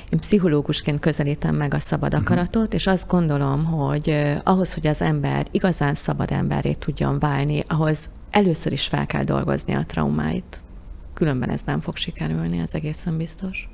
Én 0.09 0.19
pszichológusként 0.19 0.99
közelítem 0.99 1.55
meg 1.55 1.73
a 1.73 1.79
szabad 1.79 2.11
mhm. 2.11 2.21
akaratot, 2.21 2.73
és 2.73 2.87
azt 2.87 3.07
gondolom, 3.07 3.65
hogy 3.65 4.33
ahhoz, 4.43 4.73
hogy 4.73 4.87
az 4.87 5.01
ember 5.01 5.45
igazán 5.51 5.93
szabad 5.93 6.31
emberré 6.31 6.73
tudjon 6.73 7.19
válni, 7.19 7.63
ahhoz 7.67 8.09
először 8.31 8.71
is 8.71 8.87
fel 8.87 9.05
kell 9.05 9.23
dolgozni 9.23 9.73
a 9.73 9.85
traumáit. 9.85 10.61
Különben 11.13 11.49
ez 11.49 11.61
nem 11.65 11.79
fog 11.79 11.95
sikerülni, 11.95 12.59
ez 12.59 12.69
egészen 12.73 13.17
biztos. 13.17 13.69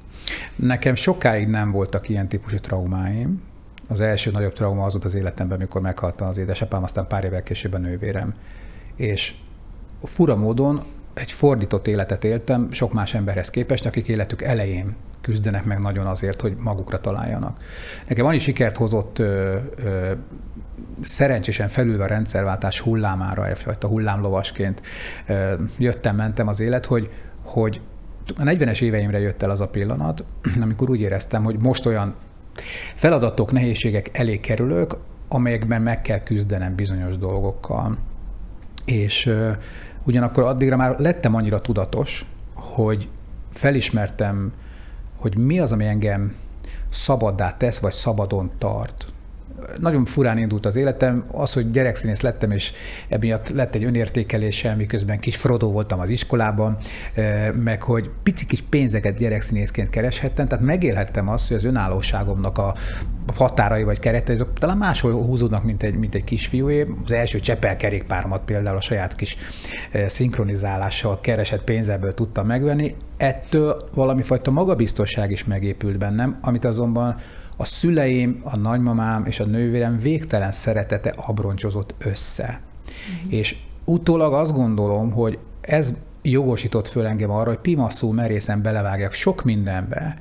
Nekem 0.56 0.96
sokáig 0.96 1.48
nem 1.48 1.72
voltak 1.72 2.10
ilyen 2.10 2.28
típusú 2.28 2.58
traumáim. 2.58 3.42
Az 3.88 4.02
első 4.02 4.32
nagyobb 4.32 4.54
trauma 4.54 4.86
az 4.86 4.92
volt 4.92 5.06
az 5.06 5.16
életemben, 5.16 5.58
amikor 5.58 5.82
meghalt 5.82 6.22
az 6.22 6.38
édesapám, 6.38 6.84
aztán 6.84 7.08
pár 7.08 7.24
évvel 7.24 7.44
később 7.44 7.74
a 7.74 7.78
nővérem. 7.78 8.34
És 8.96 9.36
fura 10.04 10.36
módon 10.36 10.84
egy 11.20 11.32
fordított 11.32 11.88
életet 11.88 12.24
éltem 12.24 12.72
sok 12.72 12.94
más 12.94 13.14
emberhez 13.14 13.50
képest, 13.50 13.86
akik 13.86 14.08
életük 14.08 14.42
elején 14.42 14.96
küzdenek 15.22 15.64
meg 15.64 15.80
nagyon 15.80 16.06
azért, 16.06 16.42
hogy 16.42 16.56
magukra 16.60 17.00
találjanak. 17.00 17.60
Nekem 18.08 18.26
annyi 18.26 18.38
sikert 18.38 18.78
hozott 18.78 19.20
ö, 19.20 19.58
ö, 19.84 20.12
szerencsésen 21.02 21.68
felülve 21.68 22.04
a 22.04 22.08
rendszerváltás 22.08 22.80
hullámára, 22.80 23.48
egyfajta 23.48 23.88
hullámlovasként 23.88 24.82
ö, 25.28 25.54
jöttem, 25.78 26.16
mentem 26.16 26.48
az 26.48 26.60
élet, 26.60 26.86
hogy, 26.86 27.10
hogy 27.44 27.82
a 28.38 28.42
40-es 28.42 28.82
éveimre 28.82 29.20
jött 29.20 29.44
el 29.44 29.50
az 29.50 29.62
a 29.62 29.68
pillanat, 29.68 30.24
amikor 30.62 30.90
úgy 30.90 31.00
éreztem, 31.00 31.44
hogy 31.44 31.58
most 31.58 31.86
olyan 31.86 32.16
feladatok, 32.96 33.52
nehézségek 33.52 34.18
elé 34.18 34.40
kerülök, 34.40 34.98
amelyekben 35.28 35.82
meg 35.82 36.02
kell 36.02 36.20
küzdenem 36.20 36.76
bizonyos 36.76 37.18
dolgokkal. 37.18 37.98
És 38.86 39.34
Ugyanakkor 40.04 40.44
addigra 40.44 40.78
már 40.78 41.00
lettem 41.00 41.36
annyira 41.36 41.62
tudatos, 41.62 42.26
hogy 42.54 43.10
felismertem, 43.54 44.54
hogy 45.16 45.38
mi 45.38 45.60
az, 45.60 45.72
ami 45.72 45.86
engem 45.86 46.36
szabaddá 46.90 47.58
tesz, 47.58 47.80
vagy 47.80 47.94
szabadon 47.94 48.52
tart. 48.58 49.14
Nagyon 49.80 50.06
furán 50.06 50.38
indult 50.38 50.66
az 50.66 50.76
életem. 50.76 51.24
Az, 51.32 51.54
hogy 51.54 51.72
gyerekszínész 51.72 52.22
lettem, 52.22 52.52
és 52.52 52.72
emiatt 53.10 53.50
lett 53.50 53.76
egy 53.76 53.84
önértékelésem, 53.84 54.78
miközben 54.78 55.20
kis 55.20 55.36
Frodo 55.36 55.72
voltam 55.72 56.00
az 56.00 56.10
iskolában, 56.10 56.78
meg 57.64 57.84
hogy 57.84 58.10
pici 58.24 58.46
kis 58.46 58.62
pénzeket 58.70 59.18
gyerekszínészként 59.18 59.90
kereshettem, 59.90 60.48
tehát 60.48 60.66
megélhettem 60.66 61.30
azt, 61.30 61.48
hogy 61.48 61.58
az 61.58 61.64
önállóságomnak 61.64 62.58
a 62.58 62.76
határai 63.36 63.84
vagy 63.84 64.00
keretei, 64.00 64.36
azok 64.36 64.54
talán 64.54 64.78
máshol 64.78 65.12
húzódnak, 65.12 65.64
mint 65.64 65.84
egy, 65.84 65.96
mint 65.96 66.16
egy 66.16 66.24
kisfiúé. 66.24 66.86
Az 67.06 67.12
első 67.12 67.40
Csepel 67.40 67.76
kerékpáromat 67.76 68.42
például 68.46 68.78
a 68.78 68.82
saját 68.82 69.16
kis 69.16 69.38
szinkronizálással 70.08 71.20
keresett 71.20 71.64
pénzeből 71.64 72.14
tudtam 72.14 72.48
megvenni. 72.48 72.96
Ettől 73.18 73.90
valami 73.94 74.22
fajta 74.22 74.52
magabiztosság 74.52 75.32
is 75.32 75.44
megépült 75.44 75.98
bennem, 75.98 76.38
amit 76.42 76.66
azonban 76.66 77.16
a 77.62 77.66
szüleim, 77.66 78.42
a 78.44 78.58
nagymamám 78.58 79.26
és 79.26 79.40
a 79.40 79.46
nővérem 79.46 79.98
végtelen 79.98 80.52
szeretete 80.52 81.14
abroncsozott 81.16 81.96
össze. 81.98 82.62
Uh-huh. 82.86 83.34
És 83.34 83.56
utólag 83.86 84.34
azt 84.34 84.54
gondolom, 84.54 85.12
hogy 85.12 85.38
ez 85.62 85.94
jogosított 86.22 86.88
föl 86.88 87.06
engem 87.06 87.32
arra, 87.32 87.50
hogy 87.50 87.60
pimaszú 87.60 88.12
merészen 88.12 88.62
belevágjak 88.62 89.14
sok 89.14 89.44
mindenbe, 89.44 90.18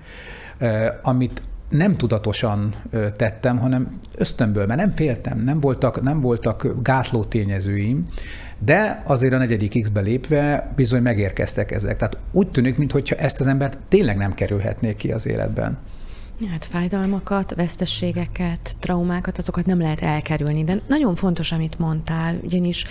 amit 1.02 1.42
nem 1.68 1.96
tudatosan 1.96 2.74
tettem, 3.16 3.58
hanem 3.58 3.98
ösztönből, 4.14 4.66
mert 4.66 4.80
nem 4.80 4.90
féltem, 4.90 5.38
nem 5.38 5.60
voltak, 5.60 6.02
nem 6.02 6.20
voltak 6.20 6.74
gátló 6.82 7.24
tényezőim, 7.24 8.08
de 8.58 9.02
azért 9.04 9.32
a 9.32 9.38
negyedik 9.38 9.80
X-be 9.82 10.00
lépve 10.00 10.72
bizony 10.76 11.02
megérkeztek 11.02 11.70
ezek. 11.70 11.96
Tehát 11.96 12.16
úgy 12.32 12.50
tűnik, 12.50 12.76
mintha 12.76 13.14
ezt 13.16 13.40
az 13.40 13.46
embert 13.46 13.78
tényleg 13.88 14.16
nem 14.16 14.34
kerülhetnék 14.34 14.96
ki 14.96 15.12
az 15.12 15.26
életben. 15.26 15.78
Hát 16.46 16.64
fájdalmakat, 16.64 17.54
vesztességeket, 17.54 18.76
traumákat, 18.78 19.38
azokat 19.38 19.66
nem 19.66 19.80
lehet 19.80 20.00
elkerülni, 20.00 20.64
de 20.64 20.80
nagyon 20.86 21.14
fontos, 21.14 21.52
amit 21.52 21.78
mondtál, 21.78 22.38
ugyanis 22.42 22.84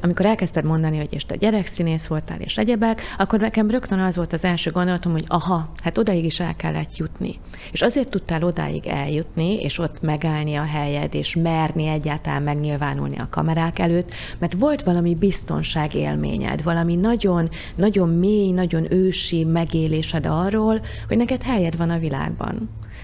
amikor 0.00 0.26
elkezdted 0.26 0.64
mondani, 0.64 0.96
hogy 0.96 1.08
és 1.10 1.26
te 1.26 1.36
gyerekszínész 1.36 2.06
voltál, 2.06 2.40
és 2.40 2.58
egyebek, 2.58 3.02
akkor 3.18 3.40
nekem 3.40 3.70
rögtön 3.70 3.98
az 3.98 4.16
volt 4.16 4.32
az 4.32 4.44
első 4.44 4.70
gondolatom, 4.70 5.12
hogy 5.12 5.24
aha, 5.26 5.70
hát 5.82 5.98
odaig 5.98 6.24
is 6.24 6.40
el 6.40 6.56
kellett 6.56 6.96
jutni. 6.96 7.38
És 7.72 7.82
azért 7.82 8.10
tudtál 8.10 8.42
odáig 8.42 8.86
eljutni, 8.86 9.60
és 9.60 9.78
ott 9.78 10.00
megállni 10.02 10.54
a 10.54 10.64
helyed, 10.64 11.14
és 11.14 11.36
merni 11.36 11.86
egyáltalán 11.86 12.42
megnyilvánulni 12.42 13.18
a 13.18 13.28
kamerák 13.30 13.78
előtt, 13.78 14.14
mert 14.38 14.58
volt 14.58 14.82
valami 14.82 15.14
biztonság 15.14 15.94
élményed, 15.94 16.62
valami 16.62 16.94
nagyon, 16.94 17.48
nagyon 17.76 18.08
mély, 18.08 18.50
nagyon 18.50 18.92
ősi 18.92 19.44
megélésed 19.44 20.26
arról, 20.26 20.80
hogy 21.08 21.16
neked 21.16 21.42
helyed 21.42 21.76
van 21.76 21.90
a 21.90 21.98
világban. 21.98 22.61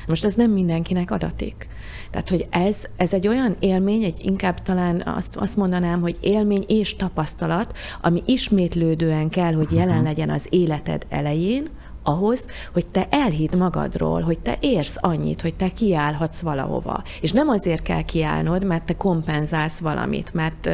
Most 0.08 0.24
ez 0.24 0.34
nem 0.34 0.50
mindenkinek 0.50 1.10
adatik. 1.10 1.68
Tehát, 2.10 2.28
hogy 2.28 2.46
ez, 2.50 2.82
ez 2.96 3.12
egy 3.12 3.28
olyan 3.28 3.56
élmény, 3.58 4.02
egy 4.02 4.24
inkább 4.24 4.62
talán 4.62 5.02
azt, 5.16 5.36
azt 5.36 5.56
mondanám, 5.56 6.00
hogy 6.00 6.16
élmény 6.20 6.64
és 6.68 6.96
tapasztalat, 6.96 7.76
ami 8.02 8.22
ismétlődően 8.26 9.28
kell, 9.28 9.52
hogy 9.52 9.72
jelen 9.72 9.96
mhm. 9.96 10.04
legyen 10.04 10.30
az 10.30 10.46
életed 10.50 11.06
elején, 11.08 11.66
ahhoz, 12.02 12.46
hogy 12.72 12.86
te 12.86 13.06
elhidd 13.10 13.56
magadról, 13.56 14.20
hogy 14.20 14.38
te 14.38 14.56
érsz 14.60 14.96
annyit, 15.00 15.40
hogy 15.42 15.54
te 15.54 15.68
kiállhatsz 15.68 16.40
valahova. 16.40 17.02
És 17.20 17.32
nem 17.32 17.48
azért 17.48 17.82
kell 17.82 18.02
kiállnod, 18.02 18.64
mert 18.64 18.84
te 18.84 18.96
kompenzálsz 18.96 19.78
valamit, 19.78 20.34
mert 20.34 20.70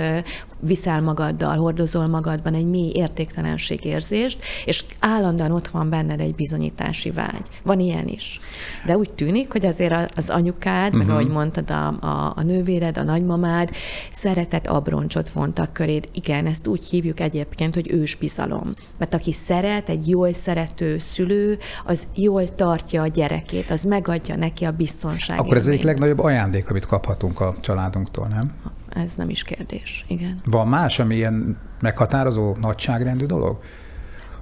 viszel 0.65 1.01
magaddal, 1.01 1.57
hordozol 1.57 2.07
magadban 2.07 2.55
egy 2.55 2.67
mély 2.67 2.93
értéktelenségérzést, 2.95 4.43
és 4.65 4.85
állandóan 4.99 5.53
ott 5.53 5.69
van 5.69 5.89
benned 5.89 6.21
egy 6.21 6.35
bizonyítási 6.35 7.11
vágy. 7.11 7.47
Van 7.63 7.81
ilyen 7.81 8.09
is. 8.09 8.41
De 8.87 8.97
úgy 8.97 9.13
tűnik, 9.13 9.53
hogy 9.53 9.67
azért 9.67 10.17
az 10.17 10.31
anyukád, 10.31 10.87
uh-huh. 10.87 10.99
meg 10.99 11.07
mhm. 11.07 11.17
ahogy 11.17 11.29
mondtad, 11.29 11.71
a, 11.71 11.87
a, 11.87 12.33
a 12.37 12.43
nővéred, 12.43 12.99
a 12.99 13.03
nagymamád 13.03 13.71
szeretet 14.11 14.67
abroncsot 14.67 15.31
vontak 15.31 15.73
köréd. 15.73 16.09
Igen, 16.13 16.47
ezt 16.47 16.67
úgy 16.67 16.85
hívjuk 16.85 17.21
egyébként, 17.21 17.75
hogy 17.75 17.91
ősbizalom. 17.91 18.75
Mert 18.99 19.15
aki 19.15 19.33
szeret, 19.33 19.89
egy 19.89 20.09
jól 20.09 20.33
szerető 20.33 20.99
szülő, 20.99 21.59
az 21.85 22.07
jól 22.15 22.55
tartja 22.55 23.03
a 23.03 23.07
gyerekét, 23.07 23.71
az 23.71 23.83
megadja 23.83 24.37
neki 24.37 24.65
a 24.65 24.71
biztonságot. 24.71 25.45
Akkor 25.45 25.57
ez 25.57 25.67
egyik 25.67 25.83
legnagyobb 25.83 26.19
ajándék, 26.19 26.71
amit 26.71 26.87
kaphatunk 26.87 27.41
a 27.41 27.55
családunktól, 27.61 28.27
nem? 28.27 28.53
Ez 28.95 29.15
nem 29.15 29.31
is 29.31 29.43
kérdés, 29.43 30.05
igen. 30.09 30.41
Van 30.45 30.69
más, 30.69 30.99
ami 30.99 31.15
ilyen 31.15 31.59
meghatározó 31.81 32.57
nagyságrendű 32.61 33.27
dolog? 33.27 33.59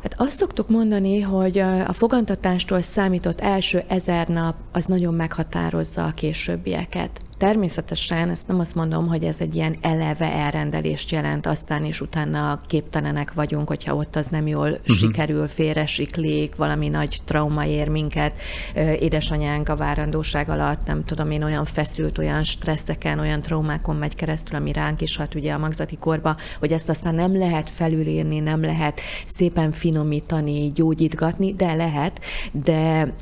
Hát 0.03 0.15
azt 0.17 0.39
szoktuk 0.39 0.69
mondani, 0.69 1.21
hogy 1.21 1.59
a 1.59 1.93
fogantatástól 1.93 2.83
számított 2.83 3.41
első 3.41 3.83
ezer 3.89 4.29
nap 4.29 4.55
az 4.73 4.85
nagyon 4.85 5.15
meghatározza 5.15 6.05
a 6.05 6.13
későbbieket. 6.13 7.21
Természetesen 7.43 8.31
ezt 8.31 8.47
nem 8.47 8.61
azt 8.61 8.75
mondom, 8.75 9.09
hogy 9.09 9.25
ez 9.25 9.41
egy 9.41 9.55
ilyen 9.55 9.77
eleve 9.81 10.33
elrendelést 10.33 11.11
jelent, 11.11 11.47
aztán 11.47 11.85
is 11.85 12.01
utána 12.01 12.61
képtelenek 12.67 13.33
vagyunk, 13.33 13.69
hogyha 13.69 13.95
ott 13.95 14.17
az 14.17 14.27
nem 14.27 14.47
jól 14.47 14.69
uh-huh. 14.69 14.97
sikerül, 14.97 15.47
félresiklik, 15.47 16.57
valami 16.57 16.89
nagy 16.89 17.21
trauma 17.25 17.67
ér 17.67 17.89
minket. 17.89 18.35
Édesanyánk 18.99 19.69
a 19.69 19.77
várandóság 19.77 20.49
alatt, 20.49 20.87
nem 20.87 21.05
tudom 21.05 21.31
én, 21.31 21.43
olyan 21.43 21.65
feszült, 21.65 22.19
olyan 22.19 22.43
stresszeken, 22.43 23.19
olyan 23.19 23.41
traumákon 23.41 23.97
megy 23.97 24.15
keresztül, 24.15 24.59
ami 24.59 24.73
ránk 24.73 25.01
is 25.01 25.17
hat 25.17 25.35
ugye 25.35 25.53
a 25.53 25.59
magzati 25.59 25.97
korba, 25.97 26.37
hogy 26.59 26.73
ezt 26.73 26.89
aztán 26.89 27.15
nem 27.15 27.39
lehet 27.39 27.71
felülírni, 27.71 28.39
nem 28.39 28.63
lehet 28.63 29.01
szépen 29.27 29.73
finomítani, 29.73 30.73
gyógyítgatni, 30.75 31.55
de 31.55 31.75
lehet, 31.75 32.21
de 32.53 33.13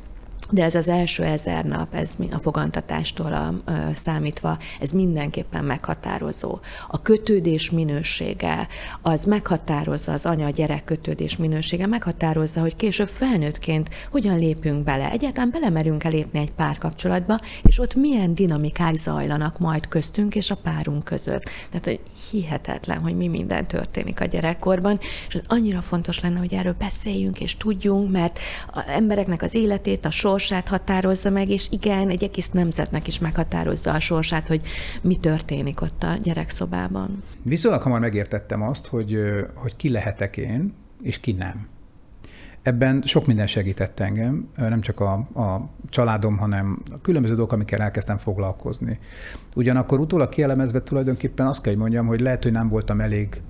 de 0.51 0.63
ez 0.63 0.75
az 0.75 0.87
első 0.87 1.23
ezer 1.23 1.65
nap, 1.65 1.93
ez 1.93 2.13
a 2.31 2.37
fogantatástól 2.37 3.33
a, 3.33 3.71
a, 3.71 3.93
számítva, 3.93 4.57
ez 4.79 4.91
mindenképpen 4.91 5.63
meghatározó. 5.63 6.59
A 6.87 7.01
kötődés 7.01 7.71
minősége, 7.71 8.67
az 9.01 9.25
meghatározza 9.25 10.11
az 10.11 10.25
anya-gyerek 10.25 10.83
kötődés 10.83 11.37
minősége, 11.37 11.87
meghatározza, 11.87 12.61
hogy 12.61 12.75
később 12.75 13.07
felnőttként 13.07 13.89
hogyan 14.11 14.37
lépünk 14.37 14.83
bele. 14.83 15.11
Egyáltalán 15.11 15.51
belemerünk 15.51 16.03
elépni 16.03 16.39
egy 16.39 16.51
párkapcsolatba, 16.51 17.39
és 17.63 17.79
ott 17.79 17.95
milyen 17.95 18.33
dinamikák 18.33 18.95
zajlanak 18.95 19.59
majd 19.59 19.87
köztünk 19.87 20.35
és 20.35 20.51
a 20.51 20.55
párunk 20.55 21.03
között. 21.03 21.43
Tehát 21.69 21.85
hogy 21.85 21.99
hihetetlen, 22.31 22.97
hogy 22.97 23.15
mi 23.15 23.27
minden 23.27 23.65
történik 23.67 24.21
a 24.21 24.25
gyerekkorban, 24.25 24.99
és 25.27 25.35
az 25.35 25.43
annyira 25.47 25.81
fontos 25.81 26.19
lenne, 26.19 26.39
hogy 26.39 26.53
erről 26.53 26.75
beszéljünk 26.77 27.39
és 27.39 27.57
tudjunk, 27.57 28.11
mert 28.11 28.39
az 28.71 28.83
embereknek 28.87 29.41
az 29.41 29.53
életét, 29.53 30.05
a 30.05 30.11
sors 30.11 30.40
sorsát 30.41 30.67
határozza 30.67 31.29
meg, 31.29 31.49
és 31.49 31.67
igen, 31.71 32.09
egy 32.09 32.23
egész 32.23 32.49
nemzetnek 32.49 33.07
is 33.07 33.19
meghatározza 33.19 33.91
a 33.91 33.99
sorsát, 33.99 34.47
hogy 34.47 34.61
mi 35.01 35.15
történik 35.15 35.81
ott 35.81 36.03
a 36.03 36.15
gyerekszobában. 36.23 37.23
Viszonylag 37.43 37.81
hamar 37.81 37.99
megértettem 37.99 38.61
azt, 38.61 38.87
hogy, 38.87 39.19
hogy 39.53 39.75
ki 39.75 39.89
lehetek 39.89 40.37
én, 40.37 40.73
és 41.01 41.19
ki 41.19 41.31
nem. 41.31 41.67
Ebben 42.61 43.01
sok 43.05 43.25
minden 43.25 43.47
segített 43.47 43.99
engem, 43.99 44.49
nem 44.55 44.81
csak 44.81 44.99
a, 44.99 45.13
a 45.13 45.69
családom, 45.89 46.37
hanem 46.37 46.81
a 46.91 47.01
különböző 47.01 47.35
dolgok, 47.35 47.53
amikkel 47.53 47.81
elkezdtem 47.81 48.17
foglalkozni. 48.17 48.99
Ugyanakkor 49.55 49.99
utólag 49.99 50.29
kielemezve 50.29 50.81
tulajdonképpen 50.81 51.47
azt 51.47 51.61
kell, 51.61 51.71
hogy 51.71 51.81
mondjam, 51.81 52.07
hogy 52.07 52.19
lehet, 52.19 52.43
hogy 52.43 52.51
nem 52.51 52.69
voltam 52.69 53.01
elég 53.01 53.41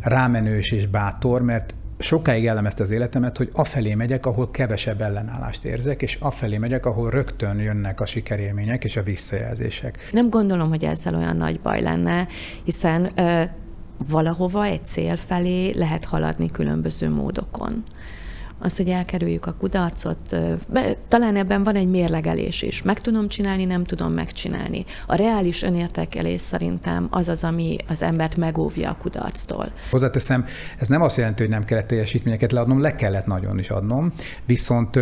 rámenős 0.00 0.72
és 0.72 0.86
bátor, 0.86 1.42
mert 1.42 1.74
sokáig 1.98 2.42
jellemezte 2.42 2.82
az 2.82 2.90
életemet, 2.90 3.36
hogy 3.36 3.50
afelé 3.52 3.94
megyek, 3.94 4.26
ahol 4.26 4.50
kevesebb 4.50 5.00
ellenállást 5.00 5.64
érzek, 5.64 6.02
és 6.02 6.18
afelé 6.20 6.58
megyek, 6.58 6.86
ahol 6.86 7.10
rögtön 7.10 7.60
jönnek 7.60 8.00
a 8.00 8.06
sikerélmények 8.06 8.84
és 8.84 8.96
a 8.96 9.02
visszajelzések. 9.02 9.98
Nem 10.12 10.30
gondolom, 10.30 10.68
hogy 10.68 10.84
ezzel 10.84 11.14
olyan 11.14 11.36
nagy 11.36 11.60
baj 11.60 11.82
lenne, 11.82 12.26
hiszen 12.64 13.10
ö, 13.14 13.42
valahova 14.08 14.64
egy 14.64 14.86
cél 14.86 15.16
felé 15.16 15.70
lehet 15.70 16.04
haladni 16.04 16.50
különböző 16.50 17.10
módokon 17.10 17.84
az, 18.58 18.76
hogy 18.76 18.88
elkerüljük 18.88 19.46
a 19.46 19.54
kudarcot, 19.58 20.36
talán 21.08 21.36
ebben 21.36 21.62
van 21.62 21.76
egy 21.76 21.88
mérlegelés 21.88 22.62
is. 22.62 22.82
Meg 22.82 23.00
tudom 23.00 23.28
csinálni, 23.28 23.64
nem 23.64 23.84
tudom 23.84 24.12
megcsinálni. 24.12 24.84
A 25.06 25.14
reális 25.14 25.62
önértékelés 25.62 26.40
szerintem 26.40 27.06
az 27.10 27.28
az, 27.28 27.44
ami 27.44 27.76
az 27.88 28.02
embert 28.02 28.36
megóvja 28.36 28.90
a 28.90 28.96
kudarctól. 29.00 29.72
Hozzáteszem, 29.90 30.44
ez 30.78 30.88
nem 30.88 31.02
azt 31.02 31.16
jelenti, 31.16 31.42
hogy 31.42 31.52
nem 31.52 31.64
kellett 31.64 31.86
teljesítményeket 31.86 32.52
leadnom, 32.52 32.80
le 32.80 32.94
kellett 32.94 33.26
nagyon 33.26 33.58
is 33.58 33.70
adnom, 33.70 34.12
viszont, 34.44 34.98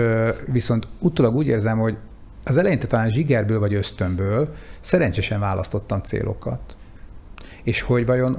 viszont 0.46 0.88
utólag 0.98 1.34
úgy 1.34 1.46
érzem, 1.46 1.78
hogy 1.78 1.96
az 2.44 2.56
eleinte 2.56 2.86
talán 2.86 3.10
zsigerből 3.10 3.58
vagy 3.58 3.74
ösztönből 3.74 4.54
szerencsésen 4.80 5.40
választottam 5.40 6.00
célokat. 6.00 6.76
És 7.62 7.80
hogy 7.80 8.06
vajon 8.06 8.38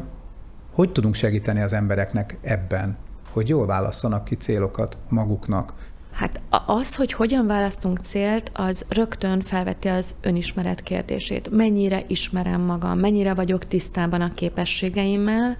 hogy 0.73 0.91
tudunk 0.91 1.15
segíteni 1.15 1.61
az 1.61 1.73
embereknek 1.73 2.37
ebben? 2.41 2.97
Hogy 3.33 3.49
jól 3.49 3.65
válasszanak 3.65 4.23
ki 4.23 4.35
célokat 4.35 4.97
maguknak. 5.09 5.73
Hát 6.11 6.41
az, 6.65 6.95
hogy 6.95 7.13
hogyan 7.13 7.47
választunk 7.47 7.99
célt, 7.99 8.51
az 8.53 8.85
rögtön 8.89 9.41
felveti 9.41 9.87
az 9.87 10.15
önismeret 10.21 10.81
kérdését. 10.81 11.49
Mennyire 11.51 12.03
ismerem 12.07 12.61
magam, 12.61 12.99
mennyire 12.99 13.33
vagyok 13.33 13.65
tisztában 13.65 14.21
a 14.21 14.29
képességeimmel, 14.29 15.57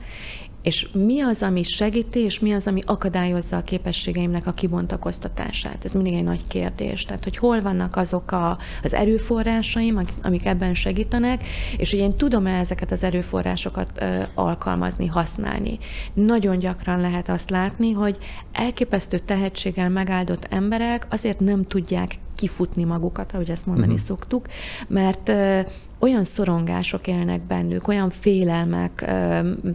és 0.63 0.87
mi 0.93 1.21
az, 1.21 1.41
ami 1.41 1.63
segíti, 1.63 2.19
és 2.19 2.39
mi 2.39 2.53
az, 2.53 2.67
ami 2.67 2.81
akadályozza 2.85 3.57
a 3.57 3.63
képességeimnek 3.63 4.47
a 4.47 4.53
kibontakoztatását? 4.53 5.85
Ez 5.85 5.93
mindig 5.93 6.13
egy 6.13 6.23
nagy 6.23 6.47
kérdés. 6.47 7.05
Tehát, 7.05 7.23
hogy 7.23 7.37
hol 7.37 7.61
vannak 7.61 7.95
azok 7.95 8.31
a, 8.31 8.57
az 8.83 8.93
erőforrásaim, 8.93 10.05
amik 10.21 10.45
ebben 10.45 10.73
segítenek, 10.73 11.45
és 11.77 11.91
hogy 11.91 11.99
én 11.99 12.17
tudom-e 12.17 12.59
ezeket 12.59 12.91
az 12.91 13.03
erőforrásokat 13.03 13.91
ö, 13.95 14.21
alkalmazni, 14.35 15.07
használni. 15.07 15.79
Nagyon 16.13 16.59
gyakran 16.59 16.99
lehet 16.99 17.29
azt 17.29 17.49
látni, 17.49 17.91
hogy 17.91 18.17
elképesztő 18.51 19.19
tehetséggel 19.19 19.89
megáldott 19.89 20.47
emberek 20.49 21.07
azért 21.09 21.39
nem 21.39 21.67
tudják 21.67 22.15
kifutni 22.35 22.83
magukat, 22.83 23.31
ahogy 23.31 23.49
ezt 23.49 23.65
mondani 23.65 23.91
uh-huh. 23.91 24.05
szoktuk, 24.07 24.45
mert 24.87 25.31
olyan 26.03 26.23
szorongások 26.23 27.07
élnek 27.07 27.41
bennük, 27.41 27.87
olyan 27.87 28.09
félelmek 28.09 29.05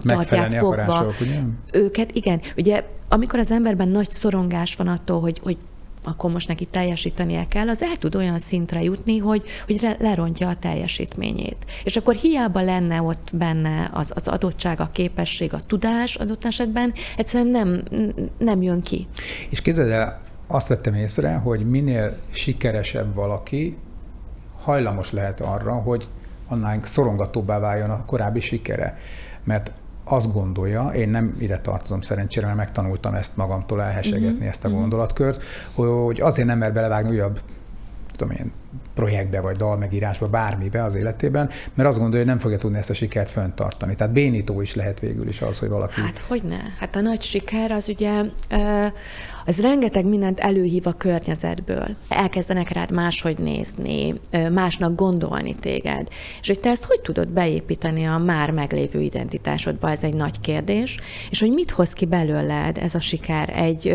tartják 0.02 0.52
fogva 0.52 1.12
ugye? 1.20 1.40
őket. 1.72 2.14
Igen, 2.14 2.40
ugye 2.56 2.84
amikor 3.08 3.38
az 3.38 3.50
emberben 3.50 3.88
nagy 3.88 4.10
szorongás 4.10 4.76
van 4.76 4.88
attól, 4.88 5.20
hogy, 5.20 5.40
hogy 5.42 5.56
akkor 6.04 6.30
most 6.30 6.48
neki 6.48 6.66
teljesítenie 6.66 7.44
kell, 7.48 7.68
az 7.68 7.82
el 7.82 7.96
tud 7.96 8.14
olyan 8.14 8.38
szintre 8.38 8.82
jutni, 8.82 9.18
hogy, 9.18 9.42
hogy 9.66 9.96
lerontja 9.98 10.48
a 10.48 10.56
teljesítményét. 10.56 11.56
És 11.84 11.96
akkor 11.96 12.14
hiába 12.14 12.60
lenne 12.60 13.02
ott 13.02 13.30
benne 13.34 13.90
az, 13.92 14.12
az 14.14 14.28
adottság, 14.28 14.80
a 14.80 14.90
képesség, 14.92 15.54
a 15.54 15.60
tudás 15.66 16.14
adott 16.14 16.44
esetben, 16.44 16.92
egyszerűen 17.16 17.50
nem, 17.50 17.82
nem 18.38 18.62
jön 18.62 18.82
ki. 18.82 19.06
És 19.48 19.62
képzeld 19.62 19.90
el, 19.90 20.20
azt 20.46 20.68
vettem 20.68 20.94
észre, 20.94 21.34
hogy 21.34 21.70
minél 21.70 22.16
sikeresebb 22.30 23.14
valaki, 23.14 23.76
hajlamos 24.62 25.12
lehet 25.12 25.40
arra, 25.40 25.72
hogy 25.72 26.08
annál 26.48 26.78
szorongatóbbá 26.82 27.58
váljon 27.58 27.90
a 27.90 28.04
korábbi 28.04 28.40
sikere. 28.40 28.98
Mert 29.44 29.72
azt 30.04 30.32
gondolja, 30.32 30.88
én 30.88 31.08
nem 31.08 31.36
ide 31.38 31.58
tartozom 31.58 32.00
szerencsére, 32.00 32.46
mert 32.46 32.58
megtanultam 32.58 33.14
ezt 33.14 33.36
magamtól 33.36 33.82
elhesegetni, 33.82 34.28
uh-huh. 34.28 34.48
ezt 34.48 34.64
a 34.64 34.68
mhm. 34.68 34.78
gondolatkört, 34.78 35.42
hogy 35.72 36.20
azért 36.20 36.48
nem 36.48 36.58
mer 36.58 36.72
belevágni 36.72 37.10
újabb 37.10 37.40
tudom 38.16 38.34
én, 38.34 38.52
projektbe, 38.98 39.40
vagy 39.40 39.56
dalmegírásba, 39.56 40.28
bármibe 40.28 40.84
az 40.84 40.94
életében, 40.94 41.50
mert 41.74 41.88
azt 41.88 41.98
gondolja, 41.98 42.24
hogy 42.24 42.34
nem 42.34 42.42
fogja 42.42 42.58
tudni 42.58 42.78
ezt 42.78 42.90
a 42.90 42.94
sikert 42.94 43.30
föntartani. 43.30 43.94
Tehát 43.94 44.12
bénító 44.12 44.60
is 44.60 44.74
lehet 44.74 45.00
végül 45.00 45.28
is 45.28 45.40
az, 45.42 45.58
hogy 45.58 45.68
valaki... 45.68 46.00
Hát 46.00 46.18
hogy 46.18 46.42
ne? 46.42 46.60
Hát 46.78 46.96
a 46.96 47.00
nagy 47.00 47.22
siker 47.22 47.70
az 47.70 47.88
ugye, 47.88 48.22
az 49.46 49.60
rengeteg 49.60 50.04
mindent 50.04 50.40
előhív 50.40 50.86
a 50.86 50.92
környezetből. 50.92 51.96
Elkezdenek 52.08 52.68
rád 52.68 52.90
máshogy 52.90 53.38
nézni, 53.38 54.14
másnak 54.52 54.94
gondolni 54.94 55.54
téged. 55.54 56.08
És 56.40 56.46
hogy 56.46 56.60
te 56.60 56.68
ezt 56.68 56.84
hogy 56.84 57.00
tudod 57.00 57.28
beépíteni 57.28 58.04
a 58.04 58.18
már 58.18 58.50
meglévő 58.50 59.00
identitásodba, 59.00 59.90
ez 59.90 60.02
egy 60.02 60.14
nagy 60.14 60.40
kérdés, 60.40 60.98
és 61.30 61.40
hogy 61.40 61.52
mit 61.52 61.70
hoz 61.70 61.92
ki 61.92 62.06
belőled 62.06 62.78
ez 62.78 62.94
a 62.94 63.00
siker? 63.00 63.48
Egy, 63.56 63.88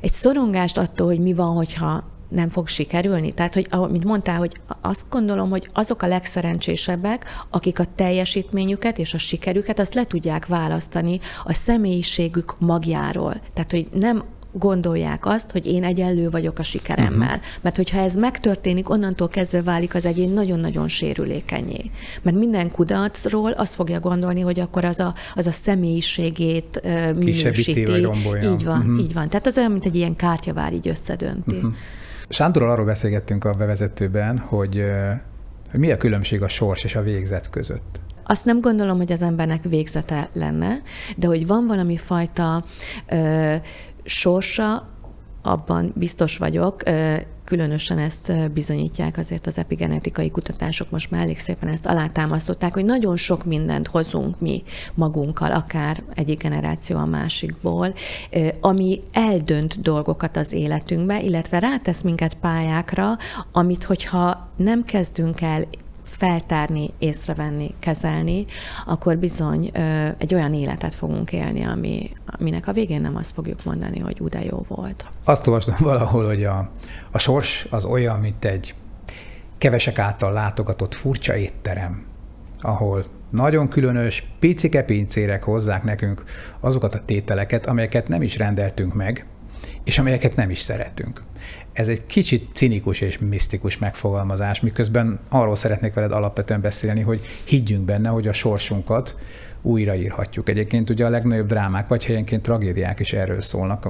egy 0.00 0.12
szorongást 0.12 0.78
attól, 0.78 1.06
hogy 1.06 1.20
mi 1.20 1.34
van, 1.34 1.54
hogyha 1.54 2.10
nem 2.34 2.48
fog 2.48 2.68
sikerülni. 2.68 3.32
Tehát, 3.32 3.54
hogy 3.54 3.68
mint 3.90 4.04
mondtál, 4.04 4.38
hogy 4.38 4.60
azt 4.80 5.06
gondolom, 5.10 5.50
hogy 5.50 5.68
azok 5.72 6.02
a 6.02 6.06
legszerencsésebbek, 6.06 7.24
akik 7.50 7.78
a 7.78 7.84
teljesítményüket 7.94 8.98
és 8.98 9.14
a 9.14 9.18
sikerüket 9.18 9.78
azt 9.78 9.94
le 9.94 10.04
tudják 10.04 10.46
választani 10.46 11.20
a 11.44 11.52
személyiségük 11.52 12.54
magjáról. 12.58 13.40
Tehát, 13.52 13.70
hogy 13.70 13.86
nem 13.92 14.24
gondolják 14.54 15.26
azt, 15.26 15.50
hogy 15.50 15.66
én 15.66 15.84
egyenlő 15.84 16.30
vagyok 16.30 16.58
a 16.58 16.62
sikeremmel. 16.62 17.28
Uh-huh. 17.28 17.42
Mert 17.60 17.76
hogyha 17.76 17.98
ez 17.98 18.14
megtörténik, 18.14 18.90
onnantól 18.90 19.28
kezdve 19.28 19.62
válik 19.62 19.94
az 19.94 20.04
egyén 20.04 20.30
nagyon-nagyon 20.30 20.88
sérülékenyé. 20.88 21.90
Mert 22.22 22.36
minden 22.36 22.70
kudarcról 22.70 23.50
azt 23.50 23.74
fogja 23.74 24.00
gondolni, 24.00 24.40
hogy 24.40 24.60
akkor 24.60 24.84
az 24.84 25.00
a, 25.00 25.14
az 25.34 25.46
a 25.46 25.50
személyiségét 25.50 26.80
uh, 26.84 27.12
minősíti. 27.12 27.80
Így 27.80 28.64
van, 28.64 28.78
uh-huh. 28.78 29.00
így 29.00 29.12
van. 29.12 29.28
Tehát 29.28 29.46
az 29.46 29.58
olyan, 29.58 29.70
mint 29.70 29.84
egy 29.84 29.96
ilyen 29.96 30.16
kártyavár 30.16 30.72
így 30.72 30.88
összedönti. 30.88 31.54
Uh-huh. 31.54 31.72
Sándorral 32.28 32.70
arról 32.70 32.84
beszélgettünk 32.84 33.44
a 33.44 33.52
bevezetőben, 33.52 34.38
hogy, 34.38 34.84
hogy 35.70 35.80
mi 35.80 35.90
a 35.90 35.96
különbség 35.96 36.42
a 36.42 36.48
sors 36.48 36.84
és 36.84 36.94
a 36.94 37.02
végzet 37.02 37.50
között. 37.50 38.00
Azt 38.24 38.44
nem 38.44 38.60
gondolom, 38.60 38.96
hogy 38.96 39.12
az 39.12 39.22
embernek 39.22 39.62
végzete 39.62 40.28
lenne, 40.32 40.82
de 41.16 41.26
hogy 41.26 41.46
van 41.46 41.66
valami 41.66 41.96
fajta 41.96 42.64
ö, 43.08 43.54
sorsa, 44.04 44.88
abban 45.42 45.92
biztos 45.96 46.36
vagyok, 46.36 46.82
különösen 47.44 47.98
ezt 47.98 48.52
bizonyítják 48.52 49.18
azért 49.18 49.46
az 49.46 49.58
epigenetikai 49.58 50.30
kutatások, 50.30 50.90
most 50.90 51.10
már 51.10 51.22
elég 51.22 51.38
szépen 51.38 51.68
ezt 51.68 51.86
alátámasztották, 51.86 52.74
hogy 52.74 52.84
nagyon 52.84 53.16
sok 53.16 53.44
mindent 53.44 53.86
hozunk 53.86 54.40
mi 54.40 54.62
magunkkal, 54.94 55.52
akár 55.52 56.02
egyik 56.14 56.42
generáció 56.42 56.96
a 56.96 57.06
másikból, 57.06 57.94
ami 58.60 59.00
eldönt 59.12 59.80
dolgokat 59.80 60.36
az 60.36 60.52
életünkbe, 60.52 61.22
illetve 61.22 61.58
rátesz 61.58 62.02
minket 62.02 62.34
pályákra, 62.34 63.16
amit 63.52 63.84
hogyha 63.84 64.48
nem 64.56 64.84
kezdünk 64.84 65.40
el 65.40 65.66
feltárni, 66.12 66.90
észrevenni, 66.98 67.74
kezelni, 67.78 68.46
akkor 68.86 69.16
bizony 69.16 69.70
egy 70.18 70.34
olyan 70.34 70.54
életet 70.54 70.94
fogunk 70.94 71.32
élni, 71.32 71.62
ami, 71.62 72.10
aminek 72.26 72.66
a 72.66 72.72
végén 72.72 73.00
nem 73.00 73.16
azt 73.16 73.32
fogjuk 73.32 73.64
mondani, 73.64 73.98
hogy 73.98 74.16
úgy 74.20 74.46
jó 74.50 74.64
volt. 74.68 75.06
Azt 75.24 75.46
olvastam 75.46 75.76
valahol, 75.90 76.26
hogy 76.26 76.44
a, 76.44 76.70
a 77.10 77.18
sors 77.18 77.66
az 77.70 77.84
olyan, 77.84 78.20
mint 78.20 78.44
egy 78.44 78.74
kevesek 79.58 79.98
által 79.98 80.32
látogatott 80.32 80.94
furcsa 80.94 81.36
étterem, 81.36 82.04
ahol 82.60 83.04
nagyon 83.30 83.68
különös, 83.68 84.26
picike 84.38 84.82
pincérek 84.82 85.42
hozzák 85.42 85.82
nekünk 85.82 86.24
azokat 86.60 86.94
a 86.94 87.04
tételeket, 87.04 87.66
amelyeket 87.66 88.08
nem 88.08 88.22
is 88.22 88.36
rendeltünk 88.36 88.94
meg, 88.94 89.26
és 89.84 89.98
amelyeket 89.98 90.36
nem 90.36 90.50
is 90.50 90.60
szeretünk. 90.60 91.22
Ez 91.72 91.88
egy 91.88 92.06
kicsit 92.06 92.48
cinikus 92.52 93.00
és 93.00 93.18
misztikus 93.18 93.78
megfogalmazás, 93.78 94.60
miközben 94.60 95.20
arról 95.28 95.56
szeretnék 95.56 95.94
veled 95.94 96.12
alapvetően 96.12 96.60
beszélni, 96.60 97.00
hogy 97.00 97.20
higgyünk 97.44 97.84
benne, 97.84 98.08
hogy 98.08 98.28
a 98.28 98.32
sorsunkat 98.32 99.16
újraírhatjuk. 99.62 100.48
Egyébként 100.48 100.90
ugye 100.90 101.06
a 101.06 101.08
legnagyobb 101.08 101.46
drámák, 101.46 101.88
vagy 101.88 102.04
helyenként 102.04 102.42
tragédiák 102.42 103.00
is 103.00 103.12
erről 103.12 103.40
szólnak 103.40 103.88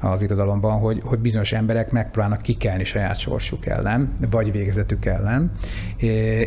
az 0.00 0.22
irodalomban, 0.22 0.78
hogy, 0.78 1.00
hogy 1.04 1.18
bizonyos 1.18 1.52
emberek 1.52 1.90
megpróbálnak 1.90 2.42
kikelni 2.42 2.84
saját 2.84 3.18
sorsuk 3.18 3.66
ellen, 3.66 4.12
vagy 4.30 4.52
végzetük 4.52 5.04
ellen, 5.04 5.52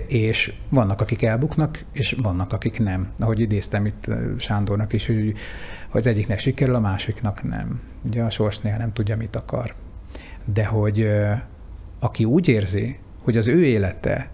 és 0.08 0.54
vannak, 0.70 1.02
akik 1.02 1.24
elbuknak, 1.24 1.84
és 1.92 2.16
vannak, 2.22 2.54
akik 2.54 2.80
nem. 2.80 3.08
Ahogy 3.20 3.40
idéztem 3.40 3.86
itt 3.86 4.06
Sándornak 4.38 4.94
is, 4.94 5.08
hogy, 5.08 5.34
hogy 5.90 6.02
az 6.02 6.08
egyiknek 6.08 6.40
sikerül, 6.40 6.76
a 6.76 6.80
másiknak 6.80 7.44
nem. 7.44 7.82
Ugye 8.02 8.22
a 8.22 8.30
sors 8.30 8.60
néha 8.60 8.78
nem 8.78 8.94
tudja, 8.94 9.18
mit 9.18 9.36
akar 9.36 9.74
de 10.54 10.66
hogy 10.66 11.10
aki 12.00 12.26
úgy 12.26 12.48
érzi, 12.48 13.00
hogy 13.24 13.38
az 13.38 13.48
ő 13.48 13.64
élete 13.64 14.30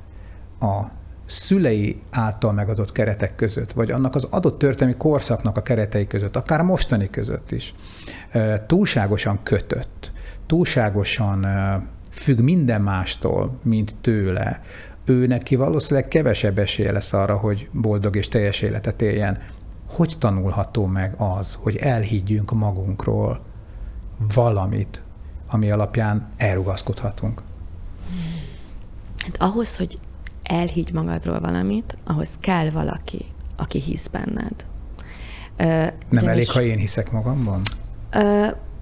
a 0.59 0.81
szülei 1.25 2.01
által 2.09 2.53
megadott 2.53 2.91
keretek 2.91 3.35
között, 3.35 3.71
vagy 3.71 3.91
annak 3.91 4.15
az 4.15 4.27
adott 4.29 4.59
történelmi 4.59 4.97
korszaknak 4.97 5.57
a 5.57 5.61
keretei 5.61 6.07
között, 6.07 6.35
akár 6.35 6.61
mostani 6.61 7.09
között 7.09 7.51
is, 7.51 7.73
túlságosan 8.67 9.39
kötött, 9.43 10.11
túlságosan 10.45 11.47
függ 12.09 12.39
minden 12.39 12.81
mástól, 12.81 13.59
mint 13.63 13.95
tőle, 14.01 14.61
ő 15.05 15.27
neki 15.27 15.55
valószínűleg 15.55 16.09
kevesebb 16.09 16.57
esélye 16.57 16.91
lesz 16.91 17.13
arra, 17.13 17.37
hogy 17.37 17.69
boldog 17.71 18.15
és 18.15 18.27
teljes 18.27 18.61
életet 18.61 19.01
éljen. 19.01 19.39
Hogy 19.87 20.15
tanulható 20.19 20.85
meg 20.85 21.13
az, 21.17 21.53
hogy 21.61 21.75
elhiggyünk 21.75 22.51
magunkról 22.51 23.41
valamit, 24.33 25.01
ami 25.51 25.71
alapján 25.71 26.27
elrugaszkodhatunk. 26.37 27.41
Hát 29.17 29.35
ahhoz, 29.39 29.77
hogy 29.77 29.97
elhiggy 30.43 30.93
magadról 30.93 31.39
valamit, 31.39 31.97
ahhoz 32.03 32.29
kell 32.39 32.69
valaki, 32.69 33.25
aki 33.55 33.79
hisz 33.79 34.07
benned. 34.07 34.65
Nem 35.57 35.93
Ugyanis, 36.09 36.29
elég, 36.29 36.49
ha 36.49 36.61
én 36.61 36.77
hiszek 36.77 37.11
magamban? 37.11 37.61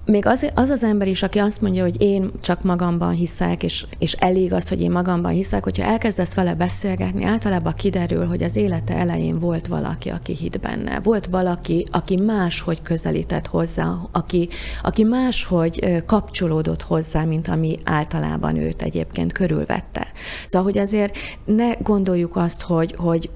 Még 0.05 0.25
az, 0.25 0.49
az 0.55 0.69
az 0.69 0.83
ember 0.83 1.07
is, 1.07 1.23
aki 1.23 1.39
azt 1.39 1.61
mondja, 1.61 1.83
hogy 1.83 2.01
én 2.01 2.31
csak 2.41 2.63
magamban 2.63 3.13
hiszek, 3.13 3.63
és, 3.63 3.85
és 3.99 4.13
elég 4.13 4.53
az, 4.53 4.69
hogy 4.69 4.81
én 4.81 4.91
magamban 4.91 5.31
hiszek, 5.31 5.63
hogyha 5.63 5.83
elkezdesz 5.83 6.33
vele 6.33 6.53
beszélgetni, 6.53 7.23
általában 7.23 7.73
kiderül, 7.73 8.25
hogy 8.25 8.43
az 8.43 8.55
élete 8.55 8.95
elején 8.95 9.39
volt 9.39 9.67
valaki, 9.67 10.09
aki 10.09 10.35
hit 10.35 10.59
benne. 10.59 10.99
Volt 10.99 11.25
valaki, 11.25 11.85
aki 11.91 12.15
máshogy 12.15 12.81
közelített 12.81 13.47
hozzá, 13.47 13.95
aki, 14.11 14.49
aki 14.83 15.03
máshogy 15.03 16.03
kapcsolódott 16.05 16.81
hozzá, 16.81 17.23
mint 17.23 17.47
ami 17.47 17.79
általában 17.83 18.55
őt 18.55 18.81
egyébként 18.81 19.31
körülvette. 19.31 20.07
Szóval, 20.45 20.71
hogy 20.71 20.77
azért 20.81 21.17
ne 21.45 21.73
gondoljuk 21.73 22.35
azt, 22.35 22.61
hogy, 22.61 22.95
hogy 22.97 23.29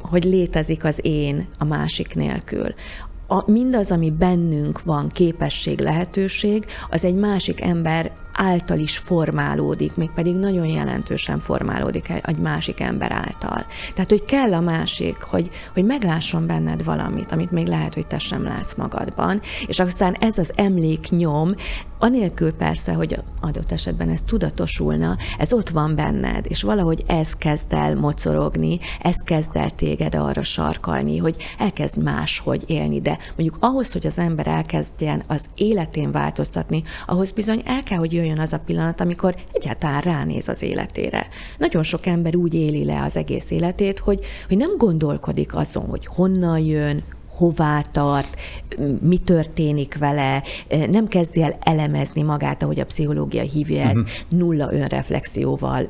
hogy 0.00 0.24
létezik 0.24 0.84
az 0.84 0.98
én 1.02 1.46
a 1.58 1.64
másik 1.64 2.14
nélkül 2.14 2.74
a, 3.26 3.50
mindaz, 3.50 3.90
ami 3.90 4.10
bennünk 4.10 4.82
van, 4.82 5.08
képesség, 5.08 5.80
lehetőség, 5.80 6.66
az 6.90 7.04
egy 7.04 7.14
másik 7.14 7.60
ember 7.60 8.12
által 8.36 8.78
is 8.78 8.98
formálódik, 8.98 9.96
mégpedig 9.96 10.36
nagyon 10.36 10.66
jelentősen 10.66 11.38
formálódik 11.38 12.12
egy 12.22 12.38
másik 12.38 12.80
ember 12.80 13.12
által. 13.12 13.66
Tehát, 13.94 14.10
hogy 14.10 14.24
kell 14.24 14.54
a 14.54 14.60
másik, 14.60 15.16
hogy, 15.22 15.50
hogy 15.72 15.84
meglásson 15.84 16.46
benned 16.46 16.84
valamit, 16.84 17.32
amit 17.32 17.50
még 17.50 17.66
lehet, 17.66 17.94
hogy 17.94 18.06
te 18.06 18.18
sem 18.18 18.44
látsz 18.44 18.74
magadban, 18.74 19.40
és 19.66 19.78
aztán 19.78 20.16
ez 20.20 20.38
az 20.38 20.52
emléknyom, 20.54 21.54
anélkül 21.98 22.52
persze, 22.52 22.92
hogy 22.92 23.16
adott 23.40 23.72
esetben 23.72 24.08
ez 24.08 24.22
tudatosulna, 24.22 25.16
ez 25.38 25.52
ott 25.52 25.68
van 25.68 25.94
benned, 25.94 26.46
és 26.48 26.62
valahogy 26.62 27.04
ez 27.06 27.32
kezd 27.32 27.72
el 27.72 27.94
mocorogni, 27.94 28.78
ez 29.00 29.16
kezd 29.16 29.56
el 29.56 29.70
téged 29.70 30.14
arra 30.14 30.42
sarkalni, 30.42 31.16
hogy 31.16 31.36
elkezd 31.58 32.02
máshogy 32.02 32.64
élni, 32.66 33.00
de 33.00 33.18
mondjuk 33.36 33.56
ahhoz, 33.60 33.92
hogy 33.92 34.06
az 34.06 34.18
ember 34.18 34.46
elkezdjen 34.46 35.22
az 35.26 35.44
életén 35.54 36.10
változtatni, 36.10 36.82
ahhoz 37.06 37.30
bizony 37.30 37.62
el 37.64 37.82
kell, 37.82 37.98
hogy 37.98 38.12
jöjjön 38.12 38.25
az 38.32 38.52
a 38.52 38.58
pillanat, 38.58 39.00
amikor 39.00 39.34
egyáltalán 39.52 40.00
ránéz 40.00 40.48
az 40.48 40.62
életére. 40.62 41.26
Nagyon 41.58 41.82
sok 41.82 42.06
ember 42.06 42.36
úgy 42.36 42.54
éli 42.54 42.84
le 42.84 43.02
az 43.02 43.16
egész 43.16 43.50
életét, 43.50 43.98
hogy, 43.98 44.24
hogy 44.48 44.56
nem 44.56 44.76
gondolkodik 44.76 45.54
azon, 45.54 45.84
hogy 45.84 46.06
honnan 46.06 46.58
jön, 46.58 47.02
hová 47.36 47.82
tart, 47.92 48.36
mi 49.00 49.18
történik 49.18 49.98
vele, 49.98 50.42
nem 50.90 51.08
kezdi 51.08 51.42
el 51.42 51.56
elemezni 51.60 52.22
magát, 52.22 52.62
ahogy 52.62 52.80
a 52.80 52.84
pszichológia 52.84 53.42
hívja 53.42 53.82
ezt, 53.82 53.96
uh-huh. 53.96 54.38
nulla 54.38 54.72
önreflexióval 54.72 55.88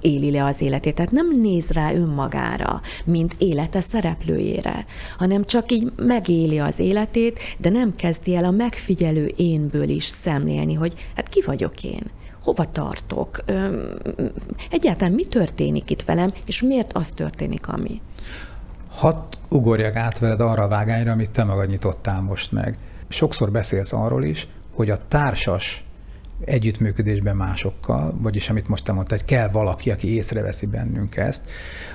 éli 0.00 0.30
le 0.30 0.44
az 0.44 0.60
életét. 0.60 0.94
Tehát 0.94 1.10
nem 1.10 1.40
néz 1.40 1.70
rá 1.70 1.92
önmagára, 1.92 2.80
mint 3.04 3.34
élete 3.38 3.80
szereplőjére, 3.80 4.86
hanem 5.18 5.44
csak 5.44 5.72
így 5.72 5.92
megéli 5.96 6.58
az 6.58 6.78
életét, 6.78 7.38
de 7.58 7.68
nem 7.68 7.96
kezdi 7.96 8.34
el 8.34 8.44
a 8.44 8.50
megfigyelő 8.50 9.32
énből 9.36 9.88
is 9.88 10.04
szemlélni, 10.04 10.74
hogy 10.74 10.92
hát 11.14 11.28
ki 11.28 11.42
vagyok 11.46 11.84
én, 11.84 12.02
hova 12.44 12.70
tartok, 12.70 13.44
egyáltalán 14.70 15.14
mi 15.14 15.24
történik 15.24 15.90
itt 15.90 16.02
velem, 16.02 16.32
és 16.46 16.62
miért 16.62 16.92
az 16.92 17.10
történik, 17.10 17.68
ami. 17.68 18.00
Hadd 18.98 19.16
ugorjak 19.48 19.96
át 19.96 20.18
veled 20.18 20.40
arra 20.40 20.62
a 20.62 20.68
vágányra, 20.68 21.12
amit 21.12 21.30
te 21.30 21.44
magad 21.44 21.68
nyitottál 21.68 22.20
most 22.20 22.52
meg. 22.52 22.78
Sokszor 23.08 23.50
beszélsz 23.50 23.92
arról 23.92 24.24
is, 24.24 24.48
hogy 24.74 24.90
a 24.90 24.98
társas 25.08 25.84
együttműködésben 26.44 27.36
másokkal, 27.36 28.14
vagyis 28.20 28.50
amit 28.50 28.68
most 28.68 28.84
te 28.84 28.92
mondtad, 28.92 29.18
hogy 29.18 29.26
kell 29.26 29.48
valaki, 29.48 29.90
aki 29.90 30.14
észreveszi 30.14 30.66
bennünk 30.66 31.16
ezt, 31.16 31.42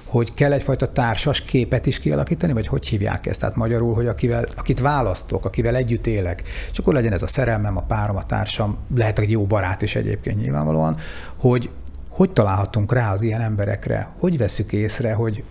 hogy 0.03 0.33
kell 0.33 0.51
egyfajta 0.51 0.91
társas 0.91 1.41
képet 1.41 1.85
is 1.85 1.99
kialakítani, 1.99 2.53
vagy 2.53 2.67
hogy 2.67 2.87
hívják 2.87 3.25
ezt? 3.25 3.39
Tehát 3.39 3.55
magyarul, 3.55 3.93
hogy 3.93 4.07
akivel, 4.07 4.47
akit 4.55 4.79
választok, 4.79 5.45
akivel 5.45 5.75
együtt 5.75 6.07
élek, 6.07 6.43
és 6.71 6.77
akkor 6.77 6.93
legyen 6.93 7.13
ez 7.13 7.21
a 7.21 7.27
szerelmem, 7.27 7.77
a 7.77 7.81
párom, 7.81 8.15
a 8.15 8.25
társam, 8.25 8.77
lehet 8.95 9.19
egy 9.19 9.31
jó 9.31 9.45
barát 9.45 9.81
is 9.81 9.95
egyébként 9.95 10.41
nyilvánvalóan, 10.41 10.97
hogy 11.37 11.69
hogy 12.09 12.33
találhatunk 12.33 12.93
rá 12.93 13.11
az 13.11 13.21
ilyen 13.21 13.41
emberekre? 13.41 14.09
Hogy 14.19 14.37
veszük 14.37 14.71
észre, 14.71 15.13
hogy 15.13 15.43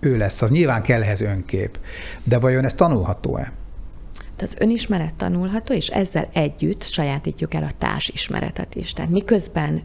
ő 0.00 0.16
lesz, 0.16 0.42
az 0.42 0.50
nyilván 0.50 0.82
kell 0.82 1.02
ehhez 1.02 1.20
önkép. 1.20 1.78
De 2.24 2.38
vajon 2.38 2.64
ez 2.64 2.74
tanulható-e? 2.74 3.52
az 4.42 4.56
önismeret 4.58 5.14
tanulható, 5.14 5.74
és 5.74 5.88
ezzel 5.88 6.28
együtt 6.32 6.82
sajátítjuk 6.82 7.54
el 7.54 7.62
a 7.62 7.72
társismeretet 7.78 8.74
is. 8.74 8.92
Tehát 8.92 9.10
miközben 9.10 9.82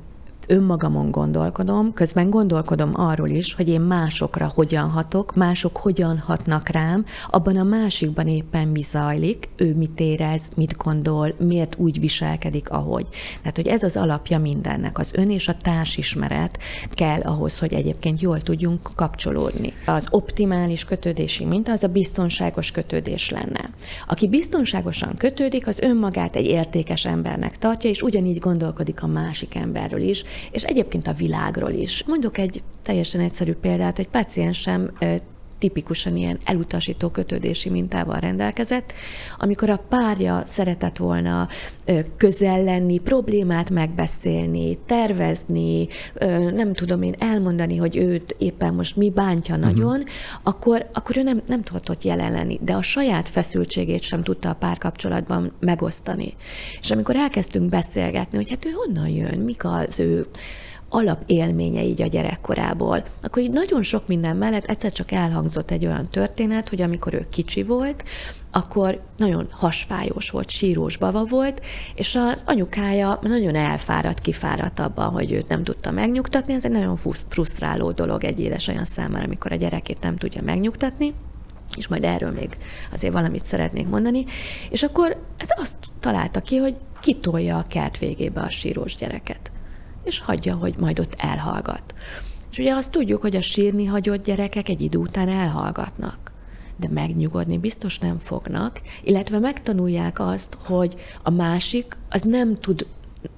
önmagamon 0.48 1.12
gondolkodom, 1.12 1.94
közben 1.94 2.30
gondolkodom 2.30 2.92
arról 2.94 3.30
is, 3.30 3.54
hogy 3.54 3.68
én 3.68 3.82
másokra 3.82 4.52
hogyan 4.56 4.90
hatok, 4.90 5.36
mások 5.36 5.78
hogyan 5.78 6.18
hatnak 6.18 6.70
rám, 6.70 7.06
abban 7.30 7.58
a 7.58 7.64
másikban 7.64 8.28
éppen 8.28 8.68
mi 8.68 8.82
zajlik, 8.82 9.50
ő 9.56 9.76
mit 9.76 10.00
érez, 10.00 10.50
mit 10.56 10.78
gondol, 10.78 11.34
miért 11.38 11.76
úgy 11.78 12.00
viselkedik, 12.00 12.70
ahogy. 12.70 13.08
Tehát, 13.38 13.56
hogy 13.56 13.68
ez 13.68 13.84
az 13.84 13.98
alapja 13.98 14.40
mindennek. 14.40 14.98
Az 14.98 15.12
ön 15.16 15.30
és 15.30 15.48
a 15.48 15.54
társismeret 15.54 16.60
kell 16.92 17.22
ahhoz, 17.22 17.60
hogy 17.60 17.74
egyébként 17.74 18.22
jól 18.22 18.42
tudjunk 18.42 18.90
kapcsolódni. 18.96 19.74
Az 19.86 20.08
optimális 20.10 20.86
kötődési 20.86 21.46
minta 21.46 21.72
az 21.72 21.84
a 21.84 21.88
biztonságos 21.88 22.72
kötődés 22.72 23.30
lenne. 23.30 23.70
Aki 24.08 24.28
biztonságosan 24.28 25.16
kötődik, 25.18 25.68
az 25.68 25.80
önmagát 25.80 26.36
egy 26.36 26.46
értékes 26.46 27.06
embernek 27.06 27.58
tartja, 27.58 27.90
és 27.90 28.02
ugyanígy 28.02 28.40
gondolkodik 28.40 29.04
a 29.04 29.08
másik 29.08 29.56
emberről 29.56 30.02
is, 30.02 30.24
és 30.52 30.64
egyébként 30.64 31.08
a 31.08 31.14
világról 31.14 31.72
is. 31.72 32.04
Mondok 32.04 32.38
egy 32.38 32.64
teljesen 32.82 33.22
egyszerű 33.22 33.54
példát, 33.54 34.00
egy 34.00 34.08
paciensem 34.08 34.92
tipikusan 35.64 36.16
ilyen 36.16 36.40
elutasító 36.44 37.10
kötődési 37.10 37.70
mintával 37.70 38.20
rendelkezett, 38.20 38.94
amikor 39.38 39.70
a 39.70 39.84
párja 39.90 40.42
szeretett 40.46 40.98
volna 40.98 41.48
közel 42.18 42.64
lenni, 42.64 42.98
problémát 42.98 43.70
megbeszélni, 43.70 44.78
tervezni, 44.86 45.88
nem 46.54 46.74
tudom 46.74 47.02
én 47.02 47.16
elmondani, 47.20 47.78
hogy 47.78 47.98
őt 47.98 48.36
éppen 48.38 48.74
most 48.74 48.96
mi 48.96 49.10
bántja 49.10 49.56
uh-huh. 49.56 49.72
nagyon, 49.72 50.04
akkor, 50.44 50.90
akkor 50.94 51.18
ő 51.18 51.22
nem, 51.24 51.42
nem 51.48 51.62
tudott 51.62 52.04
jelen 52.04 52.32
lenni, 52.32 52.60
de 52.62 52.74
a 52.74 52.82
saját 52.82 53.30
feszültségét 53.30 54.02
sem 54.02 54.24
tudta 54.24 54.50
a 54.50 54.54
párkapcsolatban 54.56 55.52
megosztani. 55.60 56.34
És 56.82 56.92
amikor 56.92 57.16
elkezdtünk 57.16 57.70
beszélgetni, 57.70 58.38
hogy 58.38 58.50
hát 58.50 58.66
ő 58.66 58.70
honnan 58.70 59.08
jön, 59.08 59.40
mik 59.40 59.66
az 59.66 60.00
ő 60.00 60.28
alapélménye 60.94 61.84
így 61.84 62.02
a 62.02 62.08
gyerekkorából, 62.08 63.04
akkor 63.22 63.42
így 63.42 63.52
nagyon 63.52 63.84
sok 63.84 64.08
minden 64.08 64.38
mellett 64.38 64.66
egyszer 64.66 64.92
csak 64.92 65.12
elhangzott 65.12 65.72
egy 65.72 65.86
olyan 65.86 66.08
történet, 66.10 66.70
hogy 66.70 66.82
amikor 66.82 67.14
ő 67.14 67.28
kicsi 67.30 67.64
volt, 67.64 68.04
akkor 68.52 69.02
nagyon 69.18 69.48
hasfájós 69.52 70.30
volt, 70.30 70.50
sírós 70.50 70.98
bava 70.98 71.26
volt, 71.26 71.62
és 71.96 72.16
az 72.16 72.44
anyukája 72.46 73.20
nagyon 73.22 73.56
elfáradt, 73.56 74.22
kifáradt 74.22 74.80
abban, 74.80 75.10
hogy 75.10 75.32
őt 75.32 75.48
nem 75.48 75.64
tudta 75.64 75.92
megnyugtatni. 75.92 76.54
Ez 76.54 76.66
egy 76.66 76.72
nagyon 76.72 76.96
frusztráló 77.30 77.92
dolog 77.92 78.24
egy 78.24 78.40
édesanyja 78.40 78.86
számára, 78.86 79.24
amikor 79.24 79.52
a 79.52 79.56
gyerekét 79.56 80.02
nem 80.02 80.18
tudja 80.18 80.42
megnyugtatni. 80.42 81.14
És 81.78 81.88
majd 81.88 82.04
erről 82.04 82.32
még 82.32 82.58
azért 82.92 83.14
valamit 83.14 83.46
szeretnék 83.46 83.88
mondani, 83.88 84.26
és 84.70 84.84
akkor 84.84 85.18
hát 85.38 85.60
azt 85.60 85.76
találta 86.00 86.40
ki, 86.42 86.58
hogy 86.58 86.76
kitolja 87.02 87.58
a 87.58 87.66
kert 87.68 87.98
végébe 87.98 88.42
a 88.42 88.50
sírós 88.50 88.96
gyereket 88.96 89.52
és 90.04 90.20
hagyja, 90.20 90.56
hogy 90.56 90.76
majd 90.80 91.00
ott 91.00 91.16
elhallgat. 91.18 91.94
És 92.52 92.58
ugye 92.58 92.74
azt 92.74 92.92
tudjuk, 92.92 93.22
hogy 93.22 93.36
a 93.36 93.42
sírni 93.42 93.86
hagyott 93.86 94.26
gyerekek 94.26 94.70
egy 94.70 94.82
idő 94.82 94.98
után 94.98 95.30
elhallgatnak 95.30 96.32
de 96.76 96.88
megnyugodni 96.90 97.58
biztos 97.58 98.00
nem 98.00 98.18
fognak, 98.18 98.82
illetve 99.04 99.40
megtanulják 99.40 100.20
azt, 100.20 100.58
hogy 100.66 100.96
a 101.24 101.30
másik 101.30 101.98
az 102.10 102.22
nem 102.22 102.56
tud 102.56 102.88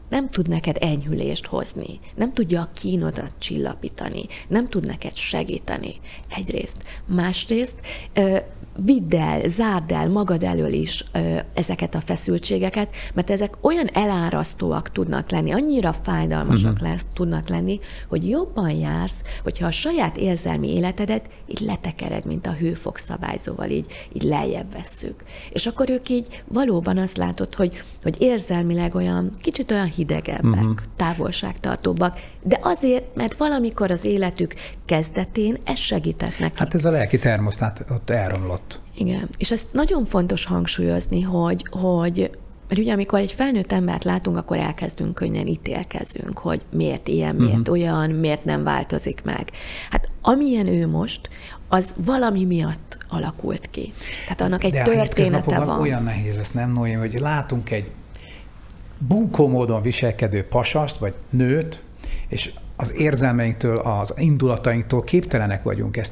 nem 0.10 0.30
tud 0.30 0.48
neked 0.48 0.78
enyhülést 0.80 1.46
hozni, 1.46 2.00
nem 2.16 2.34
tudja 2.34 2.62
a 2.62 2.70
kínodat 2.74 3.32
csillapítani, 3.38 4.26
nem 4.48 4.68
tud 4.68 4.86
neked 4.86 5.16
segíteni. 5.16 6.00
Egyrészt. 6.28 6.84
Másrészt 7.06 7.76
vidd 8.76 9.16
el, 9.16 9.48
zárd 9.48 9.92
el 9.92 10.10
magad 10.10 10.44
elől 10.44 10.74
is 10.74 11.06
ö, 11.12 11.38
ezeket 11.54 11.96
a 11.96 12.02
feszültségeket, 12.02 12.96
mert 13.14 13.30
ezek 13.30 13.58
olyan 13.62 13.88
elárasztóak 13.94 14.92
tudnak 14.92 15.32
lenni, 15.32 15.52
annyira 15.52 15.94
fájdalmasak 15.94 16.74
uh-huh. 16.74 16.90
lesz, 16.90 17.06
tudnak 17.14 17.50
lenni, 17.50 17.78
hogy 18.08 18.30
jobban 18.30 18.70
jársz, 18.70 19.22
hogyha 19.44 19.68
a 19.68 19.72
saját 19.72 20.18
érzelmi 20.18 20.74
életedet 20.74 21.30
így 21.46 21.60
letekered, 21.60 22.26
mint 22.26 22.48
a 22.48 22.52
hőfok 22.52 22.98
szabályzóval, 22.98 23.70
így, 23.70 23.86
így 24.14 24.24
lejjebb 24.24 24.72
vesszük. 24.72 25.24
És 25.50 25.66
akkor 25.66 25.90
ők 25.90 26.10
így 26.10 26.44
valóban 26.48 26.98
azt 26.98 27.18
látod, 27.18 27.56
hogy, 27.56 27.84
hogy 28.04 28.16
érzelmileg 28.20 28.96
olyan, 28.96 29.32
kicsit 29.42 29.72
olyan 29.72 29.92
hidegebbek, 29.92 30.62
uh-huh. 30.62 30.76
távolságtartóbbak, 30.96 32.20
de 32.48 32.60
azért, 32.62 33.16
mert 33.16 33.38
valamikor 33.38 33.92
az 33.92 34.06
életük 34.06 34.54
kezdetén 34.86 35.58
ez 35.64 35.78
segített 35.78 36.40
nekik. 36.40 36.58
Hát 36.58 36.74
ez 36.74 36.86
a 36.86 36.92
lelki 36.92 37.18
termosztát 37.18 37.86
ott 37.90 38.10
elromlott. 38.10 38.82
Igen, 38.98 39.30
és 39.38 39.52
ezt 39.52 39.68
nagyon 39.72 40.06
fontos 40.06 40.46
hangsúlyozni, 40.46 41.22
hogy, 41.22 41.66
hogy 41.70 42.32
mert 42.68 42.82
ugye 42.82 42.94
amikor 42.94 43.20
egy 43.20 43.32
felnőtt 43.32 43.72
embert 43.72 44.04
látunk, 44.04 44.38
akkor 44.38 44.58
elkezdünk 44.58 45.14
könnyen 45.14 45.48
ítélkezünk, 45.48 46.38
hogy 46.38 46.62
miért 46.72 47.08
ilyen, 47.08 47.36
miért 47.36 47.60
uh-huh. 47.60 47.74
olyan, 47.74 48.10
miért 48.10 48.46
nem 48.46 48.64
változik 48.64 49.22
meg. 49.24 49.50
Hát 49.90 50.10
amilyen 50.22 50.68
ő 50.68 50.88
most, 50.88 51.30
az 51.68 51.96
valami 52.06 52.44
miatt 52.44 52.98
alakult 53.10 53.70
ki. 53.70 53.94
Tehát 54.24 54.42
annak 54.42 54.64
egy 54.64 54.72
De 54.72 54.82
története 54.82 55.60
van. 55.60 55.80
olyan 55.80 56.04
nehéz 56.04 56.38
ezt 56.38 56.54
nem 56.54 56.72
Noé, 56.72 56.92
hogy 56.92 57.20
látunk 57.20 57.72
egy 57.72 57.92
bunkó 58.98 59.48
módon 59.48 59.82
viselkedő 59.82 60.44
pasast, 60.44 60.98
vagy 60.98 61.14
nőt, 61.30 61.84
és 62.28 62.52
az 62.76 62.94
érzelmeinktől, 62.98 63.78
az 63.78 64.14
indulatainktól 64.18 65.04
képtelenek 65.04 65.64
vagyunk 65.64 65.98
ezt 65.98 66.12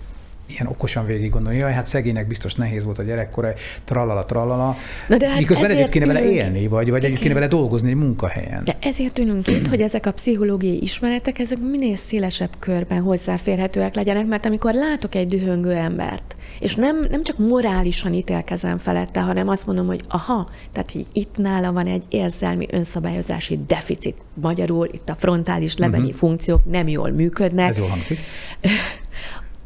ilyen 0.54 0.68
okosan 0.68 1.06
végig 1.06 1.30
gondolni, 1.30 1.58
jaj, 1.58 1.74
hát 1.74 1.88
szegénynek 1.88 2.28
biztos 2.28 2.56
nehéz 2.56 2.84
volt 2.84 2.99
a 2.99 3.04
gyerekkora, 3.04 3.54
tralala, 3.84 4.26
tralala. 4.26 4.76
Na 5.08 5.18
de 5.18 5.28
hát 5.30 5.39
Miközben 5.39 5.72
együtt 5.72 5.89
kéne 5.89 6.06
vele 6.06 6.32
élni, 6.32 6.68
vagy, 6.68 6.89
vagy 6.89 7.04
együtt 7.04 7.20
kéne 7.20 7.34
vele 7.34 7.47
dolgozni 7.47 7.89
egy 7.89 7.95
munkahelyen. 7.95 8.62
De 8.64 8.78
ezért 8.80 9.20
ülünk 9.20 9.47
itt, 9.47 9.68
hogy 9.68 9.82
ezek 9.82 10.06
a 10.06 10.12
pszichológiai 10.12 10.82
ismeretek, 10.82 11.39
ezek 11.39 11.58
minél 11.60 11.95
szélesebb 11.95 12.49
körben 12.60 13.01
hozzáférhetőek 13.01 13.95
legyenek, 13.95 14.28
mert 14.28 14.45
amikor 14.45 14.74
látok 14.74 15.16
egy 15.16 15.28
dühöngő 15.28 15.72
embert, 15.72 16.36
és 16.60 16.76
nem, 16.76 17.08
nem 17.10 17.24
csak 17.24 17.38
morálisan 17.38 18.14
ítélkezem 18.14 18.78
felette, 18.78 19.20
hanem 19.22 19.47
azt 19.47 19.66
mondom, 19.66 19.88
hogy 19.88 20.01
aha, 20.08 20.49
tehát 20.72 20.91
hogy 20.91 21.06
itt 21.14 21.38
nála 21.38 21.72
van 21.72 21.88
egy 21.88 22.04
érzelmi 22.10 22.68
önszabályozási 22.72 23.60
deficit. 23.68 24.18
Magyarul 24.34 24.88
itt 24.91 25.10
a 25.10 25.16
frontális 25.16 25.78
lebeni 25.78 26.04
uh-huh. 26.04 26.18
funkciók 26.18 26.66
nem 26.66 26.88
jól 26.88 27.12
működnek. 27.12 27.70
Ez 27.70 27.78
jól 27.78 27.88
hangzik. 27.88 28.20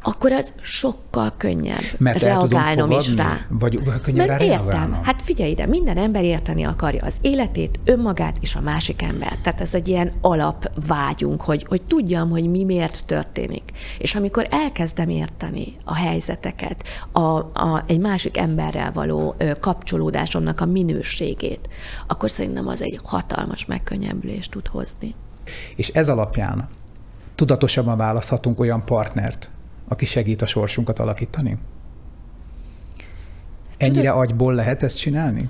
akkor 0.02 0.32
az 0.32 0.52
sokkal 0.60 1.32
könnyebb 1.36 1.82
Mert 1.98 2.20
reagálnom 2.20 2.90
is 2.90 3.14
rá. 3.14 3.38
Vagy 3.48 3.80
könnyebb 4.02 4.26
rá 4.26 4.32
Mert 4.32 4.42
értem. 4.42 4.66
reagálnom? 4.66 5.02
Hát 5.02 5.22
figyelj 5.22 5.50
ide, 5.50 5.66
minden 5.66 5.96
ember 5.96 6.24
érteni 6.24 6.64
akarja 6.64 7.04
az 7.04 7.16
életét, 7.20 7.80
önmagát 7.84 8.36
és 8.40 8.54
a 8.54 8.60
másik 8.60 9.02
embert. 9.02 9.40
Tehát 9.42 9.60
ez 9.60 9.74
egy 9.74 9.88
ilyen 9.88 10.12
alapvágyunk, 10.20 11.40
hogy, 11.40 11.64
hogy 11.68 11.82
tudjam, 11.82 12.30
hogy 12.30 12.50
mi 12.50 12.64
miért 12.64 13.02
történik. 13.06 13.62
És 13.98 14.14
amikor 14.14 14.46
elkezdem 14.50 15.08
érteni 15.08 15.76
a 15.84 15.94
helyzeteket, 15.94 16.84
a, 17.12 17.20
a, 17.38 17.84
egy 17.86 17.98
másik 17.98 18.36
emberrel 18.38 18.92
való 18.92 19.34
kapcsolódásomnak 19.60 20.60
a 20.60 20.66
minőségét, 20.66 21.68
akkor 22.06 22.30
szerintem 22.30 22.68
az 22.68 22.82
egy 22.82 23.00
hatalmas 23.02 23.66
megkönnyebbülést 23.66 24.50
tud 24.50 24.66
hozni. 24.66 25.14
És 25.76 25.88
ez 25.88 26.08
alapján 26.08 26.68
tudatosabban 27.34 27.96
választhatunk 27.96 28.60
olyan 28.60 28.84
partnert, 28.84 29.50
aki 29.88 30.04
segít 30.04 30.42
a 30.42 30.46
sorsunkat 30.46 30.98
alakítani? 30.98 31.58
Ennyire 33.76 34.10
agyból 34.10 34.54
lehet 34.54 34.82
ezt 34.82 34.98
csinálni? 34.98 35.48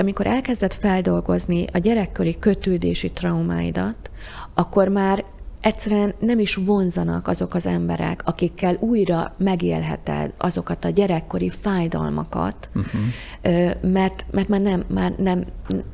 amikor 0.00 0.26
elkezded 0.26 0.72
feldolgozni 0.72 1.64
a 1.72 1.78
gyerekkori 1.78 2.38
kötődési 2.38 3.10
traumáidat, 3.10 4.10
akkor 4.54 4.88
már 4.88 5.24
egyszerűen 5.60 6.14
nem 6.18 6.38
is 6.38 6.54
vonzanak 6.54 7.28
azok 7.28 7.54
az 7.54 7.66
emberek, 7.66 8.22
akikkel 8.24 8.76
újra 8.80 9.34
megélheted 9.38 10.32
azokat 10.38 10.84
a 10.84 10.88
gyerekkori 10.88 11.48
fájdalmakat, 11.48 12.68
uh-huh. 12.74 13.00
mert, 13.80 14.24
mert 14.30 14.48
már, 14.48 14.60
nem, 14.60 14.84
már 14.86 15.12
nem, 15.18 15.44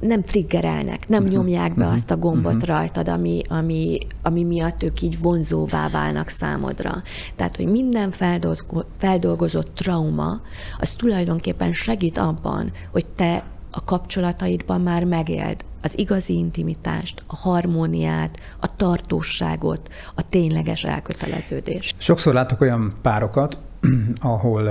nem 0.01 0.23
triggerelnek, 0.23 1.09
nem 1.09 1.23
uh-huh. 1.23 1.37
nyomják 1.37 1.75
be 1.75 1.81
uh-huh. 1.81 1.95
azt 1.95 2.11
a 2.11 2.17
gombot 2.17 2.55
uh-huh. 2.55 2.69
rajtad, 2.69 3.09
ami, 3.09 3.43
ami, 3.49 3.99
ami 4.23 4.45
miatt 4.45 4.83
ők 4.83 5.03
így 5.03 5.21
vonzóvá 5.21 5.89
válnak 5.89 6.29
számodra. 6.29 7.03
Tehát, 7.37 7.57
hogy 7.57 7.67
minden 7.67 8.11
feldolgo- 8.11 8.87
feldolgozott 8.97 9.75
trauma, 9.75 10.41
az 10.79 10.93
tulajdonképpen 10.93 11.73
segít 11.73 12.19
abban, 12.19 12.73
hogy 12.91 13.07
te 13.07 13.45
a 13.77 13.85
kapcsolataidban 13.85 14.81
már 14.81 15.05
megéld 15.05 15.65
az 15.83 15.99
igazi 15.99 16.37
intimitást, 16.37 17.23
a 17.27 17.37
harmóniát, 17.37 18.41
a 18.61 18.77
tartóságot, 18.77 19.89
a 20.15 20.29
tényleges 20.29 20.85
elköteleződést. 20.85 22.01
Sokszor 22.01 22.35
látok 22.35 22.61
olyan 22.61 22.95
párokat, 23.03 23.59
ahol 24.21 24.65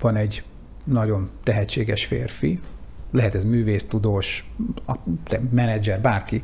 van 0.00 0.16
egy 0.16 0.42
nagyon 0.84 1.30
tehetséges 1.42 2.04
férfi, 2.04 2.60
lehet 3.10 3.34
ez 3.34 3.44
művész, 3.44 3.84
tudós, 3.84 4.52
menedzser, 5.50 6.00
bárki, 6.00 6.42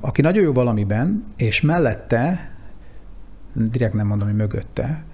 aki 0.00 0.20
nagyon 0.20 0.42
jó 0.42 0.52
valamiben, 0.52 1.24
és 1.36 1.60
mellette, 1.60 2.50
direkt 3.52 3.94
nem 3.94 4.06
mondom, 4.06 4.28
hogy 4.28 4.36
mögötte, 4.36 5.04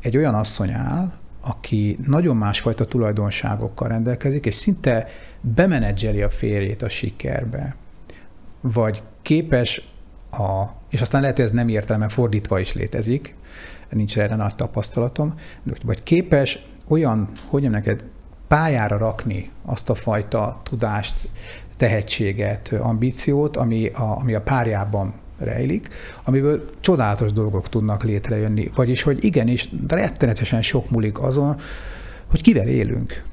egy 0.00 0.16
olyan 0.16 0.34
asszony 0.34 0.72
áll, 0.72 1.12
aki 1.44 1.98
nagyon 2.06 2.36
másfajta 2.36 2.84
tulajdonságokkal 2.84 3.88
rendelkezik, 3.88 4.46
és 4.46 4.54
szinte 4.54 5.08
bemenedzseli 5.40 6.22
a 6.22 6.28
férjét 6.28 6.82
a 6.82 6.88
sikerbe, 6.88 7.76
vagy 8.60 9.02
képes 9.22 9.88
a, 10.30 10.64
és 10.90 11.00
aztán 11.00 11.20
lehet, 11.20 11.36
hogy 11.36 11.44
ez 11.44 11.50
nem 11.50 11.68
értelme 11.68 12.08
fordítva 12.08 12.58
is 12.58 12.74
létezik, 12.74 13.34
nincs 13.90 14.18
erre 14.18 14.36
nagy 14.36 14.54
tapasztalatom, 14.54 15.34
vagy 15.84 16.02
képes 16.02 16.66
olyan, 16.88 17.30
hogy 17.46 17.70
neked 17.70 18.04
pályára 18.48 18.96
rakni 18.96 19.50
azt 19.64 19.90
a 19.90 19.94
fajta 19.94 20.60
tudást, 20.62 21.28
tehetséget, 21.76 22.72
ambíciót, 22.80 23.56
ami 23.56 23.86
a, 23.86 24.16
ami 24.20 24.34
a 24.34 24.42
párjában 24.42 25.14
rejlik, 25.44 25.88
amiből 26.24 26.70
csodálatos 26.80 27.32
dolgok 27.32 27.68
tudnak 27.68 28.04
létrejönni. 28.04 28.70
Vagyis, 28.74 29.02
hogy 29.02 29.24
igenis, 29.24 29.68
rettenetesen 29.88 30.62
sok 30.62 30.90
múlik 30.90 31.20
azon, 31.20 31.56
hogy 32.30 32.42
kivel 32.42 32.68
élünk. 32.68 33.24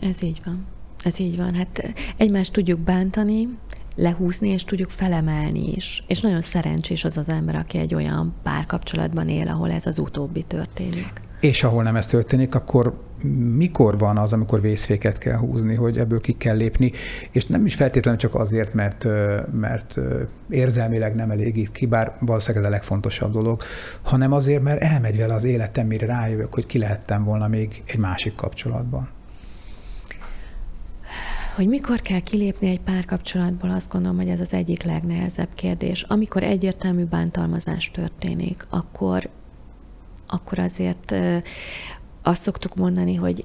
Ez 0.00 0.22
így 0.22 0.40
van. 0.44 0.66
Ez 1.04 1.18
így 1.18 1.36
van. 1.36 1.54
Hát 1.54 1.94
egymást 2.16 2.52
tudjuk 2.52 2.78
bántani, 2.80 3.48
lehúzni, 3.96 4.48
és 4.48 4.64
tudjuk 4.64 4.90
felemelni 4.90 5.70
is. 5.74 6.04
És 6.06 6.20
nagyon 6.20 6.40
szerencsés 6.40 7.04
az 7.04 7.16
az 7.16 7.28
ember, 7.28 7.54
aki 7.54 7.78
egy 7.78 7.94
olyan 7.94 8.34
párkapcsolatban 8.42 9.28
él, 9.28 9.48
ahol 9.48 9.70
ez 9.70 9.86
az 9.86 9.98
utóbbi 9.98 10.42
történik. 10.42 11.12
És 11.40 11.62
ahol 11.64 11.82
nem 11.82 11.96
ez 11.96 12.06
történik, 12.06 12.54
akkor 12.54 13.09
mikor 13.56 13.98
van 13.98 14.16
az, 14.16 14.32
amikor 14.32 14.60
vészféket 14.60 15.18
kell 15.18 15.36
húzni, 15.36 15.74
hogy 15.74 15.98
ebből 15.98 16.20
ki 16.20 16.32
kell 16.32 16.56
lépni, 16.56 16.92
és 17.30 17.46
nem 17.46 17.66
is 17.66 17.74
feltétlenül 17.74 18.20
csak 18.20 18.34
azért, 18.34 18.74
mert, 18.74 19.06
mert 19.52 19.96
érzelmileg 20.50 21.14
nem 21.14 21.30
elégít 21.30 21.72
ki, 21.72 21.86
bár 21.86 22.16
valószínűleg 22.20 22.64
ez 22.64 22.70
a 22.70 22.74
legfontosabb 22.74 23.32
dolog, 23.32 23.62
hanem 24.02 24.32
azért, 24.32 24.62
mert 24.62 24.82
elmegy 24.82 25.16
vele 25.16 25.34
az 25.34 25.44
életem, 25.44 25.86
mire 25.86 26.06
rájövök, 26.06 26.54
hogy 26.54 26.66
ki 26.66 26.78
lehettem 26.78 27.24
volna 27.24 27.48
még 27.48 27.82
egy 27.86 27.98
másik 27.98 28.34
kapcsolatban. 28.34 29.08
Hogy 31.54 31.68
mikor 31.68 32.00
kell 32.00 32.20
kilépni 32.20 32.68
egy 32.68 32.80
párkapcsolatból, 32.80 33.70
azt 33.70 33.92
gondolom, 33.92 34.16
hogy 34.16 34.28
ez 34.28 34.40
az 34.40 34.52
egyik 34.52 34.82
legnehezebb 34.82 35.48
kérdés. 35.54 36.02
Amikor 36.02 36.42
egyértelmű 36.42 37.04
bántalmazás 37.04 37.90
történik, 37.90 38.66
akkor, 38.70 39.28
akkor 40.26 40.58
azért 40.58 41.14
azt 42.22 42.42
szoktuk 42.42 42.74
mondani, 42.74 43.14
hogy 43.14 43.44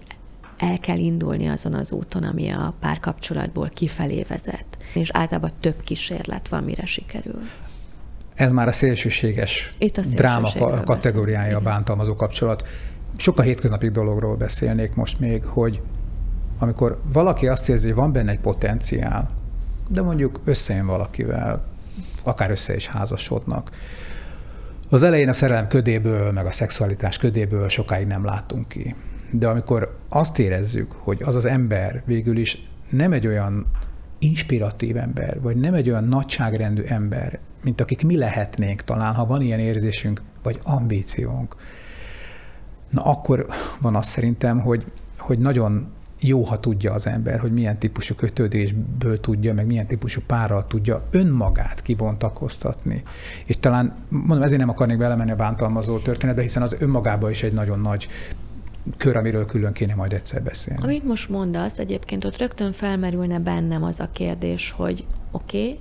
el 0.58 0.80
kell 0.80 0.98
indulni 0.98 1.48
azon 1.48 1.74
az 1.74 1.92
úton, 1.92 2.24
ami 2.24 2.50
a 2.50 2.74
párkapcsolatból 2.80 3.70
kifelé 3.74 4.26
vezet. 4.28 4.66
És 4.94 5.10
általában 5.14 5.52
több 5.60 5.84
kísérlet 5.84 6.50
van, 6.50 6.64
mire 6.64 6.86
sikerül. 6.86 7.42
Ez 8.36 8.52
már 8.52 8.68
a 8.68 8.72
szélsőséges, 8.72 9.74
Itt 9.78 9.98
a 9.98 10.02
dráma 10.02 10.50
kategóriája 10.84 11.58
a 11.58 11.62
bántalmazó 11.62 12.16
kapcsolat. 12.16 12.68
Sokkal 13.18 13.46
hétköznapi 13.46 13.90
dologról 13.90 14.36
beszélnék 14.36 14.94
most 14.94 15.20
még, 15.20 15.44
hogy 15.44 15.82
amikor 16.60 17.02
valaki 17.14 17.48
azt 17.48 17.70
érzi, 17.70 17.88
hogy 17.88 17.96
van 17.96 18.12
benne 18.12 18.32
egy 18.32 18.40
potenciál, 18.40 19.30
de 19.88 20.02
mondjuk 20.02 20.40
összejön 20.44 20.86
valakivel, 20.86 21.66
akár 22.24 22.52
össze 22.52 22.76
is 22.76 22.88
házasodnak, 22.88 23.70
az 24.90 25.04
elején 25.04 25.30
a 25.30 25.34
szerelem 25.34 25.68
ködéből, 25.68 26.32
meg 26.32 26.46
a 26.46 26.52
szexualitás 26.52 27.18
ködéből 27.18 27.70
sokáig 27.70 28.08
nem 28.08 28.26
látunk 28.26 28.68
ki. 28.68 28.96
De 29.32 29.48
amikor 29.48 29.98
azt 30.10 30.40
érezzük, 30.40 30.92
hogy 30.92 31.22
az 31.24 31.36
az 31.36 31.46
ember 31.46 32.02
végül 32.06 32.38
is 32.38 32.68
nem 32.90 33.12
egy 33.12 33.28
olyan 33.28 33.66
inspiratív 34.20 34.98
ember, 34.98 35.42
vagy 35.42 35.56
nem 35.56 35.74
egy 35.74 35.90
olyan 35.90 36.04
nagyságrendű 36.04 36.82
ember, 36.82 37.40
mint 37.64 37.82
akik 37.82 38.04
mi 38.04 38.18
lehetnénk 38.18 38.82
talán, 38.82 39.14
ha 39.14 39.26
van 39.26 39.42
ilyen 39.42 39.60
érzésünk, 39.60 40.22
vagy 40.44 40.60
ambíciónk, 40.64 41.56
na 42.90 43.02
akkor 43.02 43.46
van 43.80 43.96
az 43.96 44.08
szerintem, 44.08 44.60
hogy, 44.60 44.86
hogy 45.18 45.40
nagyon 45.40 45.92
jó, 46.28 46.44
ha 46.44 46.60
tudja 46.60 46.94
az 46.94 47.08
ember, 47.08 47.40
hogy 47.40 47.52
milyen 47.52 47.78
típusú 47.78 48.16
kötődésből 48.16 49.20
tudja, 49.20 49.54
meg 49.54 49.66
milyen 49.66 49.88
típusú 49.88 50.22
párral 50.28 50.68
tudja 50.68 51.04
önmagát 51.12 51.82
kibontakoztatni. 51.82 53.04
És 53.46 53.56
talán, 53.60 53.96
mondom, 54.10 54.42
ezért 54.42 54.60
nem 54.60 54.70
akarnék 54.70 54.98
belemenni 54.98 55.32
a 55.32 55.36
bántalmazó 55.36 55.98
történetbe, 55.98 56.42
hiszen 56.42 56.62
az 56.62 56.76
önmagában 56.80 57.30
is 57.32 57.44
egy 57.44 57.54
nagyon 57.54 57.80
nagy 57.80 58.08
kör, 58.98 59.16
amiről 59.16 59.46
külön 59.46 59.74
kéne 59.74 59.96
majd 59.96 60.14
egyszer 60.14 60.44
beszélni. 60.44 60.84
Amit 60.84 61.04
most 61.04 61.30
mondasz, 61.30 61.78
egyébként 61.78 62.26
ott 62.26 62.38
rögtön 62.38 62.72
felmerülne 62.72 63.40
bennem 63.40 63.84
az 63.84 64.00
a 64.00 64.10
kérdés, 64.12 64.72
hogy 64.72 65.06
oké, 65.32 65.58
okay, 65.58 65.80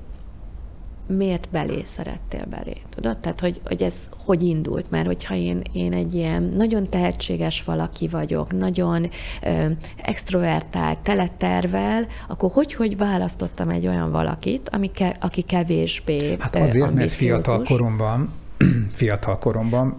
miért 1.07 1.49
belé 1.51 1.83
szerettél 1.85 2.47
belé? 2.51 2.77
Tudod? 2.95 3.19
Tehát, 3.19 3.41
hogy, 3.41 3.61
hogy 3.65 3.83
ez 3.83 3.95
hogy 4.25 4.43
indult? 4.43 4.91
Mert 4.91 5.07
hogyha 5.07 5.35
én, 5.35 5.63
én 5.73 5.93
egy 5.93 6.15
ilyen 6.15 6.43
nagyon 6.43 6.89
tehetséges 6.89 7.65
valaki 7.65 8.09
vagyok, 8.09 8.53
nagyon 8.53 9.11
ö, 9.43 9.67
extrovertált, 9.97 10.99
teletervel, 10.99 12.07
akkor 12.29 12.51
hogy, 12.53 12.75
hogy 12.75 12.97
választottam 12.97 13.69
egy 13.69 13.87
olyan 13.87 14.11
valakit, 14.11 14.69
ami 14.69 14.91
ke, 14.91 15.17
aki 15.21 15.43
kevésbé 15.43 16.37
Hát 16.39 16.57
azért, 16.57 16.93
mert 16.93 17.13
fiatal 17.13 17.63
koromban, 17.63 18.33
fiatal 18.93 19.39
koromban 19.39 19.99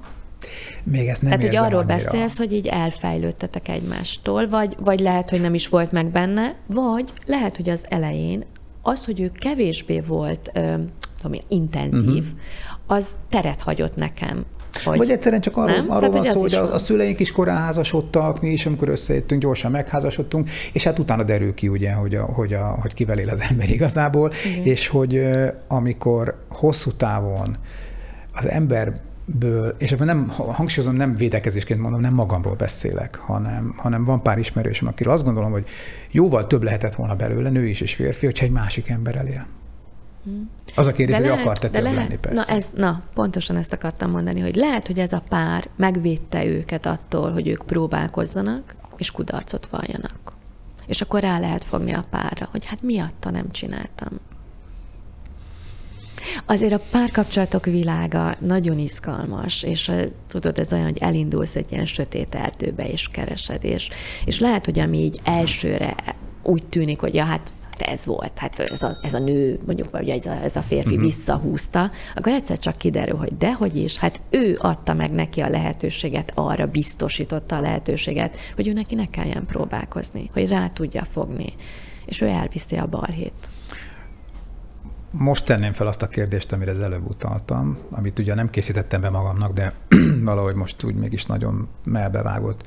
még 0.83 1.07
ezt 1.07 1.21
nem 1.21 1.31
Tehát, 1.31 1.45
hogy 1.45 1.55
arról 1.55 1.79
annyira. 1.79 1.95
beszélsz, 1.95 2.37
hogy 2.37 2.53
így 2.53 2.67
elfejlődtetek 2.67 3.67
egymástól, 3.67 4.49
vagy, 4.49 4.75
vagy 4.79 4.99
lehet, 4.99 5.29
hogy 5.29 5.41
nem 5.41 5.53
is 5.53 5.67
volt 5.67 5.91
meg 5.91 6.11
benne, 6.11 6.55
vagy 6.67 7.13
lehet, 7.25 7.55
hogy 7.55 7.69
az 7.69 7.85
elején 7.89 8.45
az, 8.87 9.05
hogy 9.05 9.21
ő 9.21 9.31
kevésbé 9.39 9.99
volt 9.99 10.51
tudom, 11.21 11.39
intenzív, 11.47 12.23
uh-huh. 12.23 12.97
az 12.97 13.15
teret 13.29 13.61
hagyott 13.61 13.95
nekem 13.95 14.45
Hogy... 14.83 14.97
Vagy 14.97 15.09
egyszerűen 15.09 15.41
csak 15.41 15.57
arról, 15.57 15.75
nem? 15.75 15.91
arról 15.91 16.09
van 16.09 16.23
szó, 16.23 16.39
hogy 16.39 16.53
a, 16.53 16.73
a 16.73 16.77
szüleink 16.77 17.19
is 17.19 17.31
korán 17.31 17.57
házasodtak, 17.57 18.41
mi 18.41 18.49
is, 18.49 18.65
amikor 18.65 18.89
összejöttünk, 18.89 19.41
gyorsan 19.41 19.71
megházasodtunk, 19.71 20.49
és 20.73 20.83
hát 20.83 20.99
utána 20.99 21.23
derül 21.23 21.53
ki, 21.53 21.67
ugye, 21.67 21.91
hogy, 21.91 22.15
a, 22.15 22.23
hogy, 22.23 22.53
a, 22.53 22.77
hogy 22.81 22.93
kivel 22.93 23.17
él 23.17 23.29
az 23.29 23.41
ember 23.49 23.69
igazából, 23.69 24.31
Igen. 24.45 24.63
és 24.63 24.87
hogy 24.87 25.27
amikor 25.67 26.37
hosszú 26.49 26.91
távon 26.91 27.57
az 28.33 28.47
ember 28.47 29.01
ből, 29.25 29.75
és 29.77 29.91
ebben 29.91 30.07
nem, 30.07 30.29
hangsúlyozom, 30.29 30.95
nem 30.95 31.15
védekezésként 31.15 31.79
mondom, 31.79 32.01
nem 32.01 32.13
magamról 32.13 32.55
beszélek, 32.55 33.15
hanem, 33.15 33.73
hanem 33.77 34.03
van 34.03 34.21
pár 34.21 34.37
ismerősöm, 34.37 34.87
akiről 34.87 35.13
azt 35.13 35.23
gondolom, 35.23 35.51
hogy 35.51 35.67
jóval 36.11 36.47
több 36.47 36.63
lehetett 36.63 36.95
volna 36.95 37.15
belőle, 37.15 37.49
nő 37.49 37.67
is 37.67 37.81
és 37.81 37.93
férfi, 37.93 38.25
hogyha 38.25 38.45
egy 38.45 38.51
másik 38.51 38.89
ember 38.89 39.15
elél. 39.15 39.45
Hmm. 40.23 40.49
Az 40.75 40.87
a 40.87 40.91
kérdés, 40.91 41.17
de 41.17 41.29
hogy 41.29 41.39
akart-e 41.39 41.69
több 41.69 41.81
lehet, 41.81 41.97
lenni, 41.97 42.17
persze. 42.17 42.43
Na, 42.47 42.55
ez, 42.55 42.69
na, 42.75 43.01
pontosan 43.13 43.55
ezt 43.55 43.73
akartam 43.73 44.11
mondani, 44.11 44.39
hogy 44.39 44.55
lehet, 44.55 44.87
hogy 44.87 44.99
ez 44.99 45.11
a 45.11 45.23
pár 45.29 45.67
megvédte 45.75 46.45
őket 46.45 46.85
attól, 46.85 47.31
hogy 47.31 47.47
ők 47.47 47.65
próbálkozzanak, 47.65 48.75
és 48.97 49.11
kudarcot 49.11 49.65
valljanak. 49.65 50.33
És 50.87 51.01
akkor 51.01 51.21
rá 51.21 51.39
lehet 51.39 51.63
fogni 51.63 51.93
a 51.93 52.03
párra, 52.09 52.47
hogy 52.51 52.65
hát 52.65 52.81
miatta 52.81 53.29
nem 53.29 53.51
csináltam. 53.51 54.19
Azért 56.45 56.73
a 56.73 56.79
párkapcsolatok 56.91 57.65
világa 57.65 58.35
nagyon 58.39 58.79
izgalmas, 58.79 59.63
és 59.63 59.91
tudod, 60.27 60.59
ez 60.59 60.73
olyan, 60.73 60.85
hogy 60.85 60.97
elindulsz 60.97 61.55
egy 61.55 61.71
ilyen 61.71 61.85
sötét 61.85 62.35
erdőbe, 62.35 62.87
és 62.87 63.07
keresed, 63.07 63.63
és, 63.63 63.89
és 64.25 64.39
lehet, 64.39 64.65
hogy 64.65 64.79
ami 64.79 64.97
így 64.97 65.19
elsőre 65.23 65.95
úgy 66.43 66.67
tűnik, 66.67 66.99
hogy 66.99 67.13
ja, 67.13 67.23
hát 67.23 67.53
ez 67.77 68.05
volt, 68.05 68.37
hát 68.37 68.59
ez 68.59 68.83
a, 68.83 68.97
ez 69.01 69.13
a 69.13 69.19
nő, 69.19 69.59
mondjuk, 69.65 69.91
vagy 69.91 70.09
ez 70.09 70.25
a, 70.25 70.31
ez 70.31 70.55
a 70.55 70.61
férfi 70.61 70.89
uh-huh. 70.89 71.03
visszahúzta, 71.03 71.91
akkor 72.15 72.31
egyszer 72.31 72.57
csak 72.57 72.77
kiderül, 72.77 73.17
hogy 73.17 73.37
dehogy 73.37 73.75
is, 73.75 73.97
hát 73.97 74.21
ő 74.29 74.57
adta 74.61 74.93
meg 74.93 75.11
neki 75.11 75.41
a 75.41 75.49
lehetőséget, 75.49 76.31
arra 76.35 76.67
biztosította 76.67 77.55
a 77.55 77.61
lehetőséget, 77.61 78.37
hogy 78.55 78.67
ő 78.67 78.73
neki 78.73 78.95
ne 78.95 79.05
kelljen 79.05 79.45
próbálkozni, 79.45 80.29
hogy 80.33 80.47
rá 80.47 80.67
tudja 80.67 81.03
fogni, 81.03 81.53
és 82.05 82.21
ő 82.21 82.27
elviszi 82.27 82.75
a 82.75 82.87
balhét. 82.87 83.49
Most 85.17 85.45
tenném 85.45 85.73
fel 85.73 85.87
azt 85.87 86.01
a 86.01 86.07
kérdést, 86.07 86.51
amire 86.51 86.71
az 86.71 86.79
előbb 86.79 87.09
utaltam, 87.09 87.77
amit 87.89 88.19
ugye 88.19 88.35
nem 88.35 88.49
készítettem 88.49 89.01
be 89.01 89.09
magamnak, 89.09 89.53
de 89.53 89.73
valahogy 90.21 90.55
most 90.55 90.83
úgy 90.83 90.95
mégis 90.95 91.25
nagyon 91.25 91.67
melbevágott. 91.83 92.63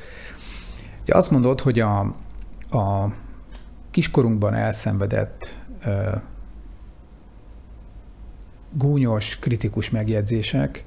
Ugye 1.03 1.15
azt 1.15 1.31
mondod, 1.31 1.61
hogy 1.61 1.81
a, 1.81 2.01
a 2.71 3.13
kiskorunkban 3.91 4.55
elszenvedett 4.55 5.63
ö, 5.85 6.17
gúnyos, 8.73 9.39
kritikus 9.39 9.91
megjegyzések, 9.91 10.85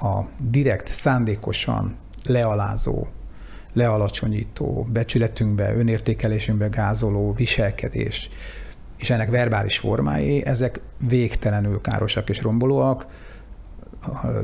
a 0.00 0.20
direkt, 0.38 0.86
szándékosan 0.86 1.96
lealázó, 2.26 3.06
lealacsonyító, 3.72 4.86
becsületünkbe, 4.92 5.74
önértékelésünkbe 5.74 6.68
gázoló 6.68 7.32
viselkedés, 7.32 8.30
és 8.96 9.10
ennek 9.10 9.30
verbális 9.30 9.78
formái, 9.78 10.44
ezek 10.44 10.80
végtelenül 10.98 11.80
károsak 11.80 12.28
és 12.28 12.42
rombolóak, 12.42 13.06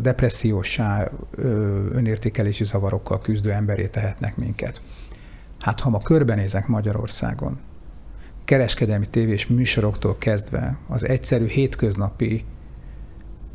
depressziósá, 0.01 1.11
önértékelési 1.93 2.65
zavarokkal 2.65 3.21
küzdő 3.21 3.53
emberé 3.53 3.87
tehetnek 3.87 4.37
minket. 4.37 4.83
Hát 5.59 5.81
ha 5.81 5.91
ma 5.91 5.99
körbenézek 5.99 6.67
Magyarországon, 6.67 7.59
kereskedelmi 8.45 9.07
tévés 9.07 9.47
műsoroktól 9.47 10.19
kezdve 10.19 10.77
az 10.89 11.09
egyszerű 11.09 11.47
hétköznapi 11.47 12.45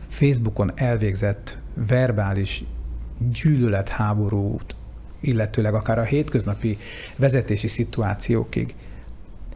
Facebookon 0.07 0.71
elvégzett 0.75 1.57
verbális 1.87 2.63
gyűlöletháborút, 3.17 4.75
illetőleg 5.19 5.73
akár 5.73 5.99
a 5.99 6.03
hétköznapi 6.03 6.77
vezetési 7.15 7.67
szituációkig, 7.67 8.75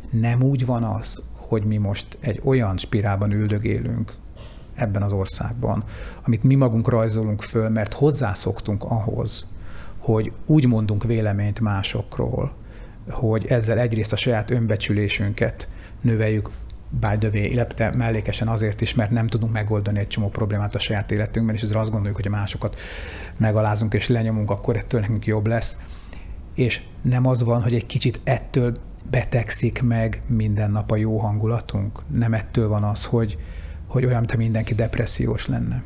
nem 0.10 0.42
úgy 0.42 0.66
van 0.66 0.84
az, 0.84 1.24
hogy 1.50 1.64
mi 1.64 1.78
most 1.78 2.18
egy 2.20 2.42
olyan 2.44 2.78
spirálban 2.78 3.32
üldögélünk 3.32 4.14
ebben 4.76 5.02
az 5.02 5.12
országban, 5.12 5.84
amit 6.26 6.44
mi 6.44 6.56
magunk 6.56 6.90
rajzolunk 6.90 7.42
föl, 7.42 7.70
mert 7.70 7.94
hozzászoktunk 7.94 8.84
ahhoz, 8.84 9.48
hogy 9.98 10.32
úgy 10.46 10.68
mondunk 10.68 11.04
véleményt 11.04 11.60
másokról, 11.60 12.52
hogy 13.10 13.46
ezzel 13.46 13.80
egyrészt 13.80 14.14
a 14.14 14.16
saját 14.16 14.52
önbecsülésünket 14.52 15.68
növeljük, 16.02 16.50
by 17.00 17.18
the 17.20 17.30
way, 17.30 17.44
illetve 17.44 17.96
mellékesen 17.96 18.48
azért 18.48 18.82
is, 18.82 18.94
mert 18.94 19.12
nem 19.12 19.28
tudunk 19.28 19.54
megoldani 19.54 20.00
egy 20.00 20.08
csomó 20.08 20.30
problémát 20.30 20.76
a 20.76 20.80
saját 20.80 21.12
életünkben, 21.12 21.56
és 21.56 21.62
ezzel 21.62 21.80
azt 21.80 21.92
gondoljuk, 21.92 22.16
hogy 22.16 22.28
a 22.28 22.36
másokat 22.36 22.80
megalázunk 23.38 23.94
és 23.94 24.08
lenyomunk, 24.08 24.50
akkor 24.50 24.76
ettől 24.76 25.00
nekünk 25.00 25.26
jobb 25.26 25.48
lesz. 25.48 25.78
És 26.56 26.82
nem 27.02 27.28
az 27.28 27.44
van, 27.44 27.62
hogy 27.62 27.74
egy 27.74 27.86
kicsit 27.86 28.22
ettől 28.24 28.78
betegszik 29.10 29.82
meg 29.82 30.22
minden 30.28 30.72
nap 30.72 30.92
a 30.92 30.96
jó 30.96 31.18
hangulatunk. 31.18 32.00
Nem 32.08 32.34
ettől 32.34 32.68
van 32.68 32.84
az, 32.84 33.06
hogy, 33.06 33.38
hogy 33.88 34.06
olyan, 34.06 34.20
mint 34.20 34.38
mindenki 34.38 34.74
depressziós 34.74 35.48
lenne. 35.48 35.84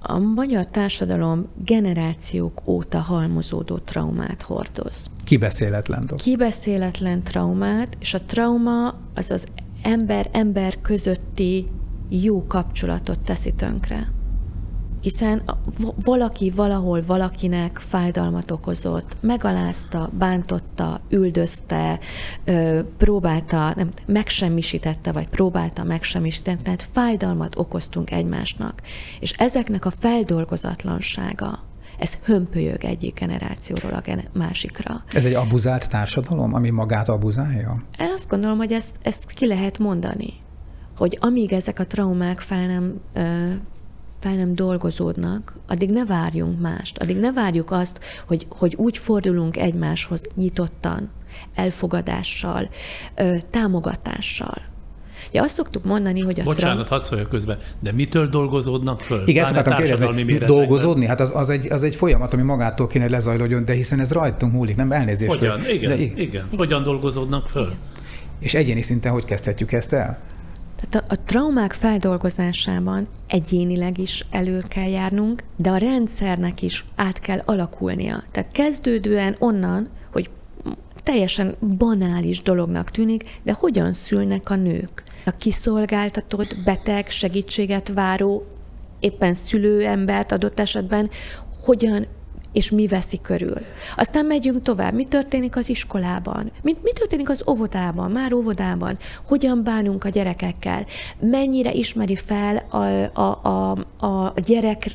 A 0.00 0.18
magyar 0.18 0.66
társadalom 0.66 1.46
generációk 1.64 2.62
óta 2.66 2.98
halmozódó 2.98 3.78
traumát 3.78 4.42
hordoz. 4.42 5.10
Kibeszéletlen 5.24 6.00
dolog. 6.00 6.20
Kibeszéletlen 6.20 7.22
traumát, 7.22 7.96
és 7.98 8.14
a 8.14 8.20
trauma 8.20 8.94
az 9.14 9.30
az 9.30 9.46
ember-ember 9.82 10.80
közötti 10.80 11.66
jó 12.08 12.46
kapcsolatot 12.46 13.18
teszi 13.18 13.52
tönkre 13.52 14.14
hiszen 15.06 15.42
valaki 16.04 16.50
valahol 16.50 17.02
valakinek 17.06 17.78
fájdalmat 17.78 18.50
okozott, 18.50 19.16
megalázta, 19.20 20.10
bántotta, 20.18 21.00
üldözte, 21.08 21.98
próbálta, 22.96 23.72
nem, 23.76 23.90
megsemmisítette, 24.06 25.12
vagy 25.12 25.28
próbálta 25.28 25.84
megsemmisíteni, 25.84 26.62
tehát 26.62 26.82
fájdalmat 26.82 27.58
okoztunk 27.58 28.10
egymásnak. 28.10 28.82
És 29.20 29.32
ezeknek 29.32 29.84
a 29.84 29.90
feldolgozatlansága, 29.90 31.58
ez 31.98 32.18
hömpölyög 32.22 32.84
egyik 32.84 33.18
generációról 33.20 33.92
a 33.92 34.00
gen- 34.00 34.28
másikra. 34.32 35.04
Ez 35.12 35.24
egy 35.24 35.34
abuzált 35.34 35.88
társadalom, 35.88 36.54
ami 36.54 36.70
magát 36.70 37.08
abuzálja? 37.08 37.82
Én 37.98 38.12
azt 38.14 38.28
gondolom, 38.28 38.56
hogy 38.56 38.72
ezt, 38.72 38.96
ezt 39.02 39.24
ki 39.26 39.46
lehet 39.46 39.78
mondani 39.78 40.44
hogy 40.96 41.18
amíg 41.20 41.52
ezek 41.52 41.78
a 41.78 41.86
traumák 41.86 42.40
fel 42.40 42.66
nem 42.66 43.00
fel 44.26 44.34
nem 44.34 44.54
dolgozódnak, 44.54 45.54
addig 45.66 45.90
ne 45.90 46.04
várjunk 46.04 46.60
mást, 46.60 46.98
addig 46.98 47.16
ne 47.16 47.32
várjuk 47.32 47.70
azt, 47.70 48.00
hogy, 48.26 48.46
hogy 48.48 48.74
úgy 48.74 48.98
fordulunk 48.98 49.56
egymáshoz 49.56 50.22
nyitottan, 50.34 51.10
elfogadással, 51.54 52.68
támogatással. 53.50 54.62
Ugye 55.28 55.40
azt 55.40 55.54
szoktuk 55.54 55.84
mondani, 55.84 56.20
hogy 56.20 56.40
a 56.40 56.42
Bocsánat, 56.42 56.88
hadd 56.88 57.00
szóljak 57.00 57.28
közben, 57.28 57.58
de 57.80 57.92
mitől 57.92 58.28
dolgozódnak 58.28 59.00
föl? 59.00 59.28
Igen, 59.28 59.44
ezt 59.44 59.56
akartam 59.56 59.84
kérdezni, 59.84 60.38
dolgozódni? 60.38 61.06
Hát 61.06 61.20
az, 61.20 61.32
az, 61.34 61.50
egy, 61.50 61.72
az 61.72 61.82
egy 61.82 61.96
folyamat, 61.96 62.32
ami 62.32 62.42
magától 62.42 62.86
kéne, 62.86 63.04
hogy 63.04 63.12
lezajlódjon, 63.12 63.64
de 63.64 63.72
hiszen 63.72 64.00
ez 64.00 64.12
rajtunk 64.12 64.52
múlik, 64.52 64.76
nem 64.76 64.92
elnézést. 64.92 65.38
Hogyan? 65.38 65.58
Föl. 65.58 65.74
Igen, 65.74 65.90
de, 65.90 65.96
igen. 65.96 66.18
igen. 66.18 66.46
Hogyan 66.56 66.82
dolgozódnak 66.82 67.48
föl? 67.48 67.62
Igen. 67.62 67.76
És 68.38 68.54
egyéni 68.54 68.80
szinten 68.80 69.12
hogy 69.12 69.24
kezdhetjük 69.24 69.72
ezt 69.72 69.92
el? 69.92 70.18
Tehát 70.76 71.10
a, 71.10 71.12
a 71.12 71.24
traumák 71.24 71.72
feldolgozásában 71.72 73.06
egyénileg 73.26 73.98
is 73.98 74.26
elő 74.30 74.62
kell 74.68 74.88
járnunk, 74.88 75.42
de 75.56 75.70
a 75.70 75.76
rendszernek 75.76 76.62
is 76.62 76.84
át 76.96 77.20
kell 77.20 77.42
alakulnia. 77.44 78.22
Tehát 78.30 78.52
kezdődően 78.52 79.36
onnan, 79.38 79.88
hogy 80.12 80.30
teljesen 81.02 81.56
banális 81.78 82.42
dolognak 82.42 82.90
tűnik, 82.90 83.24
de 83.42 83.52
hogyan 83.52 83.92
szülnek 83.92 84.50
a 84.50 84.54
nők? 84.54 85.02
A 85.24 85.30
kiszolgáltatott, 85.30 86.56
beteg, 86.64 87.10
segítséget 87.10 87.92
váró, 87.92 88.46
éppen 89.00 89.34
szülőembert 89.34 90.32
adott 90.32 90.58
esetben, 90.58 91.10
hogyan 91.64 92.06
és 92.56 92.70
mi 92.70 92.86
veszi 92.86 93.20
körül. 93.20 93.58
Aztán 93.96 94.24
megyünk 94.24 94.62
tovább. 94.62 94.94
Mi 94.94 95.04
történik 95.04 95.56
az 95.56 95.68
iskolában? 95.68 96.50
Mi, 96.62 96.76
mi 96.82 96.92
történik 96.92 97.30
az 97.30 97.42
óvodában, 97.48 98.10
már 98.10 98.32
óvodában? 98.32 98.98
Hogyan 99.26 99.62
bánunk 99.64 100.04
a 100.04 100.08
gyerekekkel? 100.08 100.86
Mennyire 101.18 101.72
ismeri 101.72 102.16
fel 102.16 102.56
a, 102.68 102.84
a, 103.20 103.40
a, 103.42 103.70
a 104.06 104.32
gyerek 104.44 104.86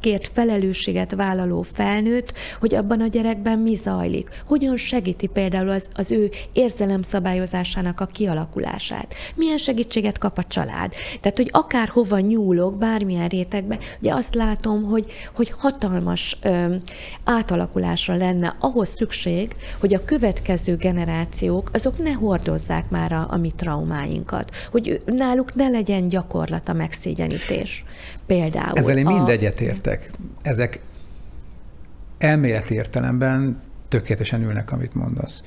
kért 0.00 0.28
felelősséget 0.28 1.14
vállaló 1.14 1.62
felnőtt, 1.62 2.32
hogy 2.60 2.74
abban 2.74 3.00
a 3.00 3.06
gyerekben 3.06 3.58
mi 3.58 3.74
zajlik. 3.74 4.42
Hogyan 4.46 4.76
segíti 4.76 5.26
például 5.26 5.68
az, 5.68 5.86
az 5.94 6.12
ő 6.12 6.30
érzelemszabályozásának 6.52 8.00
a 8.00 8.06
kialakulását. 8.06 9.14
Milyen 9.34 9.58
segítséget 9.58 10.18
kap 10.18 10.38
a 10.38 10.42
család. 10.42 10.92
Tehát, 11.20 11.36
hogy 11.36 11.48
akár 11.52 11.88
hova 11.88 12.18
nyúlok, 12.18 12.78
bármilyen 12.78 13.28
rétegbe, 13.28 13.78
ugye 14.00 14.14
azt 14.14 14.34
látom, 14.34 14.84
hogy, 14.84 15.12
hogy 15.34 15.52
hatalmas 15.58 16.38
ö, 16.42 16.74
átalakulásra 17.24 18.16
lenne 18.16 18.56
ahhoz 18.60 18.88
szükség, 18.88 19.56
hogy 19.80 19.94
a 19.94 20.04
következő 20.04 20.76
generációk 20.76 21.70
azok 21.72 21.98
ne 21.98 22.12
hordozzák 22.12 22.90
már 22.90 23.12
a, 23.12 23.26
a 23.30 23.36
mi 23.36 23.52
traumáinkat. 23.56 24.50
Hogy 24.70 25.02
náluk 25.06 25.54
ne 25.54 25.68
legyen 25.68 26.08
gyakorlat 26.08 26.68
a 26.68 26.72
megszégyenítés. 26.72 27.84
Például. 28.28 28.72
Ezzel 28.72 28.98
én 28.98 29.06
mind 29.06 29.28
egyetértek 29.28 30.10
ezek 30.42 30.80
elméleti 32.18 32.74
értelemben 32.74 33.60
tökéletesen 33.88 34.42
ülnek, 34.42 34.72
amit 34.72 34.94
mondasz 34.94 35.42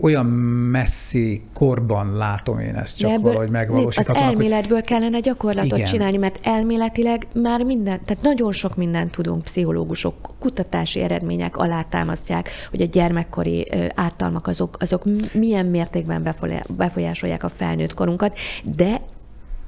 olyan 0.00 0.26
messzi 0.70 1.42
korban 1.54 2.16
látom 2.16 2.58
én 2.58 2.74
ezt, 2.74 2.98
csak 2.98 3.10
ebből, 3.10 3.22
valahogy 3.22 3.50
megvalósíthatónak. 3.50 4.28
Az 4.28 4.34
elméletből 4.34 4.78
hogy... 4.78 4.86
kellene 4.86 5.20
gyakorlatot 5.20 5.72
Igen. 5.72 5.86
csinálni, 5.86 6.16
mert 6.16 6.38
elméletileg 6.42 7.26
már 7.34 7.62
minden, 7.62 8.00
tehát 8.04 8.22
nagyon 8.22 8.52
sok 8.52 8.76
mindent 8.76 9.10
tudunk, 9.10 9.42
pszichológusok, 9.42 10.14
kutatási 10.38 11.00
eredmények 11.00 11.56
alátámasztják, 11.56 12.50
hogy 12.70 12.80
a 12.80 12.86
gyermekkori 12.86 13.72
ártalmak 13.94 14.46
azok, 14.46 14.76
azok 14.80 15.02
milyen 15.32 15.66
mértékben 15.66 16.32
befolyásolják 16.68 17.44
a 17.44 17.48
felnőtt 17.48 17.94
korunkat, 17.94 18.38
de 18.62 19.00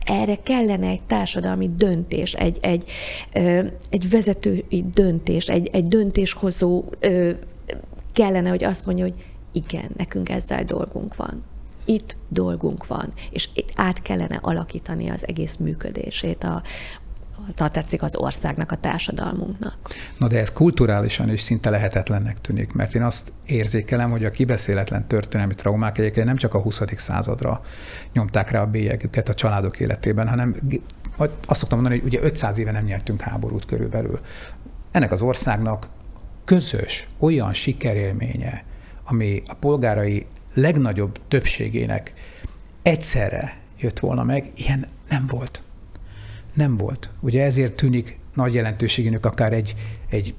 erre 0.08 0.38
kellene 0.42 0.86
egy 0.86 1.02
társadalmi 1.02 1.70
döntés, 1.76 2.34
egy, 2.34 2.58
egy, 2.60 2.84
egy 3.90 4.10
vezetői 4.10 4.84
döntés, 4.92 5.48
egy, 5.48 5.68
egy 5.72 5.84
döntéshozó 5.84 6.84
kellene, 8.12 8.48
hogy 8.48 8.64
azt 8.64 8.86
mondja, 8.86 9.04
hogy 9.04 9.24
igen, 9.52 9.90
nekünk 9.96 10.28
ezzel 10.28 10.64
dolgunk 10.64 11.16
van. 11.16 11.44
Itt 11.84 12.16
dolgunk 12.28 12.86
van, 12.86 13.12
és 13.30 13.48
át 13.74 14.02
kellene 14.02 14.38
alakítani 14.42 15.08
az 15.08 15.26
egész 15.26 15.56
működését 15.56 16.44
a, 16.44 16.62
ha 17.56 17.68
tetszik 17.68 18.02
az 18.02 18.16
országnak, 18.16 18.72
a 18.72 18.76
társadalmunknak. 18.76 19.74
Na 20.18 20.28
de 20.28 20.38
ez 20.38 20.52
kulturálisan 20.52 21.30
is 21.30 21.40
szinte 21.40 21.70
lehetetlennek 21.70 22.40
tűnik, 22.40 22.72
mert 22.72 22.94
én 22.94 23.02
azt 23.02 23.32
érzékelem, 23.46 24.10
hogy 24.10 24.24
a 24.24 24.30
kibeszéletlen 24.30 25.06
történelmi 25.06 25.54
traumák 25.54 25.98
egyébként 25.98 26.26
nem 26.26 26.36
csak 26.36 26.54
a 26.54 26.60
20. 26.60 26.82
századra 26.96 27.62
nyomták 28.12 28.50
rá 28.50 28.60
a 28.60 28.66
bélyegüket 28.66 29.28
a 29.28 29.34
családok 29.34 29.80
életében, 29.80 30.28
hanem 30.28 30.56
azt 31.46 31.60
szoktam 31.60 31.80
mondani, 31.80 32.00
hogy 32.00 32.14
ugye 32.14 32.26
500 32.26 32.58
éve 32.58 32.70
nem 32.70 32.84
nyertünk 32.84 33.20
háborút 33.20 33.64
körülbelül. 33.64 34.20
Ennek 34.90 35.12
az 35.12 35.22
országnak 35.22 35.88
közös 36.44 37.08
olyan 37.18 37.52
sikerélménye, 37.52 38.64
ami 39.04 39.42
a 39.46 39.54
polgárai 39.54 40.26
legnagyobb 40.54 41.18
többségének 41.28 42.12
egyszerre 42.82 43.56
jött 43.78 43.98
volna 43.98 44.24
meg, 44.24 44.50
ilyen 44.54 44.86
nem 45.08 45.26
volt. 45.26 45.62
Nem 46.58 46.76
volt. 46.76 47.10
Ugye 47.20 47.44
ezért 47.44 47.74
tűnik 47.74 48.18
nagy 48.34 48.54
jelentőségének 48.54 49.26
akár 49.26 49.52
egy, 49.52 49.74
egy 50.08 50.34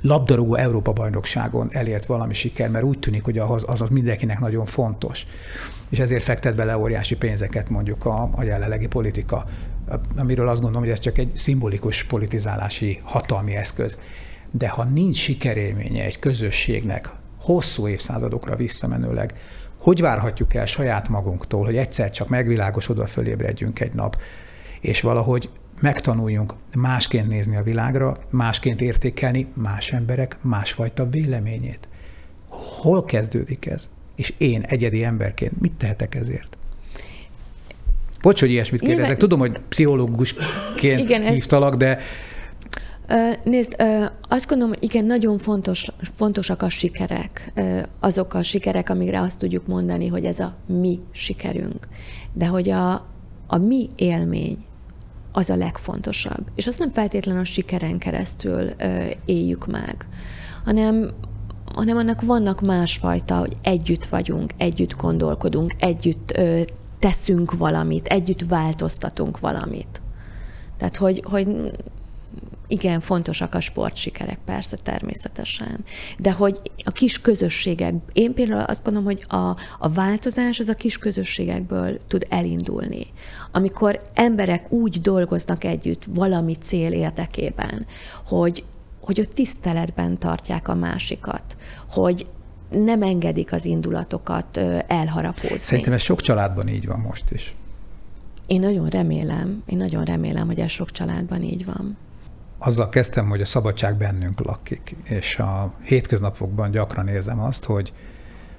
labdarúgó 0.00 0.54
Európa-bajnokságon 0.54 1.68
elért 1.72 2.06
valami 2.06 2.34
siker, 2.34 2.70
mert 2.70 2.84
úgy 2.84 2.98
tűnik, 2.98 3.24
hogy 3.24 3.38
az, 3.38 3.64
az 3.66 3.80
mindenkinek 3.90 4.40
nagyon 4.40 4.66
fontos. 4.66 5.26
És 5.88 5.98
ezért 5.98 6.22
fektet 6.22 6.54
bele 6.54 6.78
óriási 6.78 7.16
pénzeket 7.16 7.68
mondjuk 7.68 8.04
a, 8.04 8.30
a 8.34 8.42
jelenlegi 8.42 8.86
politika, 8.86 9.44
amiről 10.16 10.48
azt 10.48 10.60
gondolom, 10.60 10.82
hogy 10.82 10.92
ez 10.92 10.98
csak 10.98 11.18
egy 11.18 11.36
szimbolikus 11.36 12.04
politizálási 12.04 13.00
hatalmi 13.02 13.54
eszköz. 13.54 13.98
De 14.50 14.68
ha 14.68 14.84
nincs 14.84 15.16
sikerélménye 15.16 16.04
egy 16.04 16.18
közösségnek, 16.18 17.10
hosszú 17.40 17.88
évszázadokra 17.88 18.56
visszamenőleg, 18.56 19.34
hogy 19.78 20.00
várhatjuk 20.00 20.54
el 20.54 20.66
saját 20.66 21.08
magunktól, 21.08 21.64
hogy 21.64 21.76
egyszer 21.76 22.10
csak 22.10 22.28
megvilágosodva 22.28 23.06
fölébredjünk 23.06 23.80
egy 23.80 23.94
nap, 23.94 24.16
és 24.80 25.00
valahogy 25.00 25.48
megtanuljunk 25.80 26.54
másként 26.76 27.28
nézni 27.28 27.56
a 27.56 27.62
világra, 27.62 28.16
másként 28.30 28.80
értékelni 28.80 29.46
más 29.54 29.92
emberek 29.92 30.36
másfajta 30.40 31.08
véleményét. 31.08 31.88
Hol 32.48 33.04
kezdődik 33.04 33.66
ez? 33.66 33.88
És 34.14 34.34
én 34.38 34.62
egyedi 34.62 35.04
emberként 35.04 35.60
mit 35.60 35.72
tehetek 35.72 36.14
ezért? 36.14 36.56
Bocs, 38.22 38.40
hogy 38.40 38.50
ilyesmit 38.50 38.80
kérdezek. 38.80 39.16
Tudom, 39.16 39.38
hogy 39.38 39.60
pszichológusként 39.68 41.00
Igen, 41.00 41.22
hívtalak, 41.22 41.72
ez... 41.72 41.78
de 41.78 41.98
Nézd, 43.44 43.76
azt 44.28 44.48
gondolom, 44.48 44.74
hogy 44.74 44.82
igen, 44.82 45.04
nagyon 45.04 45.38
fontos, 45.38 45.86
fontosak 46.00 46.62
a 46.62 46.68
sikerek, 46.68 47.52
azok 48.00 48.34
a 48.34 48.42
sikerek, 48.42 48.90
amikre 48.90 49.20
azt 49.20 49.38
tudjuk 49.38 49.66
mondani, 49.66 50.06
hogy 50.06 50.24
ez 50.24 50.38
a 50.38 50.56
mi 50.66 51.00
sikerünk. 51.10 51.88
De 52.32 52.46
hogy 52.46 52.70
a, 52.70 52.92
a 53.46 53.56
mi 53.56 53.88
élmény 53.96 54.58
az 55.32 55.50
a 55.50 55.56
legfontosabb. 55.56 56.46
És 56.54 56.66
azt 56.66 56.78
nem 56.78 56.90
feltétlenül 56.90 57.40
a 57.40 57.44
sikeren 57.44 57.98
keresztül 57.98 58.70
éljük 59.24 59.66
meg, 59.66 60.06
hanem 60.64 61.10
hanem 61.74 61.96
annak 61.96 62.22
vannak 62.22 62.60
másfajta, 62.60 63.36
hogy 63.38 63.56
együtt 63.62 64.04
vagyunk, 64.04 64.52
együtt 64.56 64.96
gondolkodunk, 64.96 65.74
együtt 65.78 66.32
ö, 66.36 66.60
teszünk 66.98 67.56
valamit, 67.56 68.06
együtt 68.06 68.44
változtatunk 68.48 69.40
valamit. 69.40 70.00
Tehát, 70.76 70.96
hogy, 70.96 71.22
hogy 71.24 71.70
igen, 72.68 73.00
fontosak 73.00 73.54
a 73.54 73.60
sportsikerek, 73.60 74.38
persze, 74.44 74.76
természetesen. 74.76 75.84
De 76.18 76.32
hogy 76.32 76.60
a 76.84 76.90
kis 76.90 77.20
közösségek, 77.20 77.94
én 78.12 78.34
például 78.34 78.60
azt 78.60 78.84
gondolom, 78.84 79.08
hogy 79.08 79.24
a, 79.28 79.56
a 79.78 79.88
változás 79.88 80.60
az 80.60 80.68
a 80.68 80.74
kis 80.74 80.98
közösségekből 80.98 81.98
tud 82.06 82.26
elindulni. 82.28 83.06
Amikor 83.52 84.10
emberek 84.14 84.72
úgy 84.72 85.00
dolgoznak 85.00 85.64
együtt 85.64 86.04
valami 86.14 86.54
cél 86.54 86.92
érdekében, 86.92 87.86
hogy, 88.26 88.64
hogy 89.00 89.20
ott 89.20 89.32
tiszteletben 89.32 90.18
tartják 90.18 90.68
a 90.68 90.74
másikat, 90.74 91.56
hogy 91.90 92.26
nem 92.70 93.02
engedik 93.02 93.52
az 93.52 93.64
indulatokat 93.64 94.56
elharapózni. 94.86 95.58
Szerintem 95.58 95.92
ez 95.92 96.02
sok 96.02 96.20
családban 96.20 96.68
így 96.68 96.86
van 96.86 96.98
most 96.98 97.30
is. 97.30 97.54
Én 98.46 98.60
nagyon 98.60 98.88
remélem, 98.88 99.62
én 99.66 99.76
nagyon 99.76 100.04
remélem, 100.04 100.46
hogy 100.46 100.58
ez 100.58 100.70
sok 100.70 100.90
családban 100.90 101.42
így 101.42 101.64
van 101.64 101.96
azzal 102.58 102.88
kezdtem, 102.88 103.28
hogy 103.28 103.40
a 103.40 103.44
szabadság 103.44 103.96
bennünk 103.96 104.40
lakik, 104.40 104.96
és 105.02 105.38
a 105.38 105.72
hétköznapokban 105.82 106.70
gyakran 106.70 107.08
érzem 107.08 107.40
azt, 107.40 107.64
hogy 107.64 107.92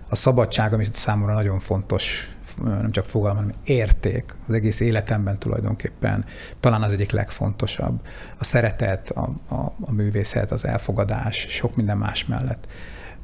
a 0.10 0.16
szabadság, 0.16 0.74
ami 0.74 0.88
számomra 0.92 1.34
nagyon 1.34 1.60
fontos, 1.60 2.30
nem 2.64 2.92
csak 2.92 3.06
fogalom, 3.06 3.36
hanem 3.36 3.54
érték 3.64 4.36
az 4.48 4.54
egész 4.54 4.80
életemben 4.80 5.38
tulajdonképpen, 5.38 6.26
talán 6.60 6.82
az 6.82 6.94
egyik 6.94 7.12
legfontosabb. 7.12 8.00
A 8.38 8.44
szeretet, 8.44 9.10
a, 9.10 9.30
a, 9.48 9.74
a 9.82 9.92
művészet, 9.92 10.52
az 10.52 10.66
elfogadás, 10.66 11.46
sok 11.50 11.76
minden 11.76 11.98
más 11.98 12.26
mellett, 12.26 12.68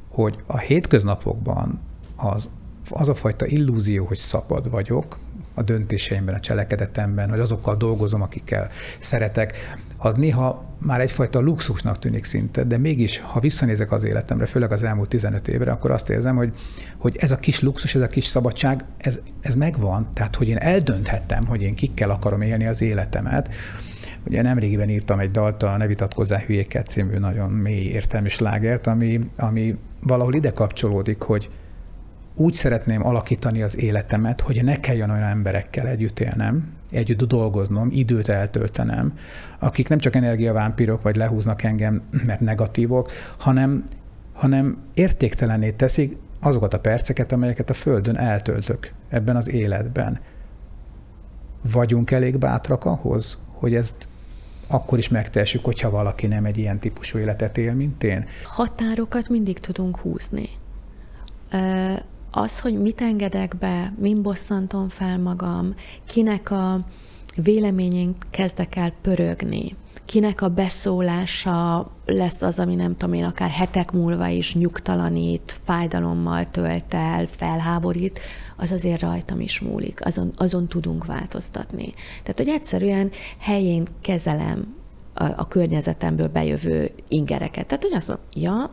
hogy 0.08 0.36
a 0.46 0.58
hétköznapokban 0.58 1.80
az, 2.16 2.48
az 2.90 3.08
a 3.08 3.14
fajta 3.14 3.46
illúzió, 3.46 4.04
hogy 4.04 4.16
szabad 4.16 4.70
vagyok, 4.70 5.18
a 5.56 5.62
döntéseimben, 5.62 6.34
a 6.34 6.40
cselekedetemben, 6.40 7.30
hogy 7.30 7.40
azokkal 7.40 7.76
dolgozom, 7.76 8.22
akikkel 8.22 8.68
szeretek, 8.98 9.76
az 9.96 10.14
néha 10.14 10.64
már 10.78 11.00
egyfajta 11.00 11.40
luxusnak 11.40 11.98
tűnik 11.98 12.24
szinte, 12.24 12.64
de 12.64 12.78
mégis, 12.78 13.18
ha 13.18 13.40
visszanézek 13.40 13.92
az 13.92 14.04
életemre, 14.04 14.46
főleg 14.46 14.72
az 14.72 14.82
elmúlt 14.82 15.08
15 15.08 15.48
évre, 15.48 15.70
akkor 15.70 15.90
azt 15.90 16.10
érzem, 16.10 16.36
hogy, 16.36 16.52
hogy 16.96 17.16
ez 17.16 17.30
a 17.30 17.36
kis 17.36 17.60
luxus, 17.60 17.94
ez 17.94 18.02
a 18.02 18.06
kis 18.06 18.24
szabadság, 18.24 18.84
ez, 18.96 19.20
ez 19.40 19.54
megvan. 19.54 20.08
Tehát, 20.14 20.36
hogy 20.36 20.48
én 20.48 20.56
eldönthettem, 20.56 21.46
hogy 21.46 21.62
én 21.62 21.74
kikkel 21.74 22.10
akarom 22.10 22.40
élni 22.42 22.66
az 22.66 22.82
életemet. 22.82 23.54
Ugye 24.26 24.42
nemrégiben 24.42 24.90
írtam 24.90 25.18
egy 25.18 25.30
dalt, 25.30 25.62
a 25.62 25.76
Ne 25.76 25.86
vitatkozzál 25.86 26.40
hülyéket 26.40 26.88
című 26.88 27.18
nagyon 27.18 27.50
mély 27.50 27.84
értelmi 27.84 28.28
slágert, 28.28 28.86
ami, 28.86 29.20
ami 29.36 29.76
valahol 30.02 30.34
ide 30.34 30.50
kapcsolódik, 30.50 31.22
hogy, 31.22 31.48
úgy 32.36 32.52
szeretném 32.52 33.06
alakítani 33.06 33.62
az 33.62 33.78
életemet, 33.78 34.40
hogy 34.40 34.64
ne 34.64 34.80
kelljen 34.80 35.10
olyan 35.10 35.28
emberekkel 35.28 35.86
együtt 35.86 36.20
élnem, 36.20 36.72
együtt 36.90 37.22
dolgoznom, 37.22 37.88
időt 37.90 38.28
eltöltenem, 38.28 39.18
akik 39.58 39.88
nem 39.88 39.98
csak 39.98 40.14
energiavámpírok, 40.14 41.02
vagy 41.02 41.16
lehúznak 41.16 41.62
engem, 41.62 42.02
mert 42.26 42.40
negatívok, 42.40 43.10
hanem, 43.38 43.84
hanem 44.32 44.78
értéktelené 44.94 45.70
teszik 45.70 46.16
azokat 46.40 46.74
a 46.74 46.80
perceket, 46.80 47.32
amelyeket 47.32 47.70
a 47.70 47.74
Földön 47.74 48.16
eltöltök 48.16 48.92
ebben 49.08 49.36
az 49.36 49.48
életben. 49.48 50.20
Vagyunk 51.72 52.10
elég 52.10 52.38
bátrak 52.38 52.84
ahhoz, 52.84 53.38
hogy 53.52 53.74
ezt 53.74 54.08
akkor 54.66 54.98
is 54.98 55.08
megtessük, 55.08 55.64
hogyha 55.64 55.90
valaki 55.90 56.26
nem 56.26 56.44
egy 56.44 56.58
ilyen 56.58 56.78
típusú 56.78 57.18
életet 57.18 57.58
él, 57.58 57.74
mint 57.74 58.04
én? 58.04 58.26
Határokat 58.44 59.28
mindig 59.28 59.60
tudunk 59.60 59.98
húzni 59.98 60.48
az, 62.36 62.60
hogy 62.60 62.80
mit 62.80 63.00
engedek 63.00 63.56
be, 63.56 63.92
min 63.98 64.22
bosszantom 64.22 64.88
fel 64.88 65.18
magam, 65.18 65.74
kinek 66.04 66.50
a 66.50 66.80
véleményén 67.36 68.14
kezdek 68.30 68.76
el 68.76 68.92
pörögni, 69.02 69.76
kinek 70.04 70.42
a 70.42 70.48
beszólása 70.48 71.90
lesz 72.06 72.42
az, 72.42 72.58
ami 72.58 72.74
nem 72.74 72.96
tudom 72.96 73.14
én, 73.14 73.24
akár 73.24 73.50
hetek 73.50 73.92
múlva 73.92 74.26
is 74.26 74.54
nyugtalanít, 74.54 75.60
fájdalommal 75.64 76.46
tölt 76.50 76.94
el, 76.94 77.26
felháborít, 77.26 78.20
az 78.56 78.72
azért 78.72 79.00
rajtam 79.00 79.40
is 79.40 79.60
múlik, 79.60 80.04
azon, 80.04 80.32
azon 80.36 80.68
tudunk 80.68 81.06
változtatni. 81.06 81.94
Tehát, 82.22 82.36
hogy 82.36 82.48
egyszerűen 82.48 83.10
helyén 83.38 83.86
kezelem 84.00 84.74
a, 85.14 85.24
a 85.24 85.48
környezetemből 85.48 86.28
bejövő 86.28 86.90
ingereket. 87.08 87.66
Tehát, 87.66 87.82
hogy 87.82 87.94
azt 87.94 88.08
mondom, 88.08 88.26
ja, 88.32 88.70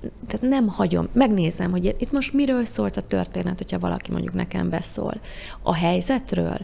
tehát 0.00 0.48
nem 0.48 0.68
hagyom, 0.68 1.08
megnézem, 1.12 1.70
hogy 1.70 1.94
itt 1.98 2.12
most 2.12 2.32
miről 2.32 2.64
szólt 2.64 2.96
a 2.96 3.06
történet, 3.06 3.58
hogyha 3.58 3.78
valaki 3.78 4.10
mondjuk 4.10 4.34
nekem 4.34 4.68
beszól. 4.68 5.20
A 5.62 5.74
helyzetről, 5.74 6.58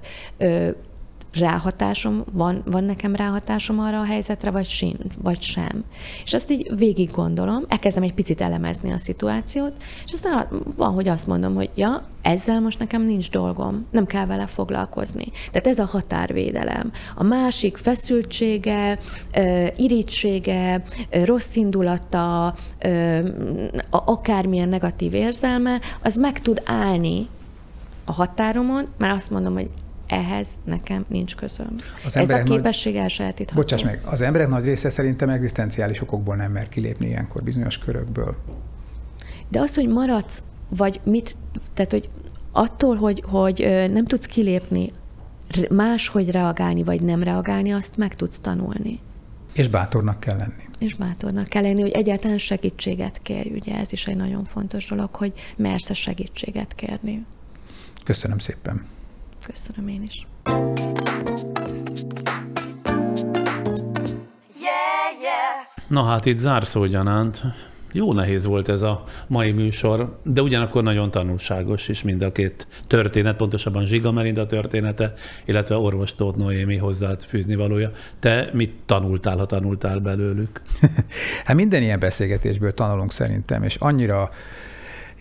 ráhatásom, 1.33 2.25
van, 2.33 2.63
van 2.65 2.85
nekem 2.85 3.15
ráhatásom 3.15 3.81
arra 3.81 4.01
a 4.01 4.05
helyzetre, 4.05 4.51
vagy, 4.51 4.67
sin, 4.67 4.97
vagy 5.23 5.41
sem. 5.41 5.85
És 6.25 6.35
azt 6.35 6.51
így 6.51 6.77
végig 6.77 7.11
gondolom, 7.11 7.65
elkezdem 7.69 8.03
egy 8.03 8.15
picit 8.15 8.41
elemezni 8.41 8.93
a 8.93 8.99
szituációt, 8.99 9.73
és 10.05 10.13
aztán 10.13 10.49
van, 10.77 10.93
hogy 10.93 11.09
azt 11.09 11.27
mondom, 11.27 11.55
hogy 11.55 11.71
ja, 11.75 12.03
ezzel 12.23 12.61
most 12.61 12.79
nekem 12.79 13.03
nincs 13.03 13.31
dolgom, 13.31 13.87
nem 13.91 14.07
kell 14.07 14.27
vele 14.27 14.47
foglalkozni. 14.47 15.27
Tehát 15.51 15.67
ez 15.67 15.79
a 15.79 15.85
határvédelem. 15.85 16.93
A 17.15 17.23
másik 17.23 17.77
feszültsége, 17.77 18.99
irítsége, 19.77 20.83
rossz 21.11 21.57
indulata, 21.57 22.55
akármilyen 23.91 24.69
negatív 24.69 25.15
érzelme, 25.15 25.81
az 26.03 26.17
meg 26.17 26.41
tud 26.41 26.63
állni 26.65 27.29
a 28.05 28.13
határomon, 28.13 28.87
mert 28.97 29.15
azt 29.15 29.31
mondom, 29.31 29.55
hogy 29.55 29.71
ehhez 30.13 30.49
nekem 30.65 31.05
nincs 31.09 31.37
közöm. 31.37 31.77
Az 32.05 32.17
Ez 32.17 32.29
a 32.29 32.43
képesség 32.43 32.93
nagy... 32.93 33.03
elsajátítható. 33.03 33.61
Bocsáss 33.61 33.83
meg, 33.83 34.01
az 34.05 34.21
emberek 34.21 34.49
nagy 34.49 34.65
része 34.65 34.91
szerintem 34.91 35.29
egzisztenciális 35.29 36.01
okokból 36.01 36.37
nem 36.37 36.53
mer 36.53 36.69
kilépni 36.69 37.07
ilyenkor 37.07 37.43
bizonyos 37.43 37.79
körökből. 37.79 38.37
De 39.51 39.61
az, 39.61 39.75
hogy 39.75 39.89
maradsz, 39.89 40.43
vagy 40.69 41.01
mit, 41.05 41.37
tehát 41.75 41.91
hogy 41.91 42.09
attól, 42.53 42.97
hogy, 42.97 43.23
hogy 43.27 43.89
nem 43.93 44.05
tudsz 44.05 44.27
kilépni, 44.27 44.93
máshogy 45.71 46.31
reagálni, 46.31 46.83
vagy 46.83 47.03
nem 47.03 47.23
reagálni, 47.23 47.73
azt 47.73 47.97
meg 47.97 48.15
tudsz 48.17 48.39
tanulni. 48.39 49.01
És 49.53 49.69
bátornak 49.69 50.21
kell 50.21 50.37
lenni. 50.37 50.69
És 50.79 50.95
bátornak 50.95 51.47
kell 51.47 51.63
lenni, 51.63 51.81
hogy 51.81 51.91
egyáltalán 51.91 52.39
segítséget 52.39 53.19
kérj. 53.23 53.51
Ugye 53.51 53.77
ez 53.77 53.93
is 53.93 54.07
egy 54.07 54.17
nagyon 54.17 54.45
fontos 54.45 54.87
dolog, 54.87 55.15
hogy 55.15 55.33
mersz 55.57 55.91
a 55.91 55.95
segítséget 55.95 56.75
kérni. 56.75 57.27
Köszönöm 58.05 58.39
szépen. 58.39 58.87
Köszönöm 59.47 59.89
én 59.89 60.03
is. 60.03 60.27
Na 65.89 66.05
hát 66.05 66.27
itt 66.27 66.39
zárszó 66.39 66.87
gyanánt. 66.87 67.43
Jó 67.93 68.13
nehéz 68.13 68.45
volt 68.45 68.69
ez 68.69 68.83
a 68.83 69.05
mai 69.27 69.51
műsor, 69.51 70.19
de 70.23 70.43
ugyanakkor 70.43 70.83
nagyon 70.83 71.11
tanulságos 71.11 71.89
is 71.89 72.03
mind 72.03 72.23
a 72.23 72.33
két 72.33 72.67
történet, 72.87 73.37
pontosabban 73.37 73.87
Zsiga 73.87 74.13
Melinda 74.13 74.47
története, 74.47 75.13
illetve 75.45 75.77
orvos 75.77 76.15
Tóth 76.15 76.39
Noémi 76.39 76.77
hozzád 76.77 77.23
fűzni 77.23 77.55
valója. 77.55 77.91
Te 78.19 78.51
mit 78.53 78.73
tanultál, 78.87 79.37
ha 79.37 79.47
tanultál 79.47 79.99
belőlük? 79.99 80.61
hát 81.45 81.57
minden 81.57 81.83
ilyen 81.83 81.99
beszélgetésből 81.99 82.75
tanulunk 82.75 83.13
szerintem, 83.13 83.63
és 83.63 83.77
annyira 83.77 84.31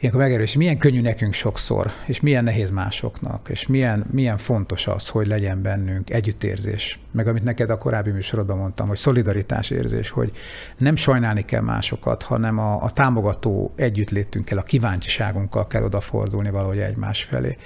ilyenkor 0.01 0.21
megerős, 0.21 0.55
milyen 0.55 0.77
könnyű 0.77 1.01
nekünk 1.01 1.33
sokszor, 1.33 1.91
és 2.05 2.19
milyen 2.19 2.43
nehéz 2.43 2.69
másoknak, 2.69 3.49
és 3.49 3.67
milyen, 3.67 4.05
milyen 4.11 4.37
fontos 4.37 4.87
az, 4.87 5.07
hogy 5.07 5.27
legyen 5.27 5.61
bennünk 5.61 6.09
együttérzés. 6.09 6.99
Meg 7.11 7.27
amit 7.27 7.43
neked 7.43 7.69
a 7.69 7.77
korábbi 7.77 8.11
műsorodban 8.11 8.57
mondtam, 8.57 8.87
hogy 8.87 8.97
szolidaritás 8.97 9.69
érzés, 9.69 10.09
hogy 10.09 10.31
nem 10.77 10.95
sajnálni 10.95 11.45
kell 11.45 11.61
másokat, 11.61 12.23
hanem 12.23 12.59
a, 12.59 12.83
a 12.83 12.91
támogató 12.91 13.73
együttlétünkkel, 13.75 14.57
a 14.57 14.63
kíváncsiságunkkal 14.63 15.67
kell 15.67 15.83
odafordulni 15.83 16.49
valahogy 16.49 16.79
egymás 16.79 17.23
felé. 17.23 17.57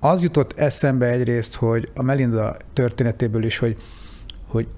Az 0.00 0.22
jutott 0.22 0.52
eszembe 0.52 1.06
egyrészt, 1.06 1.54
hogy 1.54 1.90
a 1.94 2.02
Melinda 2.02 2.56
történetéből 2.72 3.44
is, 3.44 3.58
hogy, 3.58 3.76
hogy 4.46 4.68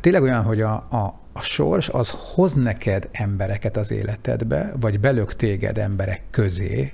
tényleg 0.00 0.22
olyan, 0.22 0.42
hogy 0.42 0.60
a, 0.60 0.72
a, 0.72 1.23
a 1.36 1.42
sors 1.42 1.88
az 1.88 2.10
hoz 2.10 2.52
neked 2.52 3.08
embereket 3.12 3.76
az 3.76 3.90
életedbe, 3.90 4.72
vagy 4.80 5.00
belök 5.00 5.36
téged 5.36 5.78
emberek 5.78 6.22
közé, 6.30 6.92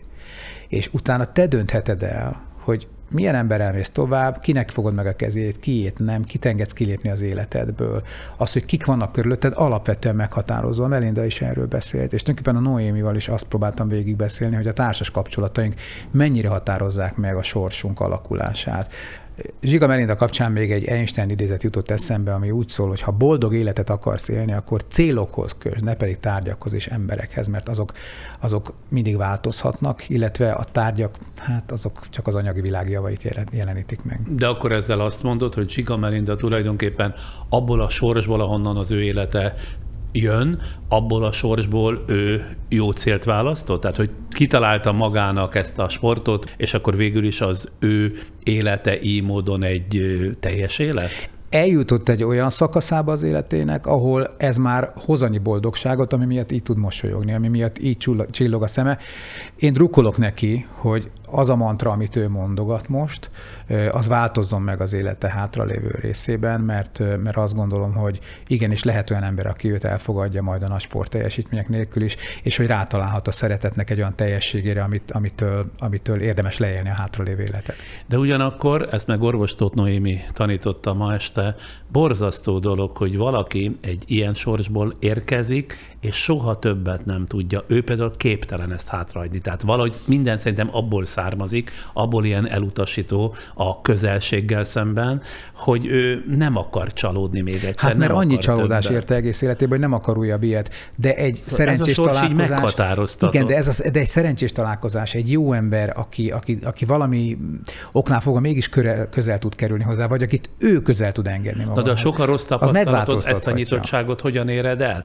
és 0.69 0.89
utána 0.93 1.33
te 1.33 1.47
döntheted 1.47 2.03
el, 2.03 2.43
hogy 2.59 2.89
milyen 3.11 3.35
ember 3.35 3.61
elmész 3.61 3.91
tovább, 3.91 4.41
kinek 4.41 4.71
fogod 4.71 4.95
meg 4.95 5.07
a 5.07 5.17
kezét, 5.17 5.59
kiét 5.59 5.99
nem, 5.99 6.25
kit 6.25 6.45
engedsz 6.45 6.73
kilépni 6.73 7.11
az 7.11 7.21
életedből. 7.23 8.03
Az, 8.37 8.53
hogy 8.53 8.65
kik 8.65 8.87
vannak 8.87 9.12
körülötted, 9.12 9.53
alapvetően 9.57 10.15
meghatározó. 10.15 10.87
Melinda 10.87 11.25
is 11.25 11.41
erről 11.41 11.67
beszélt, 11.67 12.12
és 12.12 12.23
tulajdonképpen 12.23 12.67
a 12.67 12.71
Noémival 12.71 13.17
is 13.17 13.29
azt 13.29 13.45
próbáltam 13.45 13.89
végigbeszélni, 13.89 14.57
hogy 14.57 14.67
a 14.67 14.73
társas 14.73 15.11
kapcsolataink 15.11 15.75
mennyire 16.11 16.49
határozzák 16.49 17.17
meg 17.17 17.37
a 17.37 17.43
sorsunk 17.43 18.01
alakulását. 18.01 18.93
Zsiga 19.62 19.87
Melinda 19.87 20.15
kapcsán 20.15 20.53
még 20.53 20.73
egy 20.73 20.85
Einstein 20.85 21.31
idézet 21.31 21.62
jutott 21.62 21.91
eszembe, 21.91 22.35
ami 22.35 22.51
úgy 22.51 22.69
szól, 22.69 22.89
hogy 22.89 23.01
ha 23.01 23.11
boldog 23.11 23.55
életet 23.55 23.91
akarsz 23.91 24.29
élni, 24.29 24.53
akkor 24.53 24.85
célokhoz 24.89 25.57
köz, 25.59 25.83
ne 25.83 25.95
pedig 25.95 26.21
tárgyakhoz 26.21 26.73
és 26.73 26.87
emberekhez, 26.87 27.47
mert 27.47 27.69
azok, 27.69 27.93
azok 28.41 28.75
mindig 28.89 29.17
változhatnak, 29.17 30.09
illetve 30.09 30.53
a 30.53 30.65
tárgyak, 30.65 31.15
hát 31.37 31.73
azok 31.73 32.09
csak 32.11 32.27
az 32.27 32.35
anyagi 32.35 32.61
világ 32.61 32.91
javait 32.91 33.47
jelenítik 33.53 34.05
meg. 34.05 34.21
De 34.35 34.47
akkor 34.47 34.73
ezzel 34.73 35.01
azt 35.01 35.23
mondod, 35.23 35.55
hogy 35.55 35.71
Zsiga 35.71 35.97
Melinda 35.97 36.37
tulajdonképpen 36.37 37.15
abból 37.49 37.81
a 37.81 37.89
sorsból, 37.89 38.41
ahonnan 38.41 38.77
az 38.77 38.91
ő 38.91 39.03
élete 39.03 39.55
jön, 40.12 40.61
abból 40.89 41.24
a 41.24 41.32
sorsból 41.32 42.05
ő 42.07 42.57
jó 42.69 42.91
célt 42.91 43.24
választott? 43.24 43.81
Tehát, 43.81 43.97
hogy 43.97 44.11
kitalálta 44.31 44.93
magának 44.93 45.55
ezt 45.55 45.78
a 45.78 45.89
sportot, 45.89 46.55
és 46.57 46.74
akkor 46.74 46.97
végül 46.97 47.24
is 47.24 47.41
az 47.41 47.69
ő 47.78 48.19
élete 48.43 49.01
így 49.01 49.23
módon 49.23 49.62
egy 49.62 50.01
teljes 50.41 50.78
élet? 50.78 51.31
eljutott 51.51 52.09
egy 52.09 52.23
olyan 52.23 52.51
szakaszába 52.51 53.12
az 53.12 53.23
életének, 53.23 53.87
ahol 53.87 54.35
ez 54.37 54.57
már 54.57 54.93
hoz 54.95 55.23
annyi 55.23 55.39
boldogságot, 55.39 56.12
ami 56.12 56.24
miatt 56.24 56.53
így 56.53 56.62
tud 56.62 56.78
mosolyogni, 56.78 57.35
ami 57.35 57.49
miatt 57.49 57.78
így 57.78 57.97
csillog 58.31 58.62
a 58.62 58.66
szeme. 58.66 58.99
Én 59.57 59.73
drukkolok 59.73 60.19
neki, 60.19 60.66
hogy 60.73 61.11
az 61.32 61.51
a 61.51 61.57
mantra, 61.57 61.90
amit 61.90 62.16
ő 62.16 62.28
mondogat 62.28 62.89
most, 62.89 63.31
az 63.90 64.07
változzon 64.09 64.62
meg 64.62 64.81
az 64.81 64.93
élete 64.93 65.28
hátralévő 65.28 65.98
részében, 66.01 66.61
mert, 66.61 66.98
mert 66.98 67.36
azt 67.36 67.55
gondolom, 67.55 67.93
hogy 67.93 68.19
igenis 68.47 68.85
lehet 68.85 69.11
olyan 69.11 69.23
ember, 69.23 69.47
aki 69.47 69.73
őt 69.73 69.85
elfogadja 69.85 70.43
majd 70.43 70.62
a 70.62 70.69
nagy 70.69 70.81
sport 70.81 71.11
teljesítmények 71.11 71.69
nélkül 71.69 72.02
is, 72.02 72.16
és 72.43 72.57
hogy 72.57 72.66
rátalálhat 72.66 73.28
a 73.28 73.32
szeretetnek 73.32 73.90
egy 73.90 73.98
olyan 73.98 74.15
teljességére, 74.16 74.82
amit, 74.82 75.11
amitől, 75.11 75.70
amitől 75.78 76.20
érdemes 76.20 76.59
leélni 76.59 76.89
a 76.89 76.94
hátralévő 76.94 77.43
életet. 77.43 77.77
De 78.07 78.19
ugyanakkor, 78.19 78.89
ezt 78.90 79.07
meg 79.07 79.23
orvos 79.23 79.55
Noémi 79.73 80.20
tanította 80.32 80.94
ma 80.94 81.12
este, 81.12 81.55
borzasztó 81.89 82.59
dolog, 82.59 82.97
hogy 82.97 83.16
valaki 83.16 83.78
egy 83.81 84.05
ilyen 84.07 84.35
sorsból 84.35 84.94
érkezik, 84.98 85.97
és 86.01 86.15
soha 86.15 86.59
többet 86.59 87.05
nem 87.05 87.27
tudja. 87.27 87.65
Ő 87.66 87.85
például 87.85 88.16
képtelen 88.16 88.73
ezt 88.73 88.89
hátrahagyni. 88.89 89.40
Tehát 89.40 89.62
valahogy 89.62 89.97
minden 90.05 90.39
szerintem 90.39 90.69
abból 90.73 91.05
származik, 91.20 91.70
abból 91.92 92.24
ilyen 92.24 92.48
elutasító 92.48 93.34
a 93.55 93.80
közelséggel 93.80 94.64
szemben, 94.64 95.22
hogy 95.55 95.86
ő 95.86 96.24
nem 96.36 96.56
akar 96.56 96.92
csalódni 96.92 97.40
még 97.40 97.64
egyszer. 97.64 97.90
Hát 97.90 97.98
mert 97.98 98.12
annyi 98.12 98.38
csalódás 98.38 98.84
többet. 98.84 99.02
érte 99.02 99.14
egész 99.14 99.42
életében, 99.42 99.68
hogy 99.68 99.88
nem 99.88 99.92
akar 99.92 100.18
újabb 100.18 100.42
ilyet. 100.42 100.70
De 100.97 101.14
egy 101.14 101.34
szóval 101.34 101.56
szerencsés 101.56 101.98
ez 101.98 102.51
a 102.51 102.72
találkozás. 102.74 103.16
Igen, 103.20 103.47
de, 103.47 103.56
ez 103.56 103.68
a, 103.68 103.90
de 103.90 104.01
egy 104.01 104.06
szerencsés 104.06 104.52
találkozás, 104.52 105.14
egy 105.14 105.30
jó 105.30 105.52
ember, 105.52 105.92
aki, 105.97 106.30
aki, 106.30 106.59
aki 106.64 106.84
valami 106.84 107.38
oknál 107.92 108.20
fogva 108.20 108.40
mégis 108.40 108.68
közel, 108.68 109.09
közel 109.09 109.38
tud 109.38 109.55
kerülni 109.55 109.84
hozzá, 109.84 110.06
vagy 110.06 110.22
akit 110.22 110.51
ő 110.59 110.82
közel 110.82 111.12
tud 111.12 111.26
engedni 111.26 111.64
magához. 111.64 111.76
Na 111.76 111.82
de 111.82 111.90
a 111.90 111.97
sokkal 111.97 112.26
rossz 112.26 112.44
tapasztalatod, 112.44 113.22
ezt 113.26 113.47
a 113.47 113.51
nyitottságot 113.51 114.20
hogyan 114.20 114.48
éred 114.48 114.80
el? 114.80 115.05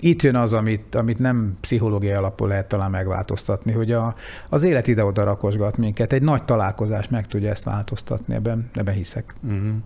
Itt 0.00 0.22
jön 0.22 0.36
az, 0.36 0.52
amit, 0.52 0.94
amit 0.94 1.18
nem 1.18 1.56
pszichológiai 1.60 2.14
alapon 2.14 2.48
lehet 2.48 2.68
talán 2.68 2.90
megváltoztatni, 2.90 3.72
hogy 3.72 3.92
a, 3.92 4.14
az 4.48 4.62
élet 4.62 4.88
ide-oda 4.88 5.24
rakosgat 5.24 5.76
minket. 5.76 6.12
Egy 6.12 6.22
nagy 6.22 6.44
találkozás 6.44 7.08
meg 7.08 7.26
tudja 7.26 7.50
ezt 7.50 7.64
változtatni, 7.64 8.34
ebben, 8.34 8.70
ebben 8.74 8.94
hiszek. 8.94 9.34
Mm. 9.46 9.76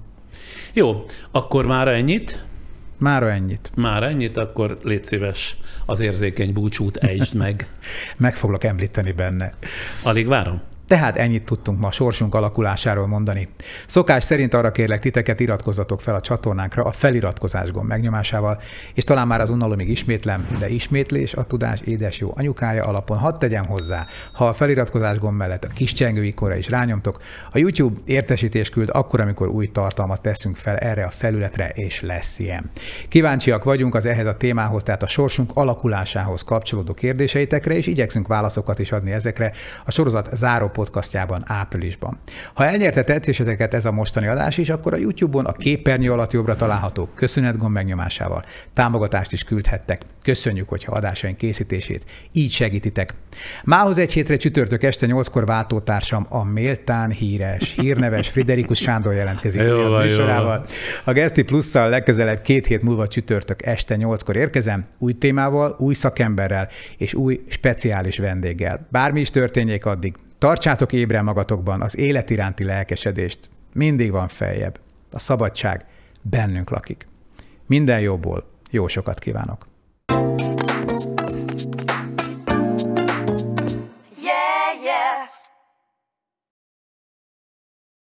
Jó, 0.72 1.04
akkor 1.30 1.66
már 1.66 1.88
ennyit. 1.88 2.44
Mára 2.98 3.30
ennyit. 3.30 3.70
Már 3.74 4.02
ennyit, 4.02 4.36
akkor 4.36 4.78
légy 4.82 5.04
szíves, 5.04 5.56
az 5.86 6.00
érzékeny 6.00 6.52
búcsút 6.52 6.96
ejtsd 7.10 7.34
meg. 7.34 7.68
meg 8.16 8.34
foglak 8.34 8.64
említeni 8.64 9.12
benne. 9.12 9.54
Alig 10.02 10.26
várom. 10.26 10.60
Tehát 10.86 11.16
ennyit 11.16 11.44
tudtunk 11.44 11.78
ma 11.78 11.90
sorsunk 11.90 12.34
alakulásáról 12.34 13.06
mondani. 13.06 13.48
Szokás 13.86 14.24
szerint 14.24 14.54
arra 14.54 14.70
kérlek 14.70 15.00
titeket, 15.00 15.40
iratkozzatok 15.40 16.00
fel 16.00 16.14
a 16.14 16.20
csatornánkra 16.20 16.84
a 16.84 16.92
feliratkozás 16.92 17.70
gomb 17.70 17.88
megnyomásával, 17.88 18.60
és 18.94 19.04
talán 19.04 19.26
már 19.26 19.40
az 19.40 19.50
unalomig 19.50 19.88
ismétlem, 19.88 20.46
de 20.58 20.68
ismétlés 20.68 21.34
a 21.34 21.44
tudás 21.44 21.80
édes 21.80 22.18
jó 22.18 22.32
anyukája 22.36 22.84
alapon 22.84 23.18
hadd 23.18 23.38
tegyem 23.38 23.64
hozzá, 23.64 24.06
ha 24.32 24.46
a 24.48 24.54
feliratkozás 24.54 25.18
gomb 25.18 25.36
mellett 25.36 25.64
a 25.64 25.68
kis 25.68 25.92
csengő 25.92 26.24
ikonra 26.24 26.56
is 26.56 26.68
rányomtok, 26.68 27.20
a 27.52 27.58
YouTube 27.58 28.00
értesítés 28.04 28.70
küld 28.70 28.88
akkor, 28.92 29.20
amikor 29.20 29.48
új 29.48 29.70
tartalmat 29.72 30.20
teszünk 30.20 30.56
fel 30.56 30.76
erre 30.76 31.04
a 31.04 31.10
felületre, 31.10 31.68
és 31.68 32.00
lesz 32.00 32.38
ilyen. 32.38 32.70
Kíváncsiak 33.08 33.64
vagyunk 33.64 33.94
az 33.94 34.06
ehhez 34.06 34.26
a 34.26 34.36
témához, 34.36 34.82
tehát 34.82 35.02
a 35.02 35.06
sorsunk 35.06 35.50
alakulásához 35.54 36.42
kapcsolódó 36.42 36.92
kérdéseitekre, 36.92 37.74
és 37.74 37.86
igyekszünk 37.86 38.28
válaszokat 38.28 38.78
is 38.78 38.92
adni 38.92 39.12
ezekre 39.12 39.52
a 39.84 39.90
sorozat 39.90 40.28
záró 40.32 40.68
podcastjában 40.76 41.42
áprilisban. 41.46 42.18
Ha 42.54 42.64
elnyerte 42.64 43.04
tetszéseteket 43.04 43.74
ez 43.74 43.84
a 43.84 43.92
mostani 43.92 44.26
adás 44.26 44.58
is, 44.58 44.68
akkor 44.68 44.92
a 44.92 44.96
YouTube-on 44.96 45.44
a 45.44 45.52
képernyő 45.52 46.12
alatt 46.12 46.32
jobbra 46.32 46.56
található 46.56 47.08
köszönetgomb 47.14 47.72
megnyomásával 47.74 48.44
támogatást 48.72 49.32
is 49.32 49.44
küldhettek. 49.44 50.02
Köszönjük, 50.22 50.68
hogyha 50.68 50.92
adásaink 50.92 51.36
készítését 51.36 52.04
így 52.32 52.50
segítitek. 52.50 53.14
Mához 53.64 53.98
egy 53.98 54.12
hétre 54.12 54.36
csütörtök 54.36 54.82
este 54.82 55.06
8-kor 55.10 55.46
váltótársam 55.46 56.26
a 56.28 56.44
méltán 56.44 57.10
híres, 57.10 57.74
hírneves 57.80 58.28
Friderikus 58.28 58.78
Sándor 58.78 59.14
jelentkezik 59.14 59.60
Jó 59.60 60.02
jó 60.02 60.24
van. 60.24 60.64
A 61.04 61.12
Geszti 61.12 61.42
Plusszal 61.42 61.88
legközelebb 61.88 62.40
két 62.40 62.66
hét 62.66 62.82
múlva 62.82 63.08
csütörtök 63.08 63.66
este 63.66 63.96
8-kor 63.98 64.36
érkezem, 64.36 64.84
új 64.98 65.12
témával, 65.12 65.76
új 65.78 65.94
szakemberrel 65.94 66.68
és 66.96 67.14
új 67.14 67.44
speciális 67.48 68.18
vendéggel. 68.18 68.86
Bármi 68.90 69.20
is 69.20 69.30
történjék 69.30 69.86
addig, 69.86 70.14
tartsátok 70.38 70.92
ébren 70.92 71.24
magatokban 71.24 71.82
az 71.82 71.96
élet 71.96 72.30
iránti 72.30 72.64
lelkesedést. 72.64 73.50
Mindig 73.72 74.10
van 74.10 74.28
feljebb. 74.28 74.78
A 75.10 75.18
szabadság 75.18 75.84
bennünk 76.22 76.70
lakik. 76.70 77.06
Minden 77.66 78.00
jóból, 78.00 78.44
jó 78.70 78.86
sokat 78.86 79.18
kívánok! 79.18 79.66